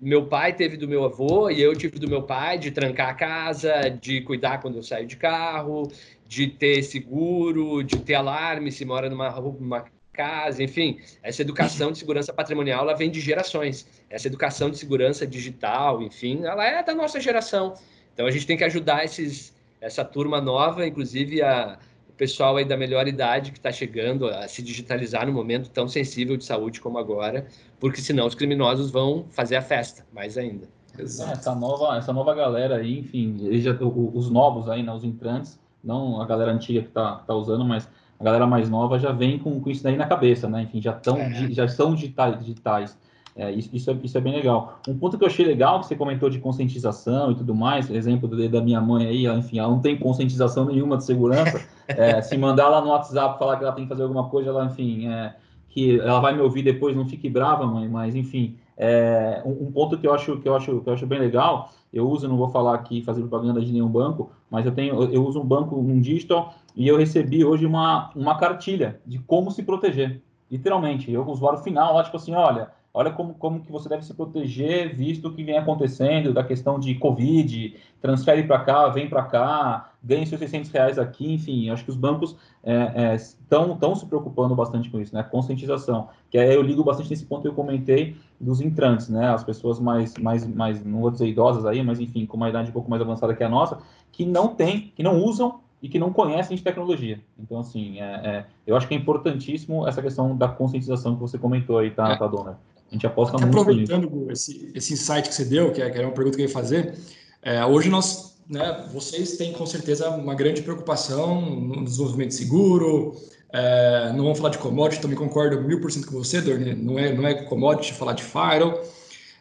meu 0.00 0.26
pai 0.26 0.52
teve 0.52 0.76
do 0.76 0.86
meu 0.86 1.04
avô 1.04 1.50
e 1.50 1.60
eu 1.60 1.74
tive 1.74 1.98
do 1.98 2.08
meu 2.08 2.22
pai 2.22 2.58
de 2.58 2.70
trancar 2.70 3.08
a 3.08 3.14
casa, 3.14 3.88
de 3.90 4.20
cuidar 4.20 4.58
quando 4.58 4.76
eu 4.76 4.82
saio 4.82 5.06
de 5.06 5.16
carro, 5.16 5.90
de 6.26 6.46
ter 6.46 6.82
seguro, 6.82 7.82
de 7.82 7.98
ter 7.98 8.14
alarme 8.14 8.70
se 8.70 8.84
mora 8.84 9.10
numa, 9.10 9.30
numa 9.40 9.84
casa, 10.12 10.62
enfim, 10.62 10.98
essa 11.22 11.42
educação 11.42 11.92
de 11.92 11.98
segurança 11.98 12.32
patrimonial 12.32 12.82
ela 12.82 12.94
vem 12.94 13.10
de 13.10 13.20
gerações. 13.20 13.86
Essa 14.10 14.26
educação 14.26 14.68
de 14.70 14.76
segurança 14.76 15.26
digital, 15.26 16.02
enfim, 16.02 16.44
ela 16.44 16.66
é 16.66 16.82
da 16.82 16.94
nossa 16.94 17.20
geração. 17.20 17.74
Então 18.12 18.26
a 18.26 18.30
gente 18.30 18.46
tem 18.46 18.56
que 18.56 18.64
ajudar 18.64 19.04
esses, 19.04 19.54
essa 19.80 20.04
turma 20.04 20.40
nova, 20.40 20.86
inclusive 20.86 21.40
a, 21.40 21.78
pessoal 22.18 22.56
aí 22.56 22.64
da 22.64 22.76
melhor 22.76 23.06
idade 23.06 23.52
que 23.52 23.58
está 23.58 23.70
chegando 23.70 24.26
a 24.26 24.46
se 24.48 24.60
digitalizar 24.60 25.26
no 25.26 25.32
momento 25.32 25.70
tão 25.70 25.86
sensível 25.88 26.36
de 26.36 26.44
saúde 26.44 26.80
como 26.80 26.98
agora, 26.98 27.46
porque 27.78 28.00
senão 28.00 28.26
os 28.26 28.34
criminosos 28.34 28.90
vão 28.90 29.24
fazer 29.30 29.56
a 29.56 29.62
festa, 29.62 30.04
mais 30.12 30.36
ainda. 30.36 30.68
Exato. 30.98 31.32
Essa 31.32 31.54
nova, 31.54 31.96
essa 31.96 32.12
nova 32.12 32.34
galera 32.34 32.76
aí, 32.76 32.98
enfim, 32.98 33.36
já, 33.60 33.72
os 33.80 34.28
novos 34.28 34.68
aí, 34.68 34.82
né, 34.82 34.92
os 34.92 35.04
entrantes, 35.04 35.58
não 35.82 36.20
a 36.20 36.26
galera 36.26 36.52
antiga 36.52 36.82
que 36.82 36.88
está 36.88 37.16
tá 37.16 37.34
usando, 37.34 37.64
mas 37.64 37.88
a 38.18 38.24
galera 38.24 38.46
mais 38.46 38.68
nova 38.68 38.98
já 38.98 39.12
vem 39.12 39.38
com, 39.38 39.60
com 39.60 39.70
isso 39.70 39.84
daí 39.84 39.96
na 39.96 40.06
cabeça, 40.06 40.48
né? 40.48 40.62
Enfim, 40.62 40.82
já, 40.82 40.92
tão, 40.92 41.18
é. 41.18 41.48
já 41.50 41.68
são 41.68 41.94
digitais. 41.94 42.38
digitais. 42.40 42.98
É, 43.38 43.52
isso, 43.52 43.88
é, 43.88 43.96
isso 44.02 44.18
é 44.18 44.20
bem 44.20 44.32
legal. 44.32 44.80
Um 44.88 44.98
ponto 44.98 45.16
que 45.16 45.22
eu 45.22 45.28
achei 45.28 45.46
legal, 45.46 45.78
que 45.78 45.86
você 45.86 45.94
comentou 45.94 46.28
de 46.28 46.40
conscientização 46.40 47.30
e 47.30 47.36
tudo 47.36 47.54
mais, 47.54 47.88
exemplo 47.88 48.28
da 48.28 48.60
minha 48.60 48.80
mãe 48.80 49.06
aí, 49.06 49.26
ela, 49.26 49.38
enfim, 49.38 49.60
ela 49.60 49.68
não 49.68 49.78
tem 49.78 49.96
conscientização 49.96 50.64
nenhuma 50.64 50.96
de 50.96 51.04
segurança. 51.04 51.64
É, 51.88 52.20
se 52.20 52.36
mandar 52.36 52.68
lá 52.68 52.82
no 52.82 52.88
WhatsApp 52.88 53.38
falar 53.38 53.56
que 53.56 53.64
ela 53.64 53.72
tem 53.72 53.84
que 53.84 53.88
fazer 53.88 54.02
alguma 54.02 54.28
coisa, 54.28 54.50
ela, 54.50 54.66
enfim, 54.66 55.08
é, 55.08 55.34
que 55.70 55.98
ela 55.98 56.20
vai 56.20 56.34
me 56.34 56.42
ouvir 56.42 56.62
depois, 56.62 56.94
não 56.94 57.06
fique 57.06 57.30
brava, 57.30 57.66
mãe, 57.66 57.88
mas 57.88 58.14
enfim, 58.14 58.58
é, 58.76 59.40
um, 59.42 59.68
um, 59.68 59.72
ponto 59.72 59.96
que 59.96 60.06
eu 60.06 60.12
acho 60.12 60.36
que 60.36 60.46
eu 60.46 60.54
acho 60.54 60.80
que 60.80 60.86
eu 60.86 60.92
acho 60.92 61.06
bem 61.06 61.18
legal, 61.18 61.70
eu 61.90 62.06
uso, 62.06 62.28
não 62.28 62.36
vou 62.36 62.50
falar 62.50 62.74
aqui 62.74 63.00
fazer 63.00 63.22
propaganda 63.22 63.62
de 63.62 63.72
nenhum 63.72 63.88
banco, 63.88 64.30
mas 64.50 64.66
eu 64.66 64.72
tenho, 64.72 65.02
eu 65.04 65.24
uso 65.24 65.40
um 65.40 65.46
banco, 65.46 65.76
um 65.76 65.98
digital, 65.98 66.52
e 66.76 66.86
eu 66.86 66.98
recebi 66.98 67.42
hoje 67.42 67.64
uma, 67.64 68.10
uma 68.14 68.36
cartilha 68.36 69.00
de 69.06 69.18
como 69.20 69.50
se 69.50 69.62
proteger, 69.62 70.20
literalmente. 70.50 71.10
Eu, 71.10 71.26
usuário 71.26 71.60
final, 71.60 71.94
lá, 71.94 72.04
tipo 72.04 72.18
assim, 72.18 72.34
olha, 72.34 72.70
olha 72.92 73.10
como, 73.10 73.34
como 73.34 73.60
que 73.60 73.70
você 73.70 73.88
deve 73.88 74.04
se 74.04 74.14
proteger 74.14 74.94
visto 74.94 75.28
o 75.28 75.32
que 75.32 75.44
vem 75.44 75.56
acontecendo 75.56 76.32
da 76.32 76.42
questão 76.42 76.78
de 76.78 76.94
Covid, 76.94 77.76
transfere 78.00 78.42
para 78.44 78.60
cá, 78.60 78.88
vem 78.88 79.08
para 79.08 79.22
cá, 79.22 79.92
ganhe 80.02 80.26
seus 80.26 80.40
600 80.40 80.70
reais 80.70 80.98
aqui, 80.98 81.34
enfim, 81.34 81.70
acho 81.70 81.84
que 81.84 81.90
os 81.90 81.96
bancos 81.96 82.36
estão 82.62 83.78
é, 83.80 83.92
é, 83.92 83.94
se 83.94 84.06
preocupando 84.06 84.54
bastante 84.54 84.90
com 84.90 85.00
isso, 85.00 85.14
né, 85.14 85.22
conscientização, 85.22 86.08
que 86.30 86.38
aí 86.38 86.54
eu 86.54 86.62
ligo 86.62 86.82
bastante 86.82 87.10
nesse 87.10 87.24
ponto 87.24 87.42
que 87.42 87.48
eu 87.48 87.54
comentei 87.54 88.16
dos 88.40 88.60
entrantes, 88.60 89.08
né, 89.08 89.28
as 89.28 89.44
pessoas 89.44 89.78
mais, 89.78 90.16
mais, 90.16 90.46
mais, 90.46 90.84
não 90.84 91.00
vou 91.00 91.10
dizer 91.10 91.28
idosas 91.28 91.66
aí, 91.66 91.82
mas 91.82 92.00
enfim, 92.00 92.26
com 92.26 92.36
uma 92.36 92.48
idade 92.48 92.70
um 92.70 92.72
pouco 92.72 92.90
mais 92.90 93.02
avançada 93.02 93.34
que 93.34 93.44
a 93.44 93.48
nossa, 93.48 93.78
que 94.10 94.24
não 94.24 94.48
tem, 94.48 94.92
que 94.96 95.02
não 95.02 95.22
usam 95.22 95.60
e 95.80 95.88
que 95.88 95.98
não 95.98 96.12
conhecem 96.12 96.56
de 96.56 96.62
tecnologia. 96.62 97.20
Então, 97.38 97.60
assim, 97.60 98.00
é, 98.00 98.04
é, 98.04 98.46
eu 98.66 98.76
acho 98.76 98.88
que 98.88 98.94
é 98.94 98.96
importantíssimo 98.96 99.86
essa 99.86 100.02
questão 100.02 100.36
da 100.36 100.48
conscientização 100.48 101.14
que 101.14 101.20
você 101.20 101.38
comentou 101.38 101.78
aí, 101.78 101.90
tá, 101.90 102.10
é. 102.10 102.16
tá 102.16 102.26
Dona? 102.26 102.58
A 102.90 102.94
gente 102.94 103.06
aposta 103.06 103.36
Até 103.36 103.44
muito 103.44 103.60
Aproveitando 103.60 104.30
esse, 104.30 104.70
esse 104.74 104.94
insight 104.94 105.28
que 105.28 105.34
você 105.34 105.44
deu, 105.44 105.72
que, 105.72 105.82
é, 105.82 105.88
era 105.88 106.06
uma 106.06 106.14
pergunta 106.14 106.36
que 106.36 106.42
eu 106.42 106.46
ia 106.46 106.52
fazer, 106.52 106.94
é, 107.42 107.64
hoje 107.64 107.88
nós, 107.88 108.38
né, 108.48 108.86
vocês 108.92 109.36
têm 109.36 109.52
com 109.52 109.66
certeza 109.66 110.08
uma 110.10 110.34
grande 110.34 110.62
preocupação 110.62 111.40
no 111.40 111.84
desenvolvimento 111.84 112.32
seguro, 112.34 113.14
é, 113.52 114.12
não 114.14 114.24
vamos 114.24 114.38
falar 114.38 114.50
de 114.50 114.58
commodity, 114.58 115.02
também 115.02 115.16
concordo 115.16 115.60
mil 115.62 115.80
por 115.80 115.90
cento 115.90 116.06
com 116.06 116.12
você, 116.12 116.40
Dorne, 116.40 116.74
não 116.74 116.98
é, 116.98 117.12
não 117.12 117.26
é 117.26 117.34
commodity 117.34 117.92
falar 117.92 118.14
de 118.14 118.22
firewall, 118.22 118.82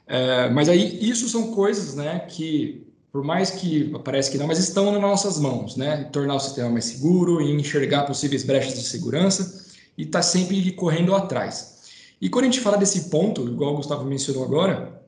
é, 0.06 0.50
mas 0.50 0.70
aí 0.70 0.98
isso 1.02 1.28
são 1.28 1.54
coisas 1.54 1.96
né, 1.96 2.20
que, 2.28 2.86
por 3.12 3.24
mais 3.24 3.52
que 3.52 3.94
parece 4.04 4.30
que 4.30 4.38
não, 4.38 4.48
mas 4.48 4.60
estão 4.60 4.92
nas 4.92 5.02
nossas 5.02 5.40
mãos, 5.40 5.76
né, 5.76 6.10
tornar 6.12 6.36
o 6.36 6.40
sistema 6.40 6.70
mais 6.70 6.86
seguro 6.86 7.42
e 7.42 7.52
enxergar 7.52 8.04
possíveis 8.04 8.44
brechas 8.44 8.76
de 8.76 8.84
segurança 8.84 9.66
e 9.98 10.04
está 10.04 10.22
sempre 10.22 10.72
correndo 10.74 11.16
atrás. 11.16 11.77
E 12.20 12.30
quando 12.30 12.46
a 12.46 12.48
gente 12.48 12.60
fala 12.60 12.78
desse 12.78 13.10
ponto, 13.10 13.48
igual 13.48 13.74
o 13.74 13.78
Gustavo 13.78 14.04
mencionou 14.06 14.44
agora, 14.44 15.02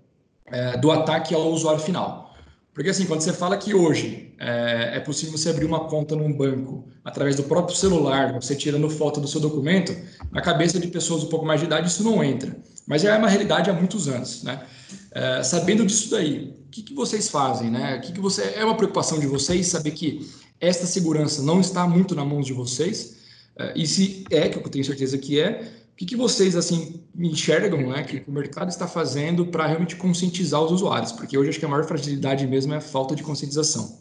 é, 0.46 0.78
do 0.78 0.92
ataque 0.92 1.34
ao 1.34 1.52
usuário 1.52 1.82
final. 1.82 2.36
Porque 2.74 2.92
assim, 2.92 3.06
quando 3.06 3.22
você 3.22 3.34
fala 3.34 3.58
que 3.58 3.74
hoje 3.74 4.34
é, 4.40 4.92
é, 4.96 5.00
possível 5.00 5.38
você 5.38 5.50
abrir 5.50 5.66
uma 5.66 5.82
conta 5.82 6.16
num 6.16 6.32
banco 6.32 6.88
através 7.04 7.36
do 7.36 7.44
próprio 7.44 7.76
celular, 7.76 8.34
você 8.34 8.56
tirando 8.56 8.90
foto 8.90 9.20
do 9.20 9.28
seu 9.28 9.42
documento, 9.42 9.96
na 10.32 10.42
cabeça 10.42 10.80
de 10.80 10.88
pessoas 10.88 11.24
um 11.24 11.28
pouco 11.28 11.46
mais 11.46 11.60
de 11.60 11.66
idade 11.66 11.90
isso 11.90 12.04
não 12.04 12.24
entra. 12.24 12.56
Mas 12.88 13.02
já 13.02 13.14
é 13.14 13.18
uma 13.18 13.28
realidade 13.28 13.70
há 13.70 13.74
muitos 13.74 14.08
anos, 14.08 14.44
né? 14.44 14.64
É, 15.12 15.44
sabendo 15.44 15.86
disso 15.86 16.10
daí, 16.12 16.56
o 16.68 16.70
que, 16.70 16.84
que 16.84 16.94
vocês 16.94 17.28
fazem, 17.28 17.70
né? 17.70 17.98
O 17.98 18.02
que, 18.02 18.14
que 18.14 18.20
você 18.20 18.54
é 18.56 18.64
uma 18.64 18.76
preocupação 18.76 19.20
de 19.20 19.28
vocês 19.28 19.68
saber 19.68 19.92
que 19.92 20.30
esta 20.62 20.86
segurança 20.86 21.42
não 21.42 21.60
está 21.60 21.88
muito 21.88 22.16
na 22.16 22.24
mão 22.24 22.42
de 22.42 22.54
vocês? 22.54 23.18
É, 23.58 23.74
e 23.76 23.86
se 23.86 24.24
é, 24.32 24.48
que 24.48 24.58
eu 24.58 24.64
tenho 24.64 24.86
certeza 24.86 25.18
que 25.18 25.40
é, 25.40 25.68
que, 26.00 26.06
que 26.06 26.16
vocês 26.16 26.56
assim 26.56 27.04
enxergam 27.14 27.90
né, 27.90 28.04
que 28.04 28.24
o 28.26 28.32
mercado 28.32 28.70
está 28.70 28.88
fazendo 28.88 29.48
para 29.48 29.68
realmente 29.68 29.98
conscientizar 29.98 30.64
os 30.64 30.72
usuários? 30.72 31.12
Porque 31.12 31.38
hoje 31.38 31.50
acho 31.50 31.60
que 31.60 31.66
a 31.66 31.68
maior 31.68 31.84
fragilidade 31.86 32.48
mesmo 32.48 32.74
é 32.74 32.78
a 32.78 32.82
falta 32.82 33.14
de 33.14 33.22
conscientização. 33.22 34.00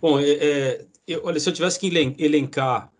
Bom, 0.00 0.18
é, 0.18 0.30
é, 0.30 0.86
eu, 1.06 1.20
olha, 1.24 1.38
se 1.38 1.46
eu 1.46 1.52
tivesse 1.52 1.78
que 1.78 1.88
elencar, 2.18 2.90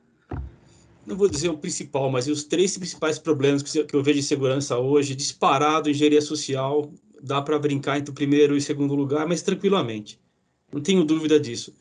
não 1.07 1.17
vou 1.17 1.31
dizer 1.31 1.49
o 1.49 1.57
principal, 1.57 2.11
mas 2.11 2.29
os 2.29 2.45
três 2.45 2.77
principais 2.77 3.19
problemas 3.19 3.63
que, 3.63 3.97
eu 3.97 4.03
vejo 4.03 4.19
de 4.19 4.27
segurança 4.27 4.77
hoje, 4.77 5.15
disparado, 5.15 5.89
engenharia 5.89 6.21
social, 6.21 6.93
dá 7.23 7.41
para 7.41 7.59
brincar 7.59 7.97
entre 7.97 8.11
o 8.11 8.15
primeiro 8.15 8.55
e 8.55 8.59
o 8.59 8.61
segundo 8.61 8.95
lugar, 8.95 9.27
mas 9.27 9.41
tranquilamente. 9.41 10.21
Não 10.71 10.83
tenho 10.83 11.05
dúvida 11.05 11.41
disso. 11.41 11.73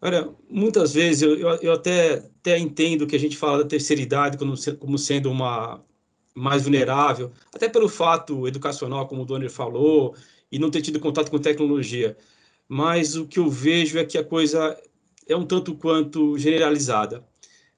Olha, 0.00 0.28
muitas 0.48 0.92
vezes 0.92 1.22
eu, 1.22 1.36
eu, 1.36 1.48
eu, 1.56 1.72
até, 1.72 2.22
até 2.46 2.56
entendo 2.56 3.08
que 3.08 3.16
a 3.16 3.18
gente 3.18 3.36
fala 3.36 3.58
da 3.58 3.68
terceira 3.68 4.00
idade 4.00 4.38
como, 4.38 4.98
sendo 4.98 5.30
uma 5.30 5.84
mais 6.32 6.62
vulnerável, 6.62 7.32
até 7.52 7.68
pelo 7.68 7.88
fato 7.88 8.46
educacional, 8.46 9.08
como 9.08 9.22
o 9.22 9.24
Donner 9.24 9.50
falou, 9.50 10.14
e 10.52 10.58
não 10.58 10.70
ter 10.70 10.82
tido 10.82 11.00
contato 11.00 11.30
com 11.30 11.38
tecnologia. 11.38 12.16
Mas 12.68 13.16
o 13.16 13.26
que 13.26 13.38
eu 13.38 13.50
vejo 13.50 13.98
é 13.98 14.04
que 14.04 14.16
a 14.16 14.22
coisa 14.22 14.78
é 15.26 15.34
um 15.34 15.44
tanto 15.44 15.74
quanto 15.74 16.38
generalizada. 16.38 17.26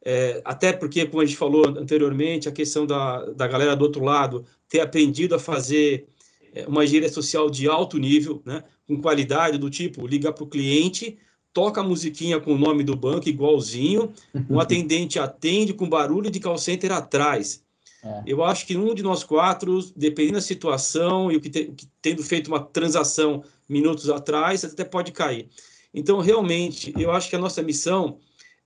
É, 0.04 0.42
até 0.44 0.72
porque, 0.72 1.06
como 1.06 1.22
a 1.22 1.24
gente 1.24 1.38
falou 1.38 1.66
anteriormente, 1.66 2.48
a 2.48 2.52
questão 2.52 2.84
da, 2.84 3.24
da 3.26 3.46
galera 3.46 3.74
do 3.74 3.82
outro 3.82 4.04
lado 4.04 4.44
ter 4.68 4.80
aprendido 4.80 5.34
a 5.34 5.38
fazer 5.38 6.08
é, 6.52 6.66
uma 6.66 6.84
engenharia 6.84 7.08
social 7.08 7.48
de 7.48 7.68
alto 7.68 7.96
nível, 7.96 8.42
né, 8.44 8.64
com 8.86 9.00
qualidade, 9.00 9.56
do 9.56 9.70
tipo 9.70 10.06
ligar 10.06 10.32
para 10.32 10.44
o 10.44 10.48
cliente 10.48 11.16
toca 11.58 11.80
a 11.80 11.84
musiquinha 11.84 12.38
com 12.38 12.54
o 12.54 12.56
nome 12.56 12.84
do 12.84 12.94
banco 12.94 13.28
igualzinho, 13.28 14.12
o 14.48 14.60
atendente 14.62 15.18
atende 15.18 15.74
com 15.74 15.88
barulho 15.88 16.30
de 16.30 16.38
call 16.38 16.56
center 16.56 16.92
atrás. 16.92 17.64
É. 18.00 18.22
Eu 18.24 18.44
acho 18.44 18.64
que 18.64 18.76
um 18.76 18.94
de 18.94 19.02
nós 19.02 19.24
quatro, 19.24 19.80
dependendo 19.96 20.34
da 20.34 20.40
situação 20.40 21.32
e 21.32 21.36
o 21.36 21.40
que, 21.40 21.50
te, 21.50 21.64
que, 21.76 21.88
tendo 22.00 22.22
feito 22.22 22.46
uma 22.46 22.60
transação 22.60 23.42
minutos 23.68 24.08
atrás, 24.08 24.64
até 24.64 24.84
pode 24.84 25.10
cair. 25.10 25.48
Então, 25.92 26.20
realmente, 26.20 26.94
eu 26.96 27.10
acho 27.10 27.28
que 27.28 27.34
a 27.34 27.40
nossa 27.40 27.60
missão 27.60 28.20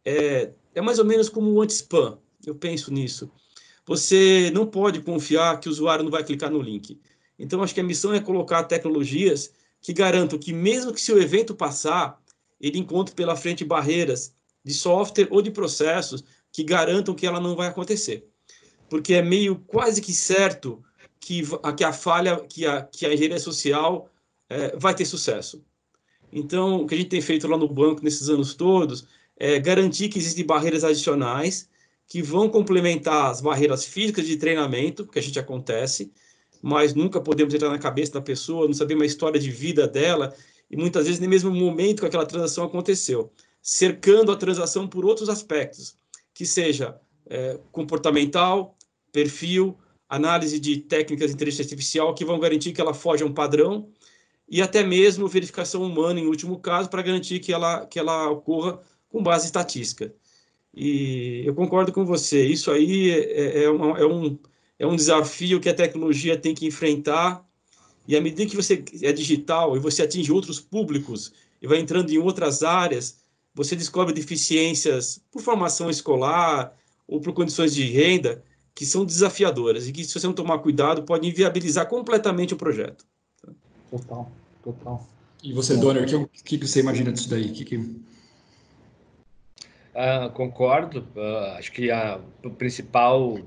é, 0.05 0.51
é 0.75 0.83
mais 0.83 0.99
ou 0.99 1.07
menos 1.07 1.31
como 1.31 1.51
o 1.51 1.63
anti-spam. 1.63 2.19
Eu 2.45 2.55
penso 2.55 2.93
nisso. 2.93 3.31
Você 3.87 4.51
não 4.53 4.67
pode 4.67 5.01
confiar 5.01 5.59
que 5.61 5.67
o 5.67 5.73
usuário 5.73 6.05
não 6.05 6.11
vai 6.11 6.23
clicar 6.23 6.51
no 6.51 6.61
link. 6.61 7.01
Então, 7.39 7.63
acho 7.63 7.73
que 7.73 7.81
a 7.81 7.85
missão 7.85 8.13
é 8.13 8.21
colocar 8.21 8.65
tecnologias 8.65 9.51
que 9.81 9.95
garantam 9.95 10.39
que, 10.39 10.53
mesmo 10.53 10.93
que 10.93 11.01
se 11.01 11.11
o 11.11 11.19
evento 11.19 11.55
passar, 11.55 12.22
ele 12.63 12.79
encontre 12.79 13.15
pela 13.15 13.35
frente 13.35 13.65
barreiras 13.65 14.35
de 14.65 14.73
software 14.73 15.27
ou 15.31 15.43
de 15.43 15.51
processos 15.51 16.23
que 16.53 16.63
garantam 16.63 17.15
que 17.15 17.27
ela 17.27 17.41
não 17.41 17.57
vai 17.57 17.67
acontecer. 17.67 18.25
Porque 18.89 19.15
é 19.15 19.23
meio 19.23 19.57
quase 19.57 20.01
que 20.01 20.13
certo 20.13 20.83
que, 21.19 21.43
que 21.77 21.85
a 21.85 21.93
falha, 21.93 22.37
que 22.41 22.65
a, 22.65 22.83
que 22.83 23.05
a 23.05 23.13
engenharia 23.13 23.41
social 23.41 24.09
é, 24.49 24.77
vai 24.77 24.95
ter 24.95 25.05
sucesso. 25.05 25.65
Então, 26.33 26.83
o 26.83 26.87
que 26.87 26.95
a 26.95 26.99
gente 26.99 27.11
tem 27.11 27.21
feito 27.21 27.49
lá 27.49 27.57
no 27.59 27.69
banco 27.69 28.03
nesses 28.03 28.29
anos 28.29 28.55
todos 28.55 29.07
é 29.37 29.59
garantir 29.59 30.09
que 30.09 30.19
existem 30.19 30.47
barreiras 30.47 30.85
adicionais 30.85 31.69
que 32.07 32.23
vão 32.23 32.49
complementar 32.49 33.31
as 33.31 33.41
barreiras 33.41 33.85
físicas 33.85 34.27
de 34.27 34.37
treinamento, 34.37 35.07
que 35.07 35.19
a 35.19 35.23
gente 35.23 35.39
acontece, 35.39 36.13
mas 36.61 36.95
nunca 36.95 37.21
podemos 37.21 37.53
entrar 37.53 37.71
na 37.71 37.79
cabeça 37.79 38.13
da 38.13 38.21
pessoa, 38.21 38.67
não 38.67 38.75
saber 38.75 38.95
uma 38.95 39.07
história 39.07 39.41
de 39.41 39.51
vida 39.51 39.89
dela 39.89 40.35
e 40.73 40.77
muitas 40.77 41.05
vezes 41.05 41.21
nem 41.21 41.29
mesmo 41.29 41.51
o 41.51 41.55
momento 41.55 42.01
que 42.01 42.07
aquela 42.07 42.25
transação 42.25 42.65
aconteceu, 42.65 43.31
cercando 43.61 44.33
a 44.33 44.37
transação 44.37 44.89
por 44.89 45.05
outros 45.05 45.29
aspectos, 45.29 45.97
que 46.33 46.47
seja 46.47 46.99
é, 47.29 47.61
comportamental, 47.71 48.75
perfil, 49.13 49.77
análise 50.09 50.59
de 50.59 50.79
técnicas 50.79 51.29
de 51.29 51.35
inteligência 51.35 51.63
artificial 51.63 52.15
que 52.15 52.25
vão 52.25 52.41
garantir 52.41 52.73
que 52.73 52.81
ela 52.81 52.95
foge 52.95 53.23
a 53.23 53.27
um 53.27 53.33
padrão 53.33 53.89
e 54.49 54.61
até 54.61 54.83
mesmo 54.83 55.29
verificação 55.29 55.83
humana 55.83 56.21
em 56.21 56.27
último 56.27 56.59
caso 56.59 56.91
para 56.91 57.03
garantir 57.03 57.39
que 57.39 57.53
ela 57.53 57.87
que 57.87 57.99
ela 57.99 58.31
ocorra 58.31 58.81
com 59.09 59.23
base 59.23 59.47
estatística. 59.47 60.15
E 60.75 61.43
eu 61.45 61.55
concordo 61.55 61.93
com 61.93 62.05
você, 62.05 62.47
isso 62.47 62.71
aí 62.71 63.11
é, 63.11 63.65
é, 63.65 63.71
uma, 63.71 63.99
é 63.99 64.07
um 64.07 64.39
é 64.79 64.87
um 64.87 64.97
desafio 64.97 65.61
que 65.61 65.69
a 65.69 65.75
tecnologia 65.75 66.37
tem 66.37 66.55
que 66.55 66.67
enfrentar. 66.67 67.47
E 68.07 68.17
à 68.17 68.21
medida 68.21 68.47
que 68.47 68.57
você 68.57 68.85
é 69.03 69.13
digital 69.13 69.77
e 69.77 69.81
você 69.81 70.03
atinge 70.03 70.33
outros 70.33 70.61
públicos 70.61 71.33
e 71.61 71.67
vai 71.67 71.79
entrando 71.79 72.11
em 72.11 72.19
outras 72.19 72.63
áreas, 72.63 73.19
você 73.55 73.77
descobre 73.77 74.13
deficiências 74.13 75.21
por 75.31 75.43
formação 75.43 75.89
escolar 75.89 76.77
ou 77.07 77.21
por 77.21 77.33
condições 77.33 77.75
de 77.75 77.85
renda 77.85 78.43
que 78.75 78.87
são 78.87 79.05
desafiadoras 79.05 79.87
e 79.87 79.93
que, 79.93 80.05
se 80.05 80.19
você 80.19 80.27
não 80.27 80.35
tomar 80.35 80.59
cuidado, 80.59 81.03
pode 81.03 81.29
inviabilizar 81.29 81.87
completamente 81.89 82.55
o 82.55 82.57
projeto. 82.57 83.05
Total, 83.91 84.33
total. 84.65 85.07
E 85.43 85.53
você, 85.53 85.77
Donner, 85.77 86.05
o 86.05 86.29
que, 86.29 86.59
que, 86.59 86.67
você 86.67 86.81
imagina 86.81 87.13
disso 87.13 87.29
daí? 87.29 87.51
Que, 87.51 87.65
que... 87.65 87.77
Uh, 87.77 88.01
concordo. 90.33 91.07
Uh, 91.15 91.59
acho 91.59 91.71
que 91.73 91.91
a, 91.91 92.19
o 92.43 92.51
principal, 92.51 93.39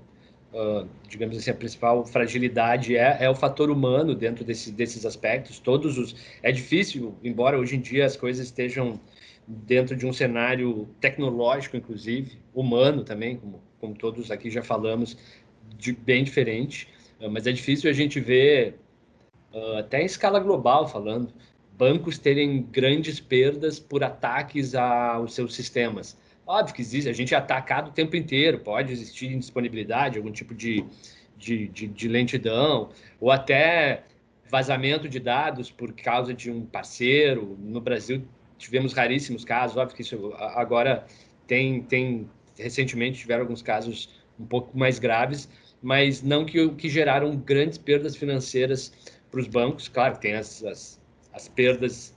uh, 0.55 0.87
digamos 1.07 1.37
assim, 1.37 1.51
a 1.51 1.53
principal 1.53 2.05
fragilidade 2.05 2.95
é, 2.95 3.17
é 3.19 3.29
o 3.29 3.35
fator 3.35 3.69
humano 3.69 4.15
dentro 4.15 4.43
desse, 4.43 4.71
desses 4.71 5.05
aspectos. 5.05 5.59
Todos 5.59 5.97
os 5.97 6.15
é 6.41 6.51
difícil, 6.51 7.13
embora 7.23 7.59
hoje 7.59 7.75
em 7.75 7.81
dia 7.81 8.05
as 8.05 8.15
coisas 8.15 8.45
estejam 8.45 8.99
dentro 9.47 9.95
de 9.95 10.07
um 10.07 10.13
cenário 10.13 10.87
tecnológico, 10.99 11.77
inclusive 11.77 12.39
humano 12.53 13.03
também, 13.03 13.37
como, 13.37 13.61
como 13.79 13.93
todos 13.93 14.31
aqui 14.31 14.49
já 14.49 14.63
falamos, 14.63 15.17
de, 15.77 15.91
bem 15.91 16.23
diferente. 16.23 16.87
mas 17.29 17.45
é 17.45 17.51
difícil 17.51 17.89
a 17.89 17.93
gente 17.93 18.19
ver 18.19 18.79
até 19.77 20.01
em 20.01 20.05
escala 20.05 20.39
global 20.39 20.87
falando 20.87 21.31
bancos 21.77 22.17
terem 22.17 22.63
grandes 22.63 23.19
perdas 23.19 23.79
por 23.79 24.03
ataques 24.03 24.75
aos 24.75 25.33
seus 25.33 25.53
sistemas. 25.53 26.17
Óbvio 26.47 26.75
que 26.75 26.81
existe, 26.81 27.09
a 27.09 27.13
gente 27.13 27.33
é 27.33 27.37
atacado 27.37 27.89
o 27.89 27.91
tempo 27.91 28.15
inteiro, 28.15 28.59
pode 28.59 28.93
existir 28.93 29.31
indisponibilidade, 29.31 30.17
algum 30.17 30.31
tipo 30.31 30.53
de, 30.53 30.85
de, 31.37 31.67
de, 31.67 31.87
de 31.87 32.07
lentidão, 32.07 32.89
ou 33.19 33.31
até 33.31 34.03
vazamento 34.49 35.09
de 35.09 35.19
dados 35.19 35.71
por 35.71 35.91
causa 35.93 36.33
de 36.33 36.51
um 36.51 36.65
parceiro. 36.65 37.57
No 37.59 37.81
Brasil, 37.81 38.23
tivemos 38.57 38.93
raríssimos 38.93 39.43
casos, 39.43 39.75
óbvio 39.75 39.95
que 39.95 40.03
isso 40.03 40.33
agora 40.37 41.05
tem, 41.47 41.81
tem 41.81 42.29
recentemente 42.57 43.19
tiveram 43.19 43.41
alguns 43.41 43.61
casos 43.61 44.09
um 44.39 44.45
pouco 44.45 44.77
mais 44.77 44.99
graves, 44.99 45.49
mas 45.81 46.21
não 46.21 46.45
que, 46.45 46.69
que 46.69 46.89
geraram 46.89 47.35
grandes 47.35 47.77
perdas 47.77 48.15
financeiras 48.15 48.93
para 49.31 49.39
os 49.39 49.47
bancos. 49.47 49.87
Claro, 49.87 50.17
tem 50.17 50.35
as, 50.35 50.63
as 50.63 50.99
as 51.35 51.49
perdas 51.49 52.15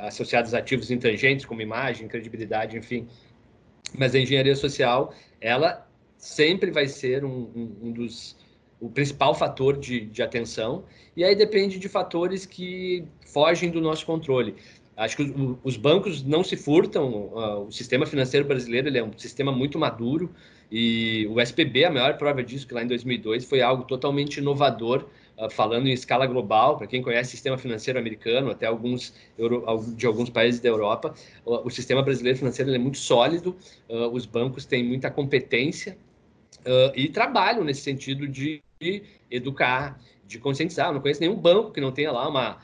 associadas 0.00 0.54
a 0.54 0.58
ativos 0.58 0.90
intangentes, 0.90 1.44
como 1.44 1.60
imagem, 1.60 2.08
credibilidade, 2.08 2.76
enfim. 2.76 3.06
Mas 3.96 4.14
a 4.14 4.18
engenharia 4.18 4.54
social, 4.56 5.12
ela 5.40 5.86
sempre 6.16 6.70
vai 6.70 6.86
ser 6.88 7.24
um, 7.24 7.50
um, 7.54 7.76
um 7.82 7.92
dos 7.92 8.36
o 8.78 8.90
principal 8.90 9.34
fator 9.34 9.78
de, 9.78 10.00
de 10.00 10.22
atenção, 10.22 10.84
e 11.16 11.24
aí 11.24 11.34
depende 11.34 11.78
de 11.78 11.88
fatores 11.88 12.44
que 12.44 13.04
fogem 13.24 13.70
do 13.70 13.80
nosso 13.80 14.04
controle. 14.04 14.54
Acho 14.94 15.16
que 15.16 15.34
os 15.62 15.78
bancos 15.78 16.22
não 16.22 16.44
se 16.44 16.56
furtam, 16.56 17.30
o 17.66 17.70
sistema 17.70 18.04
financeiro 18.04 18.46
brasileiro 18.46 18.94
é 18.94 19.02
um 19.02 19.16
sistema 19.16 19.50
muito 19.50 19.78
maduro, 19.78 20.30
e 20.70 21.26
o 21.30 21.40
SPB, 21.40 21.86
a 21.86 21.90
maior 21.90 22.18
prova 22.18 22.42
disso, 22.42 22.66
que 22.66 22.74
lá 22.74 22.82
em 22.82 22.86
2002 22.86 23.46
foi 23.46 23.62
algo 23.62 23.84
totalmente 23.84 24.38
inovador 24.38 25.06
ah, 25.06 25.25
falando 25.50 25.86
em 25.86 25.92
escala 25.92 26.26
global, 26.26 26.78
para 26.78 26.86
quem 26.86 27.02
conhece 27.02 27.28
o 27.28 27.30
sistema 27.32 27.58
financeiro 27.58 27.98
americano, 27.98 28.50
até 28.50 28.66
alguns 28.66 29.12
de 29.94 30.06
alguns 30.06 30.30
países 30.30 30.60
da 30.60 30.68
Europa, 30.68 31.14
o 31.44 31.68
sistema 31.68 32.02
brasileiro 32.02 32.38
financeiro 32.38 32.74
é 32.74 32.78
muito 32.78 32.96
sólido, 32.96 33.54
uh, 33.88 34.08
os 34.08 34.24
bancos 34.24 34.64
têm 34.64 34.82
muita 34.82 35.10
competência 35.10 35.98
uh, 36.60 36.92
e 36.94 37.08
trabalham 37.08 37.62
nesse 37.64 37.82
sentido 37.82 38.26
de 38.26 38.62
educar, 39.30 40.00
de 40.26 40.38
conscientizar. 40.38 40.88
Eu 40.88 40.94
não 40.94 41.00
conheço 41.02 41.20
nenhum 41.20 41.36
banco 41.36 41.70
que 41.70 41.80
não 41.80 41.92
tenha 41.92 42.12
lá 42.12 42.28
uma, 42.28 42.58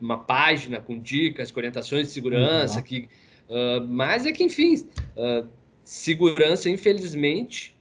uma 0.00 0.18
página 0.18 0.80
com 0.80 0.98
dicas, 0.98 1.50
com 1.50 1.58
orientações 1.60 2.08
de 2.08 2.12
segurança, 2.12 2.78
uhum. 2.78 2.82
que, 2.82 3.08
mas 3.88 4.24
é 4.24 4.32
que, 4.32 4.44
enfim, 4.44 4.86
segurança, 5.84 6.70
infelizmente, 6.70 7.71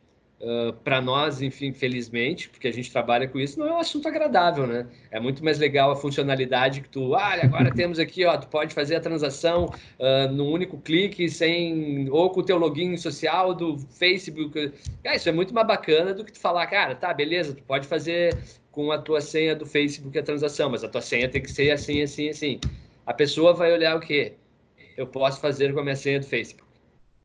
Uh, 0.42 0.74
para 0.74 1.00
nós, 1.00 1.40
enfim, 1.40 1.72
felizmente, 1.72 2.50
porque 2.50 2.68
a 2.68 2.74
gente 2.74 2.92
trabalha 2.92 3.28
com 3.28 3.40
isso, 3.40 3.60
não 3.60 3.68
é 3.68 3.74
um 3.74 3.78
assunto 3.78 4.08
agradável, 4.08 4.66
né? 4.66 4.88
É 5.12 5.20
muito 5.20 5.46
mais 5.46 5.60
legal 5.60 5.92
a 5.92 5.96
funcionalidade 5.96 6.82
que 6.82 6.90
tu, 6.90 7.14
ah, 7.14 7.36
agora 7.44 7.70
temos 7.76 8.00
aqui, 8.00 8.26
ó, 8.26 8.36
tu 8.36 8.48
pode 8.48 8.74
fazer 8.74 8.96
a 8.96 9.00
transação 9.00 9.66
uh, 10.00 10.32
num 10.32 10.52
único 10.52 10.80
clique, 10.80 11.30
sem 11.30 12.10
ou 12.10 12.32
com 12.32 12.40
o 12.40 12.44
teu 12.44 12.58
login 12.58 12.98
social 12.98 13.54
do 13.54 13.78
Facebook. 13.78 14.74
É, 15.04 15.16
isso 15.16 15.30
é 15.30 15.32
muito 15.32 15.54
mais 15.54 15.68
bacana 15.68 16.12
do 16.12 16.26
que 16.26 16.32
tu 16.32 16.40
falar, 16.40 16.66
cara, 16.66 16.96
tá, 16.96 17.14
beleza, 17.14 17.54
tu 17.54 17.62
pode 17.62 17.86
fazer 17.86 18.36
com 18.72 18.92
a 18.92 18.98
tua 18.98 19.22
senha 19.22 19.56
do 19.56 19.68
Facebook 19.68 20.18
a 20.18 20.24
transação, 20.24 20.72
mas 20.72 20.84
a 20.84 20.90
tua 20.90 21.02
senha 21.02 21.30
tem 21.30 21.44
que 21.44 21.52
ser 21.52 21.70
assim, 21.70 22.02
assim, 22.02 22.30
assim. 22.30 22.60
A 23.06 23.14
pessoa 23.14 23.54
vai 23.54 23.72
olhar 23.72 23.96
o 23.96 24.00
quê? 24.00 24.34
Eu 24.98 25.06
posso 25.06 25.40
fazer 25.40 25.72
com 25.72 25.82
a 25.82 25.84
minha 25.84 25.96
senha 25.96 26.20
do 26.20 26.26
Facebook 26.26 26.71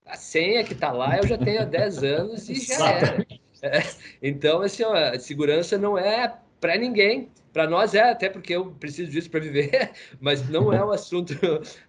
a 0.07 0.17
senha 0.17 0.65
que 0.65 0.73
está 0.73 0.93
lá 0.93 1.19
eu 1.19 1.27
já 1.27 1.37
tenho 1.37 1.63
há 1.63 1.65
10 1.65 2.05
anos 2.05 2.49
e 2.49 2.55
já 2.55 2.91
era. 2.91 3.27
É. 3.63 3.83
Então, 4.23 4.63
assim, 4.63 4.85
ó, 4.85 5.19
segurança 5.19 5.79
não 5.79 5.99
é 5.99 6.37
para 6.61 6.77
ninguém. 6.77 7.31
Para 7.53 7.67
nós 7.67 7.95
é, 7.95 8.11
até 8.11 8.29
porque 8.29 8.55
eu 8.55 8.71
preciso 8.73 9.11
disso 9.11 9.31
para 9.31 9.41
viver, 9.41 9.91
mas 10.21 10.47
não 10.49 10.73
é 10.73 10.85
um 10.85 10.91
assunto 10.91 11.35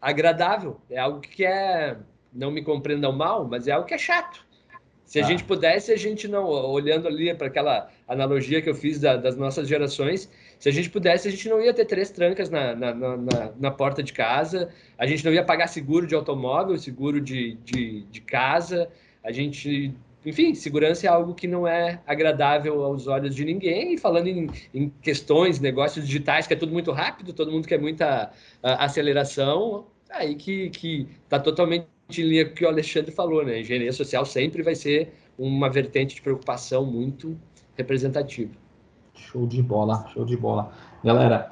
agradável. 0.01 0.80
É 0.89 0.97
algo 0.97 1.20
que 1.20 1.45
é, 1.45 1.97
não 2.32 2.49
me 2.51 2.63
compreendam 2.63 3.11
mal, 3.11 3.45
mas 3.45 3.68
é 3.68 3.72
algo 3.72 3.86
que 3.86 3.93
é 3.93 3.97
chato. 3.97 4.45
Se 5.05 5.20
a 5.20 5.26
ah. 5.26 5.28
gente 5.28 5.43
pudesse, 5.43 5.91
a 5.91 5.97
gente 5.97 6.28
não, 6.28 6.45
olhando 6.45 7.07
ali 7.07 7.34
para 7.34 7.47
aquela 7.47 7.89
analogia 8.07 8.61
que 8.61 8.70
eu 8.70 8.76
fiz 8.76 8.99
da, 8.99 9.15
das 9.18 9.36
nossas 9.36 9.68
gerações, 9.68 10.30
se 10.60 10.70
a 10.70 10.72
gente 10.72 10.89
pudesse, 10.89 11.28
a 11.28 11.32
gente 11.32 11.47
não 11.47 11.62
ia 11.62 11.74
ter 11.74 11.86
três 11.86 12.10
trancas 12.10 12.49
na, 12.49 12.76
na, 12.76 12.93
na, 12.93 13.51
na, 13.60 13.72
porta 13.72 14.01
de 14.01 14.12
casa, 14.12 14.70
a 14.97 15.05
gente 15.05 15.24
não 15.24 15.32
ia 15.32 15.43
pagar 15.43 15.68
seguro 15.68 16.08
de 16.08 16.16
automóvel, 16.16 16.78
seguro 16.78 17.22
de, 17.22 17.55
de, 17.64 18.03
de 18.03 18.22
casa, 18.22 18.89
a 19.24 19.32
gente. 19.32 19.93
Enfim, 20.26 20.53
segurança 20.55 21.05
é 21.05 21.10
algo 21.10 21.34
que 21.34 21.47
não 21.47 21.66
é 21.66 22.01
agradável 22.05 22.84
aos 22.84 23.08
olhos 23.08 23.34
de 23.34 23.45
ninguém. 23.45 23.93
E 23.93 23.97
falando 23.97 24.28
em, 24.28 24.49
em 24.74 24.89
questões, 25.01 25.60
negócios 25.60 26.05
digitais, 26.05 26.47
que 26.47 26.53
é 26.53 26.58
tudo 26.58 26.74
muito 26.74 26.91
rápido, 26.91 27.32
todo 27.32 27.51
mundo 27.51 27.68
quer 27.68 27.80
muita 27.80 28.32
aceleração, 28.62 29.86
aí 30.10 30.36
que 30.36 31.08
está 31.24 31.39
totalmente 31.39 31.88
em 32.18 32.24
linha 32.24 32.45
com 32.45 32.51
o 32.51 32.55
que 32.55 32.66
o 32.66 32.68
Alexandre 32.68 33.12
falou, 33.12 33.45
né? 33.45 33.62
Engenharia 33.62 33.93
social 33.93 34.26
sempre 34.26 34.64
vai 34.64 34.76
ser 34.76 35.14
uma 35.38 35.70
vertente 35.70 36.16
de 36.16 36.22
preocupação 36.22 36.86
muito 36.86 37.38
representativa. 37.76 38.66
Show 39.18 39.45
de 39.45 39.61
bola, 39.61 40.05
show 40.13 40.24
de 40.24 40.38
bola. 40.38 40.72
Galera, 41.03 41.49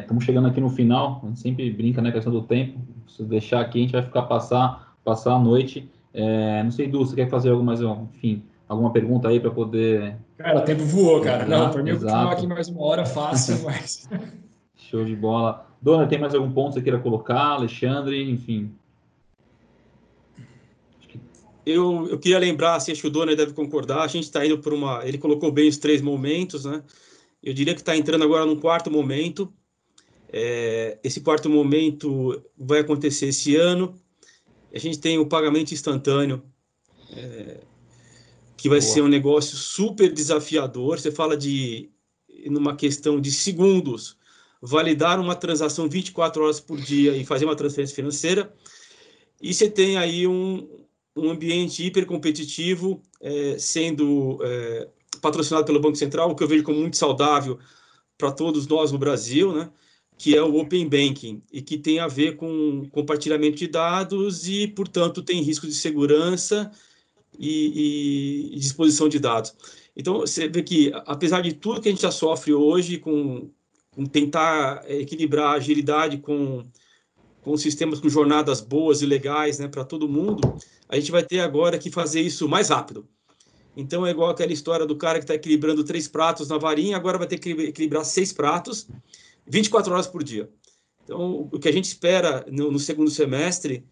estamos 0.00 0.22
é, 0.22 0.26
chegando 0.26 0.48
aqui 0.48 0.60
no 0.60 0.70
final, 0.70 1.20
a 1.22 1.26
gente 1.26 1.40
sempre 1.40 1.70
brinca, 1.70 2.00
né, 2.00 2.10
questão 2.10 2.32
do 2.32 2.42
tempo. 2.42 2.78
Se 3.08 3.22
deixar 3.24 3.60
aqui, 3.60 3.78
a 3.78 3.82
gente 3.82 3.92
vai 3.92 4.02
ficar 4.02 4.22
passar, 4.22 4.94
passar 5.04 5.34
a 5.34 5.38
noite. 5.38 5.90
É, 6.12 6.62
não 6.62 6.70
sei, 6.70 6.88
Du, 6.88 7.04
você 7.04 7.14
quer 7.14 7.28
fazer 7.28 7.50
alguma, 7.50 7.74
enfim, 8.14 8.42
alguma 8.68 8.90
pergunta 8.92 9.28
aí 9.28 9.38
para 9.38 9.50
poder. 9.50 10.16
Cara, 10.38 10.58
o 10.58 10.62
tempo 10.62 10.84
voou, 10.84 11.20
cara. 11.20 11.44
Não, 11.44 11.70
para 11.70 11.82
mim, 11.82 11.90
eu 11.90 11.96
continuar 11.96 12.32
aqui 12.32 12.46
mais 12.46 12.68
uma 12.68 12.82
hora 12.82 13.04
fácil, 13.04 13.62
mas. 13.66 14.08
Show 14.76 15.04
de 15.04 15.14
bola. 15.14 15.66
Dona, 15.80 16.06
tem 16.06 16.18
mais 16.18 16.34
algum 16.34 16.50
ponto 16.50 16.68
que 16.68 16.74
você 16.74 16.82
queira 16.82 16.98
colocar? 16.98 17.52
Alexandre, 17.52 18.30
enfim. 18.30 18.70
Eu, 21.70 22.08
eu 22.10 22.18
queria 22.18 22.38
lembrar, 22.38 22.74
assim, 22.74 22.92
acho 22.92 23.00
que 23.00 23.06
o 23.06 23.10
Dona 23.10 23.36
deve 23.36 23.52
concordar, 23.52 24.02
a 24.02 24.06
gente 24.06 24.24
está 24.24 24.44
indo 24.44 24.58
por 24.58 24.72
uma. 24.72 25.06
Ele 25.06 25.18
colocou 25.18 25.50
bem 25.52 25.68
os 25.68 25.78
três 25.78 26.00
momentos, 26.02 26.64
né? 26.64 26.82
Eu 27.42 27.54
diria 27.54 27.74
que 27.74 27.80
está 27.80 27.96
entrando 27.96 28.24
agora 28.24 28.44
num 28.44 28.58
quarto 28.58 28.90
momento. 28.90 29.52
É, 30.32 30.98
esse 31.02 31.20
quarto 31.20 31.48
momento 31.48 32.42
vai 32.56 32.80
acontecer 32.80 33.26
esse 33.26 33.56
ano. 33.56 33.94
A 34.72 34.78
gente 34.78 34.98
tem 34.98 35.18
o 35.18 35.26
pagamento 35.26 35.72
instantâneo, 35.72 36.42
é, 37.12 37.60
que 38.56 38.68
vai 38.68 38.78
Boa. 38.80 38.92
ser 38.92 39.02
um 39.02 39.08
negócio 39.08 39.56
super 39.56 40.12
desafiador. 40.12 41.00
Você 41.00 41.10
fala 41.10 41.36
de, 41.36 41.90
numa 42.46 42.76
questão 42.76 43.20
de 43.20 43.32
segundos, 43.32 44.16
validar 44.60 45.18
uma 45.18 45.34
transação 45.34 45.88
24 45.88 46.44
horas 46.44 46.60
por 46.60 46.80
dia 46.80 47.16
e 47.16 47.24
fazer 47.24 47.46
uma 47.46 47.56
transferência 47.56 47.96
financeira. 47.96 48.52
E 49.42 49.54
você 49.54 49.70
tem 49.70 49.96
aí 49.96 50.26
um, 50.26 50.68
um 51.20 51.30
ambiente 51.30 51.84
hipercompetitivo, 51.84 53.02
é, 53.20 53.56
sendo 53.58 54.38
é, 54.42 54.88
patrocinado 55.20 55.66
pelo 55.66 55.80
Banco 55.80 55.96
Central, 55.96 56.30
o 56.30 56.34
que 56.34 56.42
eu 56.42 56.48
vejo 56.48 56.64
como 56.64 56.80
muito 56.80 56.96
saudável 56.96 57.58
para 58.16 58.32
todos 58.32 58.66
nós 58.66 58.92
no 58.92 58.98
Brasil, 58.98 59.52
né? 59.52 59.70
que 60.16 60.36
é 60.36 60.42
o 60.42 60.58
Open 60.58 60.86
Banking, 60.86 61.42
e 61.50 61.62
que 61.62 61.78
tem 61.78 61.98
a 61.98 62.06
ver 62.06 62.36
com 62.36 62.86
compartilhamento 62.90 63.56
de 63.56 63.66
dados 63.66 64.46
e, 64.46 64.68
portanto, 64.68 65.22
tem 65.22 65.40
risco 65.40 65.66
de 65.66 65.72
segurança 65.72 66.70
e, 67.38 68.52
e, 68.52 68.58
disposição 68.58 69.08
de 69.08 69.18
dados. 69.18 69.54
Então, 69.96 70.20
você 70.20 70.46
vê 70.46 70.62
que, 70.62 70.92
apesar 71.06 71.40
de 71.40 71.54
tudo 71.54 71.80
que 71.80 71.88
a 71.88 71.90
gente 71.90 72.02
já 72.02 72.10
sofre 72.10 72.52
hoje, 72.52 72.98
com, 72.98 73.50
com 73.90 74.04
tentar 74.04 74.84
equilibrar 74.90 75.52
a 75.52 75.56
agilidade 75.56 76.18
com, 76.18 76.66
com 77.42 77.56
sistemas 77.56 78.00
com 78.00 78.08
jornadas 78.08 78.60
boas 78.60 79.02
e 79.02 79.06
legais 79.06 79.58
né, 79.58 79.68
para 79.68 79.84
todo 79.84 80.08
mundo, 80.08 80.40
a 80.88 80.96
gente 80.96 81.10
vai 81.10 81.22
ter 81.22 81.40
agora 81.40 81.78
que 81.78 81.90
fazer 81.90 82.20
isso 82.20 82.48
mais 82.48 82.68
rápido. 82.68 83.08
Então 83.76 84.06
é 84.06 84.10
igual 84.10 84.30
aquela 84.30 84.52
história 84.52 84.84
do 84.84 84.96
cara 84.96 85.18
que 85.18 85.24
está 85.24 85.34
equilibrando 85.34 85.84
três 85.84 86.08
pratos 86.08 86.48
na 86.48 86.58
varinha, 86.58 86.96
agora 86.96 87.18
vai 87.18 87.26
ter 87.26 87.38
que 87.38 87.50
equilibrar 87.50 88.04
seis 88.04 88.32
pratos, 88.32 88.88
24 89.46 89.92
horas 89.92 90.06
por 90.06 90.22
dia. 90.22 90.50
Então, 91.04 91.48
o 91.50 91.58
que 91.58 91.68
a 91.68 91.72
gente 91.72 91.86
espera 91.86 92.44
no, 92.48 92.70
no 92.70 92.78
segundo 92.78 93.10
semestre, 93.10 93.84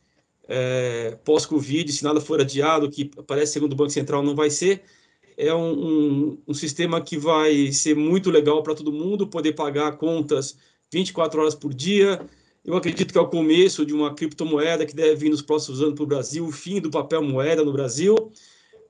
é, 0.46 1.18
pós-Covid, 1.24 1.90
se 1.92 2.04
nada 2.04 2.20
for 2.20 2.40
adiado, 2.40 2.90
que 2.90 3.10
parece 3.26 3.52
segundo 3.52 3.72
o 3.72 3.76
Banco 3.76 3.90
Central 3.90 4.22
não 4.22 4.34
vai 4.34 4.50
ser, 4.50 4.82
é 5.36 5.54
um, 5.54 5.72
um, 5.72 6.42
um 6.48 6.54
sistema 6.54 7.00
que 7.00 7.16
vai 7.16 7.70
ser 7.70 7.94
muito 7.94 8.30
legal 8.30 8.62
para 8.62 8.74
todo 8.74 8.92
mundo, 8.92 9.26
poder 9.26 9.52
pagar 9.52 9.96
contas 9.96 10.56
24 10.92 11.40
horas 11.40 11.54
por 11.54 11.72
dia. 11.72 12.20
Eu 12.64 12.76
acredito 12.76 13.12
que 13.12 13.18
é 13.18 13.20
o 13.20 13.28
começo 13.28 13.86
de 13.86 13.94
uma 13.94 14.14
criptomoeda 14.14 14.84
que 14.84 14.94
deve 14.94 15.14
vir 15.16 15.30
nos 15.30 15.42
próximos 15.42 15.80
anos 15.80 15.94
para 15.94 16.04
o 16.04 16.06
Brasil, 16.06 16.44
o 16.44 16.52
fim 16.52 16.80
do 16.80 16.90
papel 16.90 17.22
moeda 17.22 17.64
no 17.64 17.72
Brasil 17.72 18.32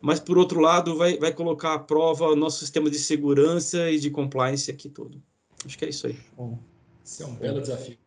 mas 0.01 0.21
por 0.21 0.39
outro 0.39 0.61
lado 0.61 0.97
vai, 0.97 1.19
vai 1.19 1.33
colocar 1.33 1.75
à 1.75 1.79
prova 1.79 2.27
o 2.27 2.37
nosso 2.37 2.59
sistema 2.59 2.89
de 2.89 2.99
segurança 2.99 3.91
e 3.91 3.99
de 3.99 4.11
compliance 4.11 4.71
aqui 4.71 4.89
todo. 4.89 5.21
Acho 5.65 5.77
que 5.77 5.85
é 5.85 5.89
isso 5.89 6.07
aí. 6.07 6.19
Bom, 6.37 6.59
esse 7.05 7.23
é 7.23 7.27
um 7.27 7.35
belo 7.35 7.61
desafio. 7.61 7.99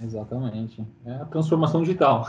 Exatamente. 0.00 0.86
É 1.04 1.14
a 1.14 1.24
transformação 1.24 1.82
digital. 1.82 2.26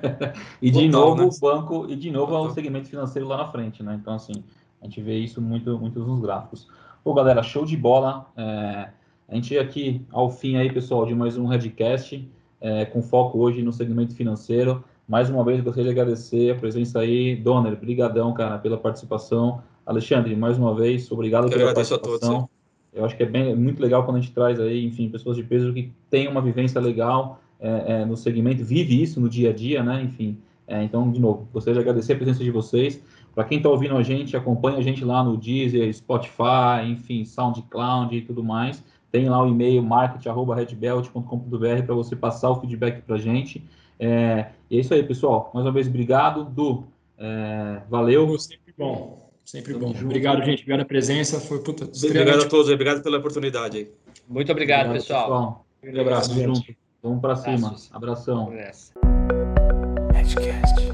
e 0.60 0.70
de 0.70 0.90
Total, 0.90 0.90
novo 0.90 1.22
né? 1.22 1.28
o 1.28 1.40
banco, 1.40 1.86
e 1.90 1.96
de 1.96 2.10
novo 2.10 2.26
Total. 2.26 2.46
é 2.46 2.48
o 2.48 2.54
segmento 2.54 2.88
financeiro 2.88 3.26
lá 3.26 3.38
na 3.38 3.50
frente, 3.50 3.82
né? 3.82 3.98
Então, 4.00 4.14
assim, 4.14 4.44
a 4.80 4.84
gente 4.84 5.00
vê 5.00 5.18
isso 5.18 5.40
muito, 5.40 5.78
muito 5.78 5.98
nos 5.98 6.20
gráficos. 6.20 6.68
Pô, 7.02 7.14
galera, 7.14 7.42
show 7.42 7.64
de 7.64 7.76
bola. 7.76 8.30
É, 8.36 8.90
a 9.32 9.34
gente 9.34 9.58
aqui 9.58 10.02
ao 10.12 10.30
fim 10.30 10.56
aí, 10.56 10.70
pessoal, 10.70 11.06
de 11.06 11.14
mais 11.14 11.38
um 11.38 11.46
Redcast, 11.46 12.28
é, 12.60 12.84
com 12.84 13.00
foco 13.00 13.38
hoje 13.38 13.62
no 13.62 13.72
segmento 13.72 14.14
financeiro. 14.14 14.84
Mais 15.08 15.30
uma 15.30 15.42
vez, 15.42 15.62
gostaria 15.62 15.90
de 15.90 15.98
agradecer 15.98 16.52
a 16.52 16.54
presença 16.54 17.00
aí. 17.00 17.34
Donner, 17.34 17.74
brigadão, 17.74 18.34
cara, 18.34 18.58
pela 18.58 18.76
participação. 18.76 19.62
Alexandre, 19.86 20.36
mais 20.36 20.58
uma 20.58 20.74
vez, 20.74 21.10
obrigado 21.10 21.44
Eu 21.44 21.50
pela 21.50 21.72
participação. 21.72 22.18
Todos, 22.20 22.50
Eu 22.92 23.06
acho 23.06 23.16
que 23.16 23.22
é 23.22 23.26
bem, 23.26 23.56
muito 23.56 23.80
legal 23.80 24.04
quando 24.04 24.18
a 24.18 24.20
gente 24.20 24.34
traz 24.34 24.60
aí, 24.60 24.84
enfim, 24.84 25.08
pessoas 25.08 25.34
de 25.38 25.42
peso 25.42 25.72
que 25.72 25.90
têm 26.10 26.28
uma 26.28 26.42
vivência 26.42 26.78
legal 26.78 27.40
é, 27.58 28.02
é, 28.02 28.04
no 28.04 28.18
segmento, 28.18 28.62
vive 28.62 29.02
isso 29.02 29.18
no 29.18 29.30
dia 29.30 29.48
a 29.48 29.52
dia, 29.54 29.82
né? 29.82 30.02
Enfim, 30.02 30.36
é, 30.66 30.82
então, 30.82 31.10
de 31.10 31.18
novo, 31.18 31.48
gostaria 31.54 31.80
de 31.80 31.80
agradecer 31.80 32.12
a 32.12 32.16
presença 32.16 32.44
de 32.44 32.50
vocês. 32.50 33.02
Para 33.34 33.44
quem 33.44 33.56
está 33.56 33.70
ouvindo 33.70 33.96
a 33.96 34.02
gente, 34.02 34.36
acompanha 34.36 34.76
a 34.76 34.82
gente 34.82 35.02
lá 35.02 35.24
no 35.24 35.38
Deezer, 35.38 35.90
Spotify, 35.94 36.84
enfim, 36.86 37.24
SoundCloud 37.24 38.14
e 38.14 38.20
tudo 38.20 38.44
mais. 38.44 38.84
Tem 39.12 39.28
lá 39.28 39.44
o 39.44 39.48
e-mail 39.48 39.82
market.redbelt.com.br 39.82 41.82
para 41.84 41.94
você 41.94 42.16
passar 42.16 42.50
o 42.50 42.60
feedback 42.60 43.02
para 43.02 43.16
a 43.16 43.18
gente. 43.18 43.62
É, 44.00 44.46
e 44.70 44.78
é 44.78 44.80
isso 44.80 44.94
aí, 44.94 45.02
pessoal. 45.02 45.50
Mais 45.52 45.66
uma 45.66 45.72
vez, 45.72 45.86
obrigado. 45.86 46.44
Du, 46.44 46.84
é, 47.18 47.82
valeu. 47.88 48.38
Sempre 48.38 48.72
bom. 48.76 49.30
Sempre 49.44 49.74
bom. 49.74 49.92
Junto. 49.92 50.06
Obrigado, 50.06 50.42
gente. 50.42 50.62
Obrigado 50.62 50.80
a 50.80 50.86
presença. 50.86 51.38
Foi 51.38 51.62
puta. 51.62 51.84
Obrigado 51.84 52.42
a 52.42 52.48
todos. 52.48 52.70
Obrigado 52.70 53.02
pela 53.02 53.18
oportunidade. 53.18 53.88
Muito 54.26 54.50
obrigado, 54.50 54.86
obrigado 54.86 55.02
pessoal. 55.02 55.66
pessoal. 55.82 55.94
Um 55.94 56.00
abraço, 56.00 56.34
gente. 56.34 56.78
Vamos 57.02 57.20
para 57.20 57.36
cima. 57.36 57.76
Abração. 57.92 58.50
Vamos 60.24 60.91